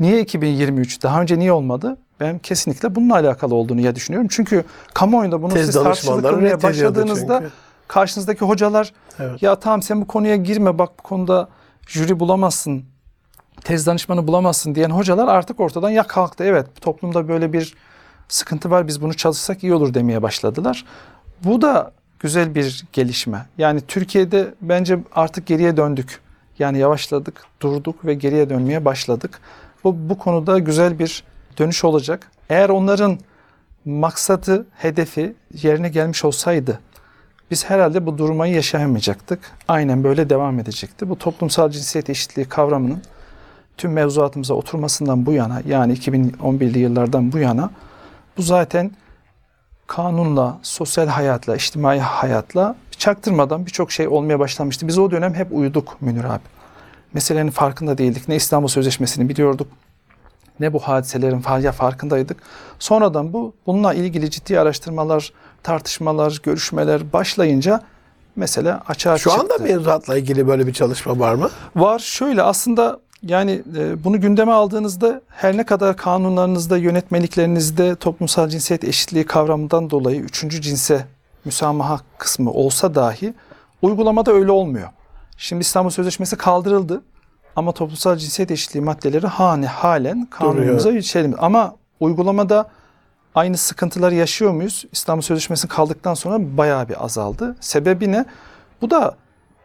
Niye 0.01 0.21
2023? 0.21 1.03
Daha 1.03 1.23
önce 1.23 1.39
niye 1.39 1.53
olmadı? 1.53 1.97
Ben 2.21 2.39
kesinlikle 2.39 2.95
bununla 2.95 3.15
alakalı 3.15 3.55
olduğunu 3.55 3.81
ya 3.81 3.95
düşünüyorum. 3.95 4.29
Çünkü 4.31 4.65
kamuoyunda 4.95 5.43
bunu 5.43 5.53
Tez 5.55 5.67
siz 5.67 5.77
reddediyordu 6.43 6.63
başladığınızda 6.63 7.39
çünkü. 7.39 7.53
karşınızdaki 7.89 8.45
hocalar 8.45 8.93
Evet. 9.19 9.43
ya 9.43 9.55
tamam 9.61 9.83
sen 9.83 10.01
bu 10.01 10.07
konuya 10.07 10.37
girme 10.37 10.79
bak 10.79 10.91
bu 10.99 11.03
konuda 11.03 11.49
jüri 11.87 12.21
bulamazsın, 12.21 12.85
tez 13.65 13.87
danışmanı 13.87 14.27
bulamazsın 14.27 14.75
diyen 14.75 14.91
hocalar 14.91 15.29
artık 15.29 15.61
ortadan 15.61 15.91
ya 15.91 16.03
kalktı. 16.03 16.45
Evet 16.45 16.67
toplumda 16.81 17.29
böyle 17.29 17.53
bir 17.53 17.75
sıkıntı 18.31 18.71
var 18.71 18.89
biz 18.89 19.03
bunu 19.03 19.15
çalışsak 19.15 19.63
iyi 19.65 19.75
olur 19.75 19.95
demeye 19.95 20.23
başladılar. 20.23 20.85
Bu 21.45 21.63
da 21.63 21.93
güzel 22.19 22.55
bir 22.55 22.85
gelişme. 22.93 23.47
Yani 23.59 23.81
Türkiye'de 23.81 24.55
bence 24.61 24.99
artık 25.13 25.47
geriye 25.47 25.77
döndük. 25.77 26.21
Yani 26.59 26.79
yavaşladık, 26.79 27.45
durduk 27.61 28.05
ve 28.05 28.15
geriye 28.15 28.51
dönmeye 28.51 28.85
başladık. 28.85 29.41
Bu, 29.85 29.97
bu 30.09 30.19
konuda 30.19 30.59
güzel 30.59 30.99
bir 30.99 31.25
dönüş 31.59 31.85
olacak. 31.85 32.31
Eğer 32.49 32.69
onların 32.69 33.19
maksatı, 33.85 34.67
hedefi 34.77 35.35
yerine 35.63 35.89
gelmiş 35.89 36.25
olsaydı 36.25 36.81
biz 37.51 37.71
herhalde 37.71 38.07
bu 38.07 38.19
durmayı 38.19 38.55
yaşayamayacaktık. 38.55 39.39
Aynen 39.69 40.05
böyle 40.05 40.31
devam 40.31 40.59
edecekti. 40.59 41.09
Bu 41.09 41.19
toplumsal 41.19 41.71
cinsiyet 41.71 42.11
eşitliği 42.11 42.49
kavramının 42.49 43.03
tüm 43.77 43.93
mevzuatımıza 43.93 44.55
oturmasından 44.55 45.27
bu 45.27 45.33
yana 45.33 45.63
yani 45.67 45.93
2011'li 45.95 46.79
yıllardan 46.79 47.33
bu 47.33 47.39
yana 47.39 47.71
bu 48.41 48.45
zaten 48.45 48.91
kanunla, 49.87 50.59
sosyal 50.63 51.07
hayatla, 51.07 51.57
içtimai 51.57 51.99
hayatla 51.99 52.77
çaktırmadan 52.99 53.67
birçok 53.67 53.93
şey 53.93 54.09
olmaya 54.09 54.39
başlamıştı. 54.39 54.89
Biz 54.89 54.99
o 54.99 55.11
dönem 55.11 55.35
hep 55.35 55.49
uyuduk 55.53 56.03
Münir 56.03 56.25
abi. 56.25 56.43
Meselenin 57.15 57.51
farkında 57.51 57.99
değildik. 57.99 58.29
Ne 58.29 58.37
İstanbul 58.37 58.69
Sözleşmesi'ni 58.69 59.29
biliyorduk 59.29 59.69
ne 60.61 60.73
bu 60.73 60.79
hadiselerin 60.79 61.41
fa- 61.43 61.73
farkındaydık. 61.73 62.37
Sonradan 62.79 63.33
bu 63.33 63.55
bununla 63.67 63.95
ilgili 63.95 64.31
ciddi 64.31 64.61
araştırmalar, 64.61 65.33
tartışmalar, 65.63 66.39
görüşmeler 66.43 67.13
başlayınca 67.13 67.81
mesele 68.37 68.75
açığa 68.75 69.19
Şu 69.19 69.31
çıktı. 69.31 69.43
anda 69.55 69.59
mevzuatla 69.65 70.17
ilgili 70.19 70.49
böyle 70.49 70.67
bir 70.67 70.73
çalışma 70.73 71.19
var 71.19 71.35
mı? 71.35 71.51
Var 71.77 71.99
şöyle 71.99 72.43
aslında 72.43 73.01
yani 73.23 73.63
e, 73.77 74.05
bunu 74.05 74.21
gündeme 74.21 74.53
aldığınızda 74.53 75.21
her 75.29 75.57
ne 75.57 75.67
kadar 75.67 75.97
kanunlarınızda, 75.97 76.77
yönetmeliklerinizde 76.77 77.97
toplumsal 77.97 78.49
cinsiyet 78.49 78.85
eşitliği 78.85 79.27
kavramından 79.27 79.91
dolayı 79.91 80.21
üçüncü 80.21 80.61
cinse 80.61 81.07
müsamaha 81.45 82.01
kısmı 82.19 82.51
olsa 82.53 82.95
dahi 82.95 83.35
uygulamada 83.83 84.33
öyle 84.33 84.51
olmuyor. 84.51 84.89
Şimdi 85.37 85.61
İstanbul 85.61 85.91
Sözleşmesi 85.91 86.37
kaldırıldı 86.37 87.03
ama 87.57 87.73
toplumsal 87.73 88.17
cinsiyet 88.17 88.51
eşitliği 88.51 88.85
maddeleri 88.85 89.27
hani 89.27 89.67
halen 89.67 90.27
kanunumuza 90.27 90.91
yükselim. 90.91 91.35
Ama 91.39 91.75
uygulamada 92.01 92.71
aynı 93.35 93.57
sıkıntıları 93.57 94.15
yaşıyor 94.15 94.51
muyuz? 94.51 94.85
İstanbul 94.93 95.23
Sözleşmesi 95.23 95.69
kaldıktan 95.69 96.15
sonra 96.15 96.57
bayağı 96.57 96.89
bir 96.89 97.05
azaldı. 97.05 97.57
Sebebi 97.61 98.13
ne? 98.13 98.25
Bu 98.83 98.91
da 98.91 99.17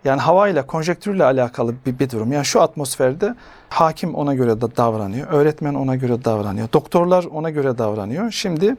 yani 0.05 0.21
havayla, 0.21 0.65
konjektürle 0.67 1.23
alakalı 1.23 1.73
bir, 1.85 1.99
bir 1.99 2.09
durum. 2.09 2.31
Yani 2.31 2.45
şu 2.45 2.61
atmosferde 2.61 3.35
hakim 3.69 4.15
ona 4.15 4.33
göre 4.33 4.61
da 4.61 4.77
davranıyor, 4.77 5.27
öğretmen 5.31 5.73
ona 5.73 5.95
göre 5.95 6.25
davranıyor, 6.25 6.67
doktorlar 6.73 7.23
ona 7.23 7.49
göre 7.49 7.77
davranıyor. 7.77 8.31
Şimdi 8.31 8.75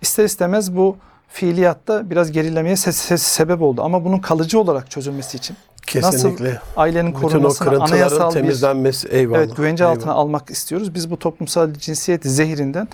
ister 0.00 0.24
istemez 0.24 0.76
bu 0.76 0.96
fiiliyatta 1.28 2.10
biraz 2.10 2.32
gerilemeye 2.32 2.74
se- 2.74 3.12
se- 3.14 3.18
sebep 3.18 3.62
oldu. 3.62 3.82
Ama 3.82 4.04
bunun 4.04 4.18
kalıcı 4.18 4.60
olarak 4.60 4.90
çözülmesi 4.90 5.36
için 5.36 5.56
Kesinlikle. 5.86 6.44
nasıl 6.44 6.60
ailenin 6.76 7.12
korunmasını 7.12 7.82
anayasal 7.82 8.28
bir 8.28 8.34
temizlenmesi 8.34 9.08
eyvallah. 9.08 9.38
evet, 9.38 9.56
güvence 9.56 9.84
eyvallah. 9.84 9.96
altına 9.96 10.12
almak 10.12 10.50
istiyoruz. 10.50 10.94
Biz 10.94 11.10
bu 11.10 11.18
toplumsal 11.18 11.74
cinsiyet 11.74 12.24
zehirinden 12.24 12.88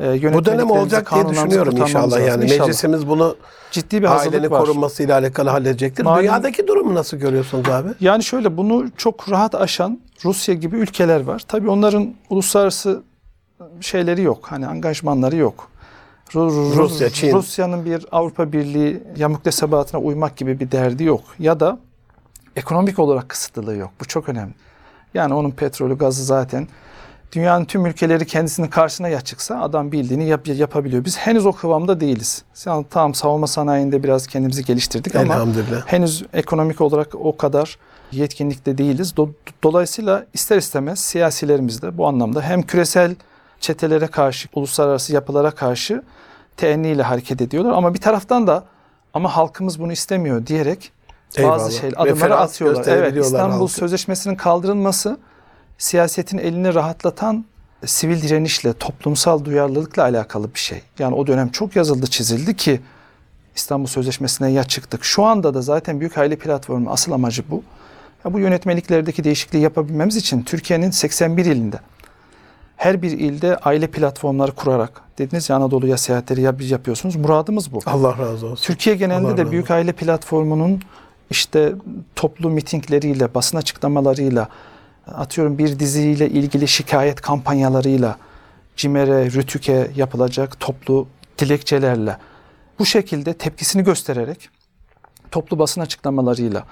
e, 0.00 0.32
Bu 0.34 0.44
dönem 0.44 0.70
olacak 0.70 1.10
diye 1.14 1.28
düşünüyorum 1.28 1.76
inşallah. 1.76 2.26
Yani 2.26 2.44
İnşallah. 2.44 2.60
meclisimiz 2.66 3.08
bunu 3.08 3.36
ciddi 3.70 4.02
bir 4.02 4.08
ailenin 4.20 4.50
var. 4.50 4.60
korunmasıyla 4.60 5.18
alakalı 5.18 5.50
halledecektir. 5.50 6.04
Malum- 6.04 6.22
Dünyadaki 6.22 6.66
durumu 6.66 6.94
nasıl 6.94 7.16
görüyorsunuz 7.16 7.68
abi? 7.68 7.88
Yani 8.00 8.24
şöyle 8.24 8.56
bunu 8.56 8.84
çok 8.96 9.30
rahat 9.30 9.54
aşan 9.54 10.00
Rusya 10.24 10.54
gibi 10.54 10.76
ülkeler 10.76 11.20
var. 11.20 11.42
Tabii 11.48 11.70
onların 11.70 12.14
uluslararası 12.30 13.02
şeyleri 13.80 14.22
yok. 14.22 14.38
Hani 14.50 14.66
angajmanları 14.66 15.36
yok. 15.36 15.68
Ru- 16.30 16.38
Ru- 16.50 16.76
Rusya, 16.76 17.10
Çin. 17.10 17.32
Rusya'nın 17.32 17.84
bir 17.84 18.06
Avrupa 18.12 18.52
Birliği 18.52 19.02
yamuktesebatına 19.16 20.00
uymak 20.00 20.36
gibi 20.36 20.60
bir 20.60 20.70
derdi 20.70 21.04
yok. 21.04 21.20
Ya 21.38 21.60
da 21.60 21.78
ekonomik 22.56 22.98
olarak 22.98 23.28
kısıtlılığı 23.28 23.76
yok. 23.76 23.90
Bu 24.00 24.04
çok 24.04 24.28
önemli. 24.28 24.52
Yani 25.14 25.34
onun 25.34 25.50
petrolü, 25.50 25.98
gazı 25.98 26.24
zaten 26.24 26.68
dünyanın 27.32 27.64
tüm 27.64 27.86
ülkeleri 27.86 28.26
kendisinin 28.26 28.68
karşısına 28.68 29.08
ya 29.08 29.20
çıksa 29.20 29.60
adam 29.60 29.92
bildiğini 29.92 30.28
yap, 30.28 30.48
yapabiliyor. 30.48 31.04
Biz 31.04 31.16
henüz 31.18 31.46
o 31.46 31.52
kıvamda 31.52 32.00
değiliz. 32.00 32.44
Yani 32.66 32.86
tamam 32.90 33.14
savunma 33.14 33.46
sanayinde 33.46 34.02
biraz 34.02 34.26
kendimizi 34.26 34.64
geliştirdik 34.64 35.16
ama 35.16 35.46
henüz 35.86 36.24
ekonomik 36.32 36.80
olarak 36.80 37.14
o 37.14 37.36
kadar 37.36 37.78
yetkinlikte 38.12 38.78
değiliz. 38.78 39.12
Do- 39.16 39.32
dolayısıyla 39.62 40.26
ister 40.34 40.56
istemez 40.56 40.98
siyasilerimiz 40.98 41.82
de 41.82 41.98
bu 41.98 42.06
anlamda 42.06 42.42
hem 42.42 42.62
küresel 42.62 43.14
çetelere 43.60 44.06
karşı, 44.06 44.48
uluslararası 44.54 45.14
yapılara 45.14 45.50
karşı 45.50 46.02
teenniyle 46.56 47.02
hareket 47.02 47.40
ediyorlar 47.40 47.72
ama 47.72 47.94
bir 47.94 48.00
taraftan 48.00 48.46
da 48.46 48.64
ama 49.14 49.36
halkımız 49.36 49.80
bunu 49.80 49.92
istemiyor 49.92 50.46
diyerek 50.46 50.92
Eyvallah. 51.36 51.58
bazı 51.58 51.72
şey 51.72 51.88
adımları 51.88 52.14
Referans 52.14 52.50
atıyorlar. 52.50 52.86
Evet, 52.86 53.16
İstanbul 53.16 53.58
halkı. 53.58 53.72
Sözleşmesi'nin 53.72 54.34
kaldırılması 54.34 55.18
siyasetin 55.78 56.38
elini 56.38 56.74
rahatlatan 56.74 57.44
sivil 57.86 58.22
direnişle, 58.22 58.72
toplumsal 58.72 59.44
duyarlılıkla 59.44 60.02
alakalı 60.02 60.54
bir 60.54 60.58
şey. 60.58 60.82
Yani 60.98 61.14
o 61.14 61.26
dönem 61.26 61.48
çok 61.48 61.76
yazıldı, 61.76 62.06
çizildi 62.06 62.56
ki 62.56 62.80
İstanbul 63.56 63.86
Sözleşmesi'ne 63.86 64.50
ya 64.50 64.64
çıktık. 64.64 65.04
Şu 65.04 65.24
anda 65.24 65.54
da 65.54 65.62
zaten 65.62 66.00
Büyük 66.00 66.18
Aile 66.18 66.36
Platformu 66.36 66.90
asıl 66.90 67.12
amacı 67.12 67.42
bu. 67.50 67.62
Ya 68.24 68.32
bu 68.32 68.38
yönetmeliklerdeki 68.38 69.24
değişikliği 69.24 69.58
yapabilmemiz 69.58 70.16
için 70.16 70.42
Türkiye'nin 70.42 70.90
81 70.90 71.44
ilinde 71.44 71.80
her 72.76 73.02
bir 73.02 73.10
ilde 73.10 73.56
aile 73.56 73.86
platformları 73.86 74.52
kurarak 74.52 75.00
dediniz 75.18 75.50
ya 75.50 75.56
Anadolu'ya 75.56 75.96
seyahatleri 75.96 76.40
yap- 76.40 76.62
yapıyorsunuz. 76.62 77.16
Muradımız 77.16 77.72
bu. 77.72 77.80
Allah 77.86 78.18
razı 78.18 78.46
olsun. 78.46 78.64
Türkiye 78.64 78.96
genelinde 78.96 79.28
Allah 79.28 79.36
de 79.36 79.50
Büyük 79.50 79.70
Aile 79.70 79.92
Platformu'nun 79.92 80.82
işte 81.30 81.72
toplu 82.16 82.50
mitingleriyle, 82.50 83.34
basın 83.34 83.56
açıklamalarıyla, 83.56 84.48
atıyorum 85.06 85.58
bir 85.58 85.78
diziyle 85.78 86.30
ilgili 86.30 86.68
şikayet 86.68 87.20
kampanyalarıyla, 87.20 88.16
CİMER'e, 88.76 89.32
RÜTÜK'e 89.32 89.90
yapılacak 89.96 90.60
toplu 90.60 91.08
dilekçelerle 91.38 92.16
bu 92.78 92.86
şekilde 92.86 93.34
tepkisini 93.34 93.84
göstererek, 93.84 94.48
toplu 95.30 95.58
basın 95.58 95.80
açıklamalarıyla 95.80 96.64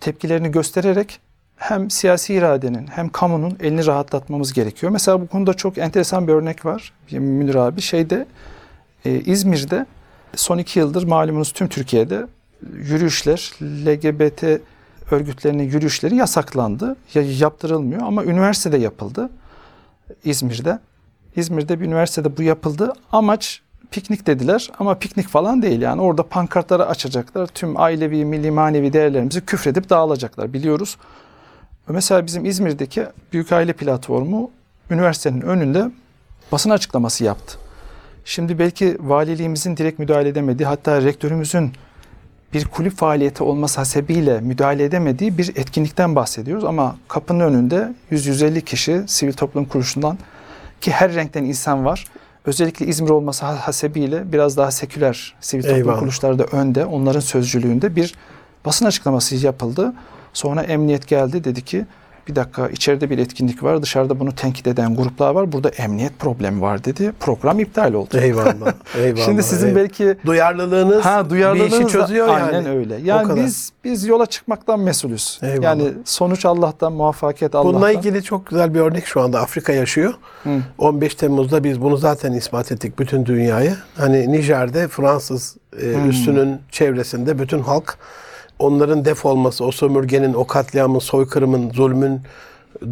tepkilerini 0.00 0.50
göstererek 0.50 1.20
hem 1.56 1.90
siyasi 1.90 2.34
iradenin 2.34 2.86
hem 2.86 3.08
kamunun 3.08 3.56
elini 3.60 3.86
rahatlatmamız 3.86 4.52
gerekiyor. 4.52 4.92
Mesela 4.92 5.20
bu 5.20 5.26
konuda 5.26 5.54
çok 5.54 5.78
enteresan 5.78 6.28
bir 6.28 6.32
örnek 6.32 6.64
var. 6.64 6.92
Münir 7.10 7.54
abi 7.54 7.80
şeyde 7.80 8.26
e, 9.04 9.20
İzmir'de 9.20 9.86
son 10.36 10.58
iki 10.58 10.78
yıldır 10.78 11.04
malumunuz 11.04 11.52
tüm 11.52 11.68
Türkiye'de 11.68 12.26
yürüyüşler, 12.72 13.52
LGBT 13.60 14.60
örgütlerinin 15.10 15.62
yürüyüşleri 15.62 16.16
yasaklandı. 16.16 16.96
Ya, 17.14 17.22
yaptırılmıyor 17.22 18.02
ama 18.02 18.24
üniversitede 18.24 18.76
yapıldı. 18.76 19.30
İzmir'de. 20.24 20.78
İzmir'de 21.36 21.80
bir 21.80 21.84
üniversitede 21.84 22.36
bu 22.36 22.42
yapıldı. 22.42 22.92
Amaç 23.12 23.62
piknik 23.90 24.26
dediler 24.26 24.70
ama 24.78 24.98
piknik 24.98 25.28
falan 25.28 25.62
değil. 25.62 25.80
Yani 25.80 26.00
orada 26.02 26.22
pankartları 26.22 26.86
açacaklar. 26.86 27.46
Tüm 27.46 27.80
ailevi, 27.80 28.24
milli, 28.24 28.50
manevi 28.50 28.92
değerlerimizi 28.92 29.46
küfredip 29.46 29.90
dağılacaklar 29.90 30.52
biliyoruz. 30.52 30.96
Mesela 31.88 32.26
bizim 32.26 32.44
İzmir'deki 32.44 33.06
Büyük 33.32 33.52
Aile 33.52 33.72
Platformu 33.72 34.50
üniversitenin 34.90 35.40
önünde 35.40 35.90
basın 36.52 36.70
açıklaması 36.70 37.24
yaptı. 37.24 37.58
Şimdi 38.24 38.58
belki 38.58 38.96
valiliğimizin 39.00 39.76
direkt 39.76 39.98
müdahale 39.98 40.28
edemediği 40.28 40.66
hatta 40.66 41.02
rektörümüzün 41.02 41.72
bir 42.54 42.64
kulüp 42.64 42.96
faaliyeti 42.96 43.42
olması 43.42 43.80
hasebiyle 43.80 44.40
müdahale 44.40 44.84
edemediği 44.84 45.38
bir 45.38 45.48
etkinlikten 45.56 46.16
bahsediyoruz. 46.16 46.64
Ama 46.64 46.96
kapının 47.08 47.40
önünde 47.40 47.94
100-150 48.12 48.60
kişi 48.60 49.02
sivil 49.06 49.32
toplum 49.32 49.64
kuruluşundan 49.64 50.18
ki 50.80 50.90
her 50.90 51.14
renkten 51.14 51.44
insan 51.44 51.84
var. 51.84 52.04
Özellikle 52.44 52.86
İzmir 52.86 53.10
olması 53.10 53.46
ha- 53.46 53.66
hasebiyle 53.66 54.32
biraz 54.32 54.56
daha 54.56 54.70
seküler 54.70 55.34
sivil 55.40 55.62
toplum 55.62 55.76
Eyvallah. 55.76 55.98
kuruluşları 55.98 56.38
da 56.38 56.44
önde. 56.44 56.84
Onların 56.84 57.20
sözcülüğünde 57.20 57.96
bir 57.96 58.14
basın 58.64 58.86
açıklaması 58.86 59.36
yapıldı. 59.36 59.92
Sonra 60.32 60.62
emniyet 60.62 61.06
geldi 61.08 61.44
dedi 61.44 61.62
ki 61.64 61.86
bir 62.28 62.36
dakika 62.36 62.68
içeride 62.68 63.10
bir 63.10 63.18
etkinlik 63.18 63.62
var 63.62 63.82
dışarıda 63.82 64.20
bunu 64.20 64.34
tenkit 64.34 64.66
eden 64.66 64.96
gruplar 64.96 65.30
var. 65.34 65.52
Burada 65.52 65.68
emniyet 65.68 66.18
problemi 66.18 66.60
var 66.60 66.84
dedi. 66.84 67.12
Program 67.20 67.60
iptal 67.60 67.92
oldu. 67.92 68.18
Eyvallah. 68.18 68.72
Eyvallah. 68.98 69.24
Şimdi 69.24 69.42
sizin 69.42 69.66
eyvallah. 69.66 69.82
belki 69.82 70.16
duyarlılığınız, 70.26 71.04
ha 71.04 71.30
duyarlılığınız 71.30 71.72
bir 71.72 71.76
işi 71.76 71.84
da- 71.84 71.88
çözüyor 71.88 72.28
yani. 72.28 72.42
Aynen 72.42 72.66
öyle. 72.66 72.96
Yani 73.02 73.44
biz 73.44 73.72
biz 73.84 74.04
yola 74.04 74.26
çıkmaktan 74.26 74.80
mesulüz. 74.80 75.38
Eyvallah. 75.42 75.62
Yani 75.62 75.92
sonuç 76.04 76.44
Allah'tan, 76.44 76.92
muvaffakiyet 76.92 77.54
Allah'tan. 77.54 77.72
Bununla 77.72 77.90
ilgili 77.90 78.22
çok 78.22 78.46
güzel 78.46 78.74
bir 78.74 78.80
örnek 78.80 79.06
şu 79.06 79.20
anda 79.20 79.40
Afrika 79.40 79.72
yaşıyor. 79.72 80.14
15 80.78 81.14
Temmuz'da 81.14 81.64
biz 81.64 81.80
bunu 81.80 81.96
zaten 81.96 82.32
ispat 82.32 82.72
ettik 82.72 82.98
bütün 82.98 83.26
dünyaya. 83.26 83.76
Hani 83.96 84.32
Nijer'de 84.32 84.88
Fransız 84.88 85.56
e, 85.82 86.08
üssünün 86.08 86.60
çevresinde 86.70 87.38
bütün 87.38 87.58
halk 87.58 87.98
onların 88.64 89.04
def 89.04 89.26
olması, 89.26 89.64
o 89.64 89.72
sömürgenin, 89.72 90.34
o 90.34 90.46
katliamın, 90.46 90.98
soykırımın, 90.98 91.70
zulmün 91.70 92.20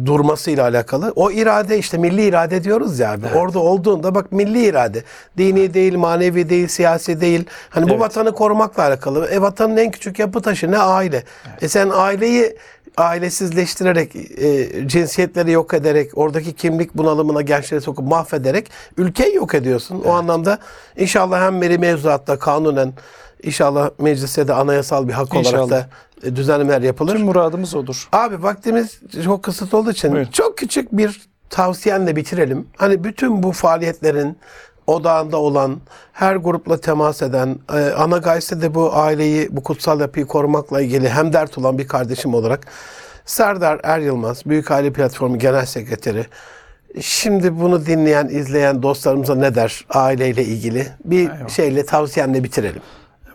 durmasıyla 0.05 0.63
alakalı. 0.63 1.13
O 1.15 1.31
irade 1.31 1.77
işte 1.77 1.97
milli 1.97 2.25
irade 2.25 2.63
diyoruz 2.63 2.99
ya 2.99 3.11
abi. 3.11 3.25
Orada 3.35 3.59
olduğunda 3.59 4.15
bak 4.15 4.31
milli 4.31 4.65
irade. 4.65 5.03
Dini 5.37 5.73
değil, 5.73 5.95
manevi 5.97 6.49
değil, 6.49 6.67
siyasi 6.67 7.21
değil. 7.21 7.45
Hani 7.69 7.85
bu 7.85 7.91
Evet. 7.91 8.01
vatanı 8.01 8.31
korumakla 8.33 8.83
alakalı. 8.83 9.27
E 9.27 9.41
vatanın 9.41 9.77
en 9.77 9.91
küçük 9.91 10.19
yapı 10.19 10.41
taşı 10.41 10.71
ne 10.71 10.77
aile. 10.77 11.23
E 11.61 11.67
sen 11.67 11.89
aileyi 11.93 12.55
ailesizleştirerek, 12.97 14.15
e, 14.15 14.87
cinsiyetleri 14.87 15.51
yok 15.51 15.73
ederek, 15.73 16.11
oradaki 16.17 16.53
kimlik 16.53 16.95
bunalımına 16.97 17.41
gençleri 17.41 17.81
sokup 17.81 18.07
mahvederek 18.07 18.71
ülkeyi 18.97 19.35
yok 19.35 19.55
ediyorsun. 19.55 20.01
O 20.05 20.11
anlamda 20.11 20.57
inşallah 20.97 21.41
hem 21.45 21.57
meri 21.57 21.77
mevzuatta 21.77 22.39
kanunen 22.39 22.93
inşallah 23.43 23.89
mecliste 23.99 24.47
de 24.47 24.53
anayasal 24.53 25.07
bir 25.07 25.13
hak 25.13 25.33
olarak 25.33 25.45
İnşallah. 25.45 25.69
da 25.69 25.87
e, 26.23 26.35
düzenlemeler 26.35 26.81
yapılır. 26.81 27.11
Tüm 27.15 27.25
muradımız 27.25 27.75
odur. 27.75 28.07
Abi 28.11 28.43
vaktimiz 28.43 28.99
çok 29.23 29.43
kısıtlı 29.43 29.77
olduğu 29.77 29.91
için 29.91 30.11
Buyurun. 30.11 30.31
çok 30.31 30.57
küçük 30.57 30.91
bir 30.91 31.21
tavsiyenle 31.49 32.15
bitirelim. 32.15 32.67
Hani 32.77 33.03
bütün 33.03 33.43
bu 33.43 33.51
faaliyetlerin 33.51 34.37
odağında 34.87 35.37
olan, 35.37 35.77
her 36.13 36.35
grupla 36.35 36.77
temas 36.77 37.21
eden, 37.21 37.59
e, 37.73 37.77
ana 37.91 38.17
gayse 38.17 38.61
de 38.61 38.75
bu 38.75 38.95
aileyi, 38.95 39.47
bu 39.51 39.63
kutsal 39.63 39.99
yapıyı 39.99 40.25
korumakla 40.25 40.81
ilgili 40.81 41.09
hem 41.09 41.33
dert 41.33 41.57
olan 41.57 41.77
bir 41.77 41.87
kardeşim 41.87 42.33
olarak 42.33 42.67
Serdar 43.25 43.79
Er 43.83 43.99
Yılmaz, 43.99 44.45
Büyük 44.45 44.71
Aile 44.71 44.93
Platformu 44.93 45.39
Genel 45.39 45.65
Sekreteri. 45.65 46.25
Şimdi 47.01 47.59
bunu 47.59 47.85
dinleyen, 47.85 48.27
izleyen 48.27 48.83
dostlarımıza 48.83 49.35
ne 49.35 49.55
der 49.55 49.85
aileyle 49.89 50.43
ilgili? 50.43 50.87
Bir 51.05 51.19
Eyvallah. 51.19 51.49
şeyle 51.49 51.85
tavsiyenle 51.85 52.43
bitirelim. 52.43 52.81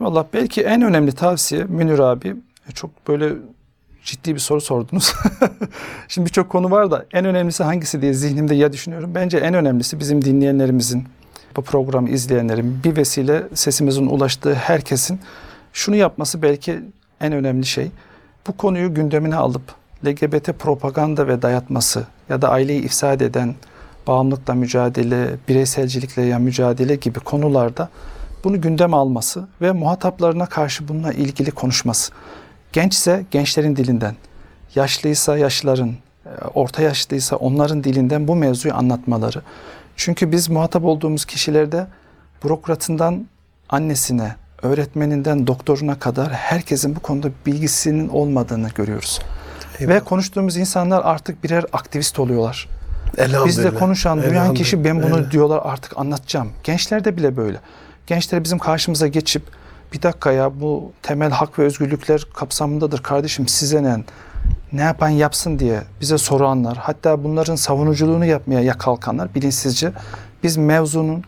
Valla 0.00 0.26
belki 0.32 0.62
en 0.62 0.82
önemli 0.82 1.12
tavsiye 1.12 1.64
Münir 1.64 1.98
abi 1.98 2.36
e, 2.68 2.72
çok 2.72 3.08
böyle 3.08 3.32
ciddi 4.04 4.34
bir 4.34 4.40
soru 4.40 4.60
sordunuz. 4.60 5.14
Şimdi 6.08 6.26
birçok 6.26 6.50
konu 6.50 6.70
var 6.70 6.90
da 6.90 7.06
en 7.12 7.24
önemlisi 7.24 7.64
hangisi 7.64 8.02
diye 8.02 8.14
zihnimde 8.14 8.54
ya 8.54 8.72
düşünüyorum. 8.72 9.10
Bence 9.14 9.38
en 9.38 9.54
önemlisi 9.54 10.00
bizim 10.00 10.24
dinleyenlerimizin, 10.24 11.04
bu 11.56 11.62
programı 11.62 12.10
izleyenlerin, 12.10 12.80
bir 12.84 12.96
vesile 12.96 13.42
sesimizin 13.54 14.06
ulaştığı 14.06 14.54
herkesin 14.54 15.20
şunu 15.72 15.96
yapması 15.96 16.42
belki 16.42 16.80
en 17.20 17.32
önemli 17.32 17.66
şey. 17.66 17.90
Bu 18.46 18.56
konuyu 18.56 18.94
gündemine 18.94 19.36
alıp 19.36 19.62
LGBT 20.06 20.58
propaganda 20.58 21.28
ve 21.28 21.42
dayatması 21.42 22.06
ya 22.28 22.42
da 22.42 22.50
aileyi 22.50 22.82
ifsad 22.82 23.20
eden 23.20 23.54
bağımlılıkla 24.06 24.54
mücadele, 24.54 25.28
bireyselcilikle 25.48 26.22
ya 26.22 26.38
mücadele 26.38 26.94
gibi 26.94 27.20
konularda 27.20 27.88
bunu 28.44 28.60
gündeme 28.60 28.96
alması 28.96 29.48
ve 29.60 29.72
muhataplarına 29.72 30.46
karşı 30.46 30.88
bununla 30.88 31.12
ilgili 31.12 31.50
konuşması. 31.50 32.12
Gençse 32.72 33.24
gençlerin 33.30 33.76
dilinden, 33.76 34.16
yaşlıysa 34.74 35.38
yaşlıların, 35.38 35.88
e, 36.26 36.30
orta 36.54 36.82
yaşlıysa 36.82 37.36
onların 37.36 37.84
dilinden 37.84 38.28
bu 38.28 38.36
mevzuyu 38.36 38.74
anlatmaları. 38.74 39.42
Çünkü 39.96 40.32
biz 40.32 40.48
muhatap 40.48 40.84
olduğumuz 40.84 41.24
kişilerde 41.24 41.86
bürokratından 42.44 43.26
annesine, 43.68 44.34
öğretmeninden 44.62 45.46
doktoruna 45.46 45.98
kadar 45.98 46.32
herkesin 46.32 46.96
bu 46.96 47.00
konuda 47.00 47.28
bilgisinin 47.46 48.08
olmadığını 48.08 48.68
görüyoruz. 48.68 49.20
Ve 49.80 50.00
konuştuğumuz 50.00 50.56
insanlar 50.56 51.02
artık 51.04 51.44
birer 51.44 51.64
aktivist 51.72 52.18
oluyorlar. 52.18 52.68
Bizle 53.46 53.74
konuşan, 53.74 54.22
duyan 54.22 54.54
kişi 54.54 54.84
ben 54.84 54.96
bunu 54.96 55.04
Elhamdülillah. 55.04 55.30
diyorlar 55.30 55.60
artık 55.64 55.98
anlatacağım. 55.98 56.52
Gençlerde 56.64 57.16
bile 57.16 57.36
böyle. 57.36 57.60
Gençler 58.08 58.44
bizim 58.44 58.58
karşımıza 58.58 59.06
geçip 59.06 59.42
bir 59.92 60.02
dakika 60.02 60.32
ya 60.32 60.60
bu 60.60 60.92
temel 61.02 61.30
hak 61.30 61.58
ve 61.58 61.62
özgürlükler 61.62 62.24
kapsamındadır 62.34 63.02
kardeşim 63.02 63.48
size 63.48 63.82
ne? 63.82 63.96
Ne 64.72 64.82
yapan 64.82 65.08
yapsın 65.08 65.58
diye 65.58 65.82
bize 66.00 66.18
soranlar 66.18 66.76
hatta 66.76 67.24
bunların 67.24 67.54
savunuculuğunu 67.54 68.24
yapmaya 68.24 68.60
ya 68.60 68.78
kalkanlar 68.78 69.34
bilinçsizce 69.34 69.92
biz 70.42 70.56
mevzunun 70.56 71.24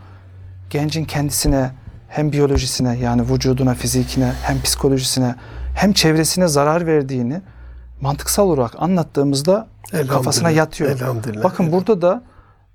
gencin 0.70 1.04
kendisine 1.04 1.70
hem 2.08 2.32
biyolojisine 2.32 2.98
yani 2.98 3.22
vücuduna, 3.30 3.74
fizikine 3.74 4.32
hem 4.42 4.62
psikolojisine 4.62 5.34
hem 5.74 5.92
çevresine 5.92 6.48
zarar 6.48 6.86
verdiğini 6.86 7.40
mantıksal 8.00 8.48
olarak 8.48 8.72
anlattığımızda 8.78 9.68
kafasına 10.08 10.50
yatıyor. 10.50 10.90
Bakın 11.44 11.72
burada 11.72 12.02
da 12.02 12.22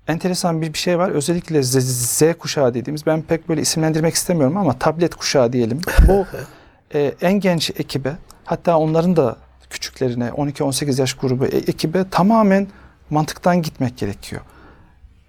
enteresan 0.08 0.62
bir 0.62 0.72
bir 0.72 0.78
şey 0.78 0.98
var. 0.98 1.10
Özellikle 1.10 1.62
Z, 1.62 1.78
Z 1.78 2.22
kuşağı 2.38 2.74
dediğimiz 2.74 3.06
ben 3.06 3.22
pek 3.22 3.48
böyle 3.48 3.60
isimlendirmek 3.60 4.14
istemiyorum 4.14 4.56
ama 4.56 4.78
tablet 4.78 5.14
kuşağı 5.14 5.52
diyelim. 5.52 5.80
Bu 6.08 6.26
e, 6.94 7.14
en 7.20 7.32
genç 7.32 7.70
ekibe 7.70 8.16
hatta 8.44 8.78
onların 8.78 9.16
da 9.16 9.36
küçüklerine 9.70 10.28
12-18 10.28 11.00
yaş 11.00 11.14
grubu 11.14 11.46
e- 11.46 11.56
ekibe 11.56 12.04
tamamen 12.10 12.66
mantıktan 13.10 13.62
gitmek 13.62 13.98
gerekiyor. 13.98 14.42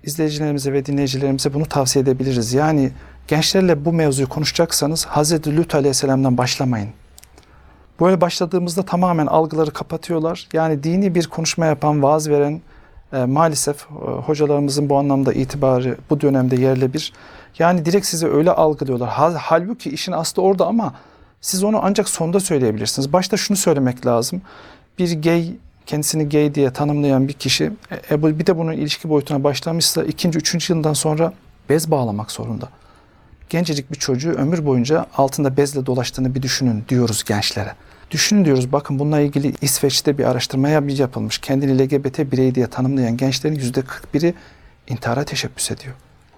İzleyicilerimize 0.03 0.73
ve 0.73 0.85
dinleyicilerimize 0.85 1.53
bunu 1.53 1.65
tavsiye 1.65 2.03
edebiliriz. 2.03 2.53
Yani 2.53 2.91
gençlerle 3.27 3.85
bu 3.85 3.93
mevzuyu 3.93 4.29
konuşacaksanız 4.29 5.05
Hazreti 5.05 5.57
Lut 5.57 5.75
Aleyhisselam'dan 5.75 6.37
başlamayın. 6.37 6.89
Böyle 8.01 8.21
başladığımızda 8.21 8.83
tamamen 8.83 9.25
algıları 9.27 9.71
kapatıyorlar. 9.71 10.47
Yani 10.53 10.83
dini 10.83 11.15
bir 11.15 11.27
konuşma 11.27 11.65
yapan, 11.65 12.03
vaaz 12.03 12.29
veren 12.29 12.61
e, 13.13 13.25
maalesef 13.25 13.85
e, 13.85 14.11
hocalarımızın 14.11 14.89
bu 14.89 14.97
anlamda 14.97 15.33
itibarı 15.33 15.97
bu 16.09 16.21
dönemde 16.21 16.55
yerle 16.55 16.93
bir. 16.93 17.13
Yani 17.59 17.85
direkt 17.85 18.05
sizi 18.05 18.27
öyle 18.27 18.51
algılıyorlar. 18.51 19.09
Hal- 19.09 19.35
Halbuki 19.35 19.89
işin 19.89 20.11
aslı 20.11 20.41
orada 20.41 20.65
ama 20.65 20.93
siz 21.41 21.63
onu 21.63 21.79
ancak 21.83 22.09
sonda 22.09 22.39
söyleyebilirsiniz. 22.39 23.13
Başta 23.13 23.37
şunu 23.37 23.57
söylemek 23.57 24.05
lazım. 24.05 24.41
Bir 24.99 25.21
gay 25.21 25.53
kendisini 25.85 26.29
gay 26.29 26.55
diye 26.55 26.73
tanımlayan 26.73 27.27
bir 27.27 27.33
kişi 27.33 27.71
e, 28.11 28.39
bir 28.39 28.45
de 28.45 28.57
bunun 28.57 28.71
ilişki 28.71 29.09
boyutuna 29.09 29.43
başlamışsa 29.43 30.03
ikinci, 30.03 30.39
üçüncü 30.39 30.73
yıldan 30.73 30.93
sonra 30.93 31.33
bez 31.69 31.91
bağlamak 31.91 32.31
zorunda. 32.31 32.69
Gencecik 33.49 33.91
bir 33.91 33.97
çocuğu 33.97 34.31
ömür 34.31 34.65
boyunca 34.65 35.05
altında 35.17 35.57
bezle 35.57 35.85
dolaştığını 35.85 36.35
bir 36.35 36.41
düşünün 36.41 36.83
diyoruz 36.89 37.23
gençlere. 37.23 37.73
Düşünün 38.11 38.45
diyoruz 38.45 38.71
bakın 38.71 38.99
bununla 38.99 39.19
ilgili 39.19 39.53
İsveç'te 39.61 40.17
bir 40.17 40.23
araştırma 40.23 40.69
yap- 40.69 40.99
yapılmış. 40.99 41.37
Kendini 41.37 41.83
LGBT 41.83 42.31
birey 42.31 42.55
diye 42.55 42.67
tanımlayan 42.67 43.17
gençlerin 43.17 43.55
yüzde 43.55 43.79
41'i 43.79 44.33
intihara 44.87 45.23
teşebbüs 45.23 45.71
ediyor. 45.71 45.93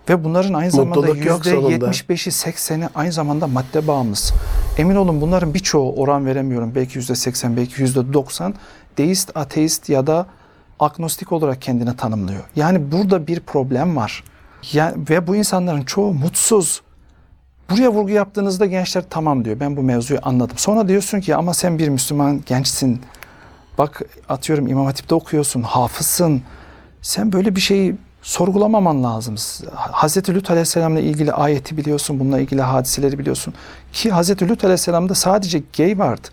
Ve 0.10 0.24
bunların 0.24 0.54
aynı 0.54 0.72
zamanda 0.72 1.08
yüzde 1.10 1.52
sonunda. 1.52 1.86
75'i 1.86 2.32
80'i 2.32 2.90
aynı 2.96 3.12
zamanda 3.12 3.48
madde 3.48 3.88
bağımlısı. 3.88 4.34
Emin 4.78 4.96
olun 4.96 5.22
bunların 5.22 5.54
birçoğu 5.54 5.96
oran 5.96 6.26
veremiyorum. 6.26 6.76
Belki 6.76 6.98
yüzde 6.98 7.16
80 7.16 7.58
belki 7.58 7.82
yüzde 7.82 8.14
90 8.14 8.54
deist, 8.98 9.38
ateist 9.38 9.90
ya 9.90 10.08
da 10.08 10.26
agnostik 10.80 11.32
olarak 11.32 11.62
kendini 11.62 11.96
tanımlıyor. 11.96 12.44
Yani 12.56 12.92
burada 12.92 13.28
bir 13.28 13.40
problem 13.40 13.96
var. 13.96 14.24
Ya, 14.74 14.94
ve 15.10 15.28
bu 15.28 15.36
insanların 15.36 15.82
çoğu 15.82 16.14
mutsuz. 16.14 16.82
Buraya 17.70 17.92
vurgu 17.92 18.10
yaptığınızda 18.10 18.66
gençler 18.66 19.04
tamam 19.10 19.46
diyor. 19.46 19.60
Ben 19.60 19.78
bu 19.78 19.84
mevzuyu 19.84 20.20
anladım. 20.24 20.58
Sonra 20.58 20.88
diyorsun 20.88 21.20
ki 21.20 21.36
ama 21.36 21.54
sen 21.54 21.80
bir 21.80 21.90
Müslüman 21.90 22.42
gençsin. 22.46 23.02
Bak 23.78 24.02
atıyorum 24.30 24.68
İmam 24.68 24.86
Hatip'te 24.86 25.16
okuyorsun, 25.16 25.62
hafızsın. 25.62 26.42
Sen 27.02 27.32
böyle 27.32 27.56
bir 27.56 27.62
şeyi 27.62 27.96
sorgulamaman 28.22 29.04
lazım. 29.04 29.36
Hazreti 29.76 30.36
Lut 30.36 30.52
Aleyhisselam'la 30.52 31.00
ilgili 31.00 31.34
ayeti 31.34 31.78
biliyorsun, 31.78 32.20
bununla 32.20 32.40
ilgili 32.40 32.62
hadiseleri 32.62 33.20
biliyorsun. 33.20 33.54
Ki 33.94 34.12
Hazreti 34.12 34.50
Lut 34.50 34.64
Aleyhisselam'da 34.64 35.16
sadece 35.16 35.64
gay 35.78 36.00
vardı. 36.00 36.28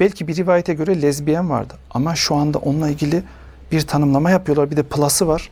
Belki 0.00 0.28
bir 0.28 0.36
rivayete 0.36 0.74
göre 0.74 1.02
lezbiyen 1.02 1.50
vardı. 1.50 1.74
Ama 1.90 2.14
şu 2.14 2.34
anda 2.34 2.58
onunla 2.58 2.88
ilgili 2.88 3.22
bir 3.72 3.80
tanımlama 3.80 4.30
yapıyorlar. 4.30 4.70
Bir 4.70 4.76
de 4.76 4.82
plus'ı 4.82 5.26
var. 5.26 5.50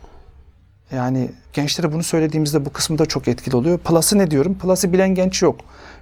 Yani 0.92 1.30
gençlere 1.52 1.92
bunu 1.92 2.02
söylediğimizde 2.02 2.64
bu 2.64 2.70
kısmı 2.72 2.98
da 2.98 3.06
çok 3.06 3.28
etkili 3.28 3.56
oluyor. 3.56 3.78
Plus'ı 3.78 4.18
ne 4.18 4.30
diyorum? 4.30 4.58
Plus'ı 4.58 4.92
bilen 4.92 5.14
genç 5.14 5.42
yok. 5.42 5.60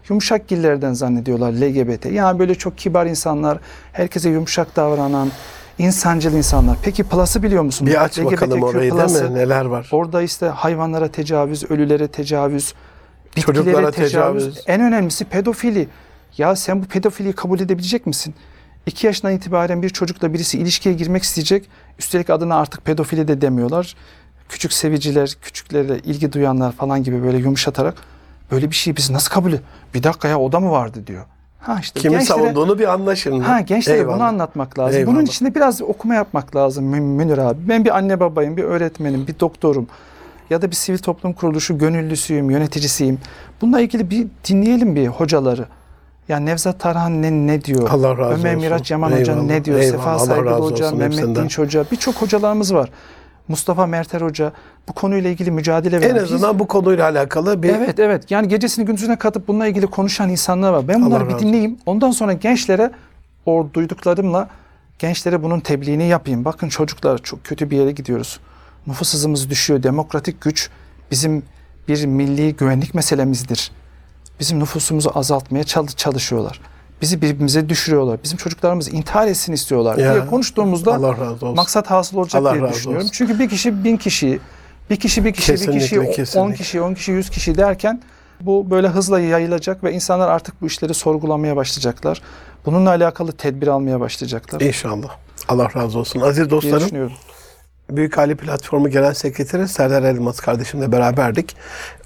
Yumuşak 0.09 0.49
gillerden 0.49 0.93
zannediyorlar 0.93 1.53
LGBT. 1.53 2.07
Yani 2.07 2.39
böyle 2.39 2.55
çok 2.55 2.78
kibar 2.78 3.07
insanlar, 3.07 3.59
herkese 3.93 4.28
yumuşak 4.30 4.76
davranan, 4.76 5.30
insancıl 5.78 6.32
insanlar. 6.32 6.76
Peki 6.82 7.05
Plus'ı 7.05 7.43
biliyor 7.43 7.62
musun? 7.62 7.87
Bir 7.87 8.05
aç 8.05 8.18
bakalım 8.24 8.59
LGBTQ 8.59 8.66
orayı 8.66 8.93
değil 8.97 9.22
mi? 9.30 9.35
Neler 9.35 9.64
var? 9.64 9.89
Orada 9.93 10.22
işte 10.22 10.47
hayvanlara 10.47 11.09
tecavüz, 11.09 11.70
ölülere 11.70 12.09
tecavüz, 12.09 12.74
bitkilere 13.37 13.59
Çocuklara 13.64 13.91
tecavüz. 13.91 14.43
tecavüz. 14.45 14.64
En 14.66 14.80
önemlisi 14.80 15.24
pedofili. 15.24 15.89
Ya 16.39 16.57
sen 16.57 16.82
bu 16.82 16.87
pedofiliyi 16.87 17.35
kabul 17.35 17.61
edebilecek 17.61 18.07
misin? 18.07 18.35
İki 18.87 19.07
yaşından 19.07 19.35
itibaren 19.35 19.82
bir 19.82 19.89
çocukla 19.91 20.32
birisi 20.32 20.59
ilişkiye 20.59 20.95
girmek 20.95 21.22
isteyecek. 21.22 21.68
Üstelik 21.99 22.30
adına 22.30 22.57
artık 22.57 22.85
pedofili 22.85 23.28
de 23.28 23.41
demiyorlar. 23.41 23.95
Küçük 24.49 24.73
seviciler, 24.73 25.37
küçüklerle 25.43 25.99
ilgi 25.99 26.33
duyanlar 26.33 26.73
falan 26.73 27.03
gibi 27.03 27.23
böyle 27.23 27.37
yumuşatarak 27.39 27.95
böyle 28.51 28.71
bir 28.71 28.75
şeyi 28.75 28.97
biz 28.97 29.11
nasıl 29.11 29.31
kabul 29.31 29.49
ediyoruz? 29.49 29.69
Bir 29.95 30.03
dakika 30.03 30.29
ya 30.29 30.41
o 30.41 30.53
da 30.53 30.61
mı 30.61 30.71
vardı 30.71 31.07
diyor. 31.07 31.25
Ha 31.61 31.79
işte 31.81 32.01
Kimi 32.01 32.13
gençlere- 32.17 32.25
savunduğunu 32.39 32.79
bir 32.79 32.93
anlaşın. 32.93 33.41
Ha 33.41 33.61
gençlere 33.61 33.97
Eyvallah. 33.97 34.15
bunu 34.17 34.23
anlatmak 34.25 34.79
lazım. 34.79 34.99
Eyvallah. 34.99 35.15
Bunun 35.15 35.25
içinde 35.25 35.55
biraz 35.55 35.83
okuma 35.83 36.15
yapmak 36.15 36.57
lazım 36.57 36.85
Mü- 36.85 37.01
Münir 37.01 37.39
abi. 37.39 37.59
Ben 37.69 37.85
bir 37.85 37.97
anne 37.97 38.21
babayım, 38.21 38.57
bir 38.57 38.65
öğretmenim, 38.65 39.27
bir 39.27 39.41
doktorum 39.41 39.87
ya 40.51 40.63
da 40.63 40.71
bir 40.71 40.77
sivil 40.77 40.99
toplum 40.99 41.33
kuruluşu 41.33 41.79
gönüllüsüyüm, 41.79 42.51
yöneticisiyim. 42.51 43.19
Bununla 43.61 43.81
ilgili 43.81 44.11
bir 44.11 44.27
dinleyelim 44.49 44.97
bir 44.97 45.07
hocaları. 45.07 45.67
Ya 46.29 46.39
Nevzat 46.39 46.81
Tarhan 46.81 47.23
ne, 47.23 47.31
ne 47.47 47.65
diyor? 47.65 47.89
Allah 47.91 48.19
razı 48.19 48.41
Ömer 48.41 48.55
olsun. 48.55 48.65
Miraç 48.67 48.91
Yaman 48.91 49.13
Hoca 49.13 49.33
Eyvallah, 49.33 49.47
ne 49.47 49.65
diyor? 49.65 49.79
eyvallah. 49.79 49.99
Sefa 49.99 50.19
Saygılı 50.19 50.51
Hoca, 50.51 50.91
Mehmet. 50.91 51.37
Dinç 51.37 51.59
Hoca 51.59 51.85
birçok 51.93 52.15
hocalarımız 52.15 52.75
var. 52.75 52.91
Mustafa 53.49 53.87
Merter 53.87 54.21
Hoca 54.21 54.53
bu 54.89 54.93
konuyla 54.93 55.31
ilgili 55.31 55.51
mücadele 55.51 56.01
veren. 56.01 56.11
En 56.11 56.17
Biz- 56.17 56.23
azından 56.23 56.59
bu 56.59 56.69
konuyla 56.69 57.05
alakalı 57.05 57.63
bir 57.63 57.69
Evet 57.69 57.99
evet 57.99 58.31
yani 58.31 58.49
gecesini 58.49 58.85
gündüzüne 58.85 59.17
katıp 59.17 59.49
bununla 59.49 59.67
ilgili 59.67 59.87
konuşan 59.87 60.29
insanlar 60.31 60.73
var. 60.73 60.89
Ben 60.89 61.07
bunları 61.07 61.29
bir 61.29 61.39
dinleyeyim. 61.39 61.79
Ondan 61.87 62.11
sonra 62.11 62.33
gençlere 62.33 62.91
o 63.47 63.67
duyduklarımla 63.75 64.49
gençlere 64.99 65.43
bunun 65.43 65.61
tebliğini 65.61 66.05
yapayım. 66.09 66.45
Bakın 66.45 66.69
çocuklar 66.69 67.19
çok 67.19 67.45
kötü 67.45 67.71
bir 67.71 67.77
yere 67.77 67.91
gidiyoruz. 67.93 68.41
Nüfus 68.87 69.15
hızımız 69.15 69.51
düşüyor. 69.51 69.83
Demokratik 69.83 70.41
güç 70.41 70.71
bizim 71.11 71.43
bir 71.89 72.07
milli 72.07 72.57
güvenlik 72.57 72.95
meselemizdir. 72.95 73.71
Bizim 74.41 74.59
nüfusumuzu 74.61 75.11
azaltmaya 75.15 75.65
çal- 75.65 75.87
çalışıyorlar. 75.87 76.61
Bizi 77.03 77.23
birbirimize 77.23 77.69
düşürüyorlar. 77.69 78.19
Bizim 78.25 78.37
çocuklarımız 78.39 78.95
intihar 78.95 79.27
etsin 79.27 79.53
istiyorlar 79.53 79.99
Ya, 79.99 80.15
diye 80.15 80.27
konuştuğumuzda 80.27 80.95
Allah 80.95 81.13
razı 81.13 81.33
olsun. 81.33 81.55
maksat 81.55 81.91
hasıl 81.91 82.17
olacak 82.19 82.43
Allah 82.43 82.55
diye 82.55 82.69
düşünüyorum. 82.73 83.05
olsun. 83.05 83.13
Çünkü 83.15 83.39
bir 83.39 83.49
kişi 83.49 83.85
bin 83.85 83.97
kişi, 83.97 84.41
bir 84.91 84.97
kişi 84.97 85.25
bir 85.25 85.33
kişi, 85.33 85.53
bir 85.53 85.57
Kesinlikle, 85.59 85.81
kişi, 85.85 86.01
on 86.01 86.13
kesinlikle. 86.13 86.55
kişi, 86.57 86.81
on 86.81 86.95
kişi, 86.95 87.13
yüz 87.13 87.31
kişi 87.31 87.55
derken 87.59 88.03
bu 88.41 88.71
böyle 88.71 88.89
hızla 88.89 89.21
yayılacak 89.21 89.85
ve 89.85 89.93
insanlar 89.93 90.29
artık 90.29 90.63
bu 90.63 90.67
işleri 90.67 90.95
sorgulamaya 90.95 91.57
başlayacaklar. 91.57 92.23
Bununla 92.67 92.91
alakalı 92.91 93.33
tedbir 93.33 93.67
almaya 93.67 94.01
başlayacaklar 94.01 94.61
İnşallah. 94.61 95.17
Allah 95.49 95.69
razı 95.77 95.99
olsun. 95.99 96.21
Aziz 96.21 96.51
dostlarım. 96.51 97.13
Büyük 97.91 98.19
Ali 98.19 98.37
Platformu 98.37 98.91
Genel 98.91 99.15
Sekreteri 99.15 99.69
Serdar 99.69 100.03
Elmas 100.03 100.41
kardeşimle 100.41 100.93
beraberdik. 100.93 101.57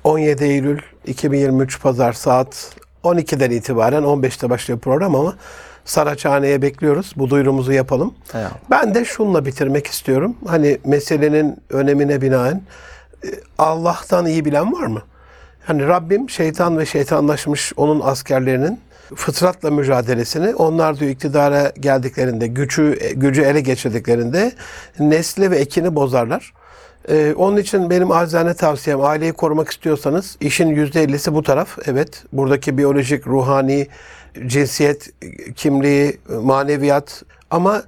17 0.04 0.44
Eylül 0.44 0.78
2023 1.06 1.80
Pazar 1.82 2.12
saat 2.12 2.70
12'den 3.04 3.50
itibaren 3.50 4.02
15'te 4.02 4.50
başlıyor 4.50 4.80
program 4.80 5.14
ama 5.14 5.34
Saraçhane'ye 5.84 6.62
bekliyoruz. 6.62 7.12
Bu 7.16 7.30
duyurumuzu 7.30 7.72
yapalım. 7.72 8.14
Eyvallah. 8.34 8.50
Ben 8.70 8.94
de 8.94 9.04
şunla 9.04 9.46
bitirmek 9.46 9.86
istiyorum. 9.86 10.36
Hani 10.46 10.78
meselenin 10.84 11.56
önemine 11.70 12.20
binaen 12.20 12.62
e, 13.24 13.28
Allah'tan 13.58 14.26
iyi 14.26 14.44
bilen 14.44 14.72
var 14.72 14.86
mı? 14.86 15.02
Hani 15.64 15.88
Rabbim 15.88 16.30
şeytan 16.30 16.78
ve 16.78 16.86
şeytanlaşmış 16.86 17.72
onun 17.76 18.00
askerlerinin 18.00 18.80
fıtratla 19.14 19.70
mücadelesini 19.70 20.54
onlar 20.54 20.98
diyor 20.98 21.10
iktidara 21.10 21.72
geldiklerinde 21.80 22.46
gücü 22.46 22.98
gücü 23.16 23.42
ele 23.42 23.60
geçirdiklerinde 23.60 24.52
nesli 24.98 25.50
ve 25.50 25.56
ekini 25.56 25.94
bozarlar. 25.94 26.52
Ee, 27.10 27.34
onun 27.36 27.56
için 27.56 27.90
benim 27.90 28.10
acizane 28.12 28.54
tavsiyem 28.54 29.00
aileyi 29.00 29.32
korumak 29.32 29.68
istiyorsanız 29.70 30.36
işin 30.40 30.68
yüzde 30.68 31.02
ellisi 31.02 31.34
bu 31.34 31.42
taraf. 31.42 31.78
Evet 31.86 32.24
buradaki 32.32 32.78
biyolojik, 32.78 33.26
ruhani, 33.26 33.86
cinsiyet, 34.46 35.10
kimliği, 35.56 36.20
maneviyat 36.42 37.22
ama 37.50 37.82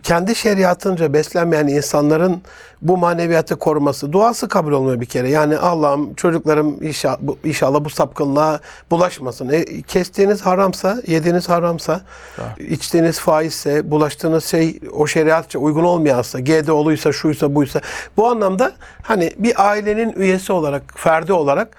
kendi 0.00 0.34
şeriatınca 0.34 1.12
beslenmeyen 1.12 1.66
insanların 1.66 2.42
bu 2.82 2.96
maneviyatı 2.96 3.56
koruması, 3.56 4.12
duası 4.12 4.48
kabul 4.48 4.72
olmuyor 4.72 5.00
bir 5.00 5.06
kere. 5.06 5.30
Yani 5.30 5.56
Allah'ım 5.56 6.14
çocuklarım 6.14 6.82
inşallah, 6.82 7.18
inşallah 7.44 7.84
bu 7.84 7.90
sapkınlığa 7.90 8.60
bulaşmasın. 8.90 9.48
E, 9.48 9.82
kestiğiniz 9.82 10.42
haramsa, 10.42 11.02
yediğiniz 11.06 11.48
haramsa, 11.48 12.00
içtiğiniz 12.58 13.20
faizse, 13.20 13.90
bulaştığınız 13.90 14.44
şey 14.44 14.80
o 14.92 15.06
şeriatça 15.06 15.58
uygun 15.58 15.84
olmayansa, 15.84 16.40
GDO'luysa, 16.40 17.12
şuysa, 17.12 17.54
buysa. 17.54 17.80
Bu 18.16 18.28
anlamda 18.28 18.72
hani 19.02 19.32
bir 19.38 19.70
ailenin 19.70 20.12
üyesi 20.12 20.52
olarak, 20.52 20.82
ferdi 20.96 21.32
olarak 21.32 21.76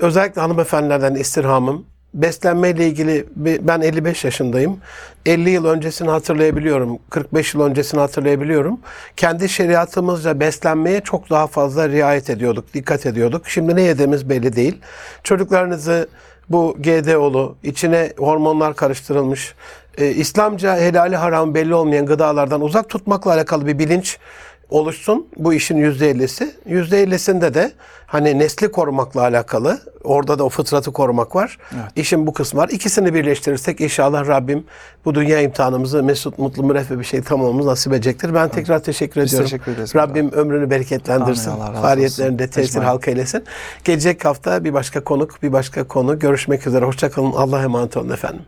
özellikle 0.00 0.40
hanımefendilerden 0.40 1.14
istirhamım, 1.14 1.91
beslenmeyle 2.14 2.86
ilgili 2.86 3.26
ben 3.36 3.80
55 3.80 4.24
yaşındayım. 4.24 4.78
50 5.26 5.50
yıl 5.50 5.64
öncesini 5.64 6.10
hatırlayabiliyorum. 6.10 6.98
45 7.10 7.54
yıl 7.54 7.62
öncesini 7.62 8.00
hatırlayabiliyorum. 8.00 8.80
Kendi 9.16 9.48
şeriatımızca 9.48 10.40
beslenmeye 10.40 11.00
çok 11.00 11.30
daha 11.30 11.46
fazla 11.46 11.88
riayet 11.88 12.30
ediyorduk, 12.30 12.74
dikkat 12.74 13.06
ediyorduk. 13.06 13.48
Şimdi 13.48 13.76
ne 13.76 13.82
yediğimiz 13.82 14.28
belli 14.28 14.56
değil. 14.56 14.78
Çocuklarınızı 15.24 16.08
bu 16.48 16.76
GDO'lu, 16.78 17.56
içine 17.62 18.12
hormonlar 18.18 18.76
karıştırılmış, 18.76 19.54
e, 19.98 20.06
İslamca 20.06 20.76
helali 20.76 21.16
haram 21.16 21.54
belli 21.54 21.74
olmayan 21.74 22.06
gıdalardan 22.06 22.60
uzak 22.60 22.88
tutmakla 22.88 23.32
alakalı 23.32 23.66
bir 23.66 23.78
bilinç 23.78 24.18
oluşsun. 24.72 25.26
Bu 25.36 25.54
işin 25.54 25.76
yüzde 25.76 26.10
ellisi. 26.10 26.54
Yüzde 26.66 27.02
ellisinde 27.02 27.54
de 27.54 27.72
hani 28.06 28.38
nesli 28.38 28.70
korumakla 28.70 29.20
alakalı. 29.20 29.78
Orada 30.04 30.38
da 30.38 30.44
o 30.44 30.48
fıtratı 30.48 30.92
korumak 30.92 31.36
var. 31.36 31.58
İşin 31.96 32.26
bu 32.26 32.32
kısmı 32.32 32.60
var. 32.60 32.68
İkisini 32.68 33.14
birleştirirsek 33.14 33.80
inşallah 33.80 34.28
Rabbim 34.28 34.64
bu 35.04 35.14
dünya 35.14 35.40
imtihanımızı 35.40 36.02
mesut, 36.02 36.38
mutlu, 36.38 36.62
müreffeh 36.62 36.98
bir 36.98 37.04
şey 37.04 37.22
tamamımız 37.22 37.66
nasip 37.66 37.92
edecektir. 37.92 38.34
Ben 38.34 38.48
tekrar 38.48 38.82
teşekkür 38.82 39.22
Biz 39.22 39.34
ediyorum. 39.34 39.50
teşekkür 39.50 39.72
ederiz. 39.72 39.94
Rabbim 39.94 40.32
ömrünü 40.32 40.70
bereketlendirsin. 40.70 41.50
Amin, 41.50 41.62
Allah 41.62 41.82
Faaliyetlerinde 41.82 42.50
tesir 42.50 42.80
halka 42.80 43.10
eylesin. 43.10 43.44
Gelecek 43.84 44.24
hafta 44.24 44.64
bir 44.64 44.74
başka 44.74 45.04
konuk, 45.04 45.42
bir 45.42 45.52
başka 45.52 45.84
konu. 45.88 46.18
Görüşmek 46.18 46.66
üzere. 46.66 46.84
Hoşçakalın. 46.84 47.32
Allah'a 47.32 47.62
emanet 47.62 47.96
olun 47.96 48.10
efendim. 48.10 48.42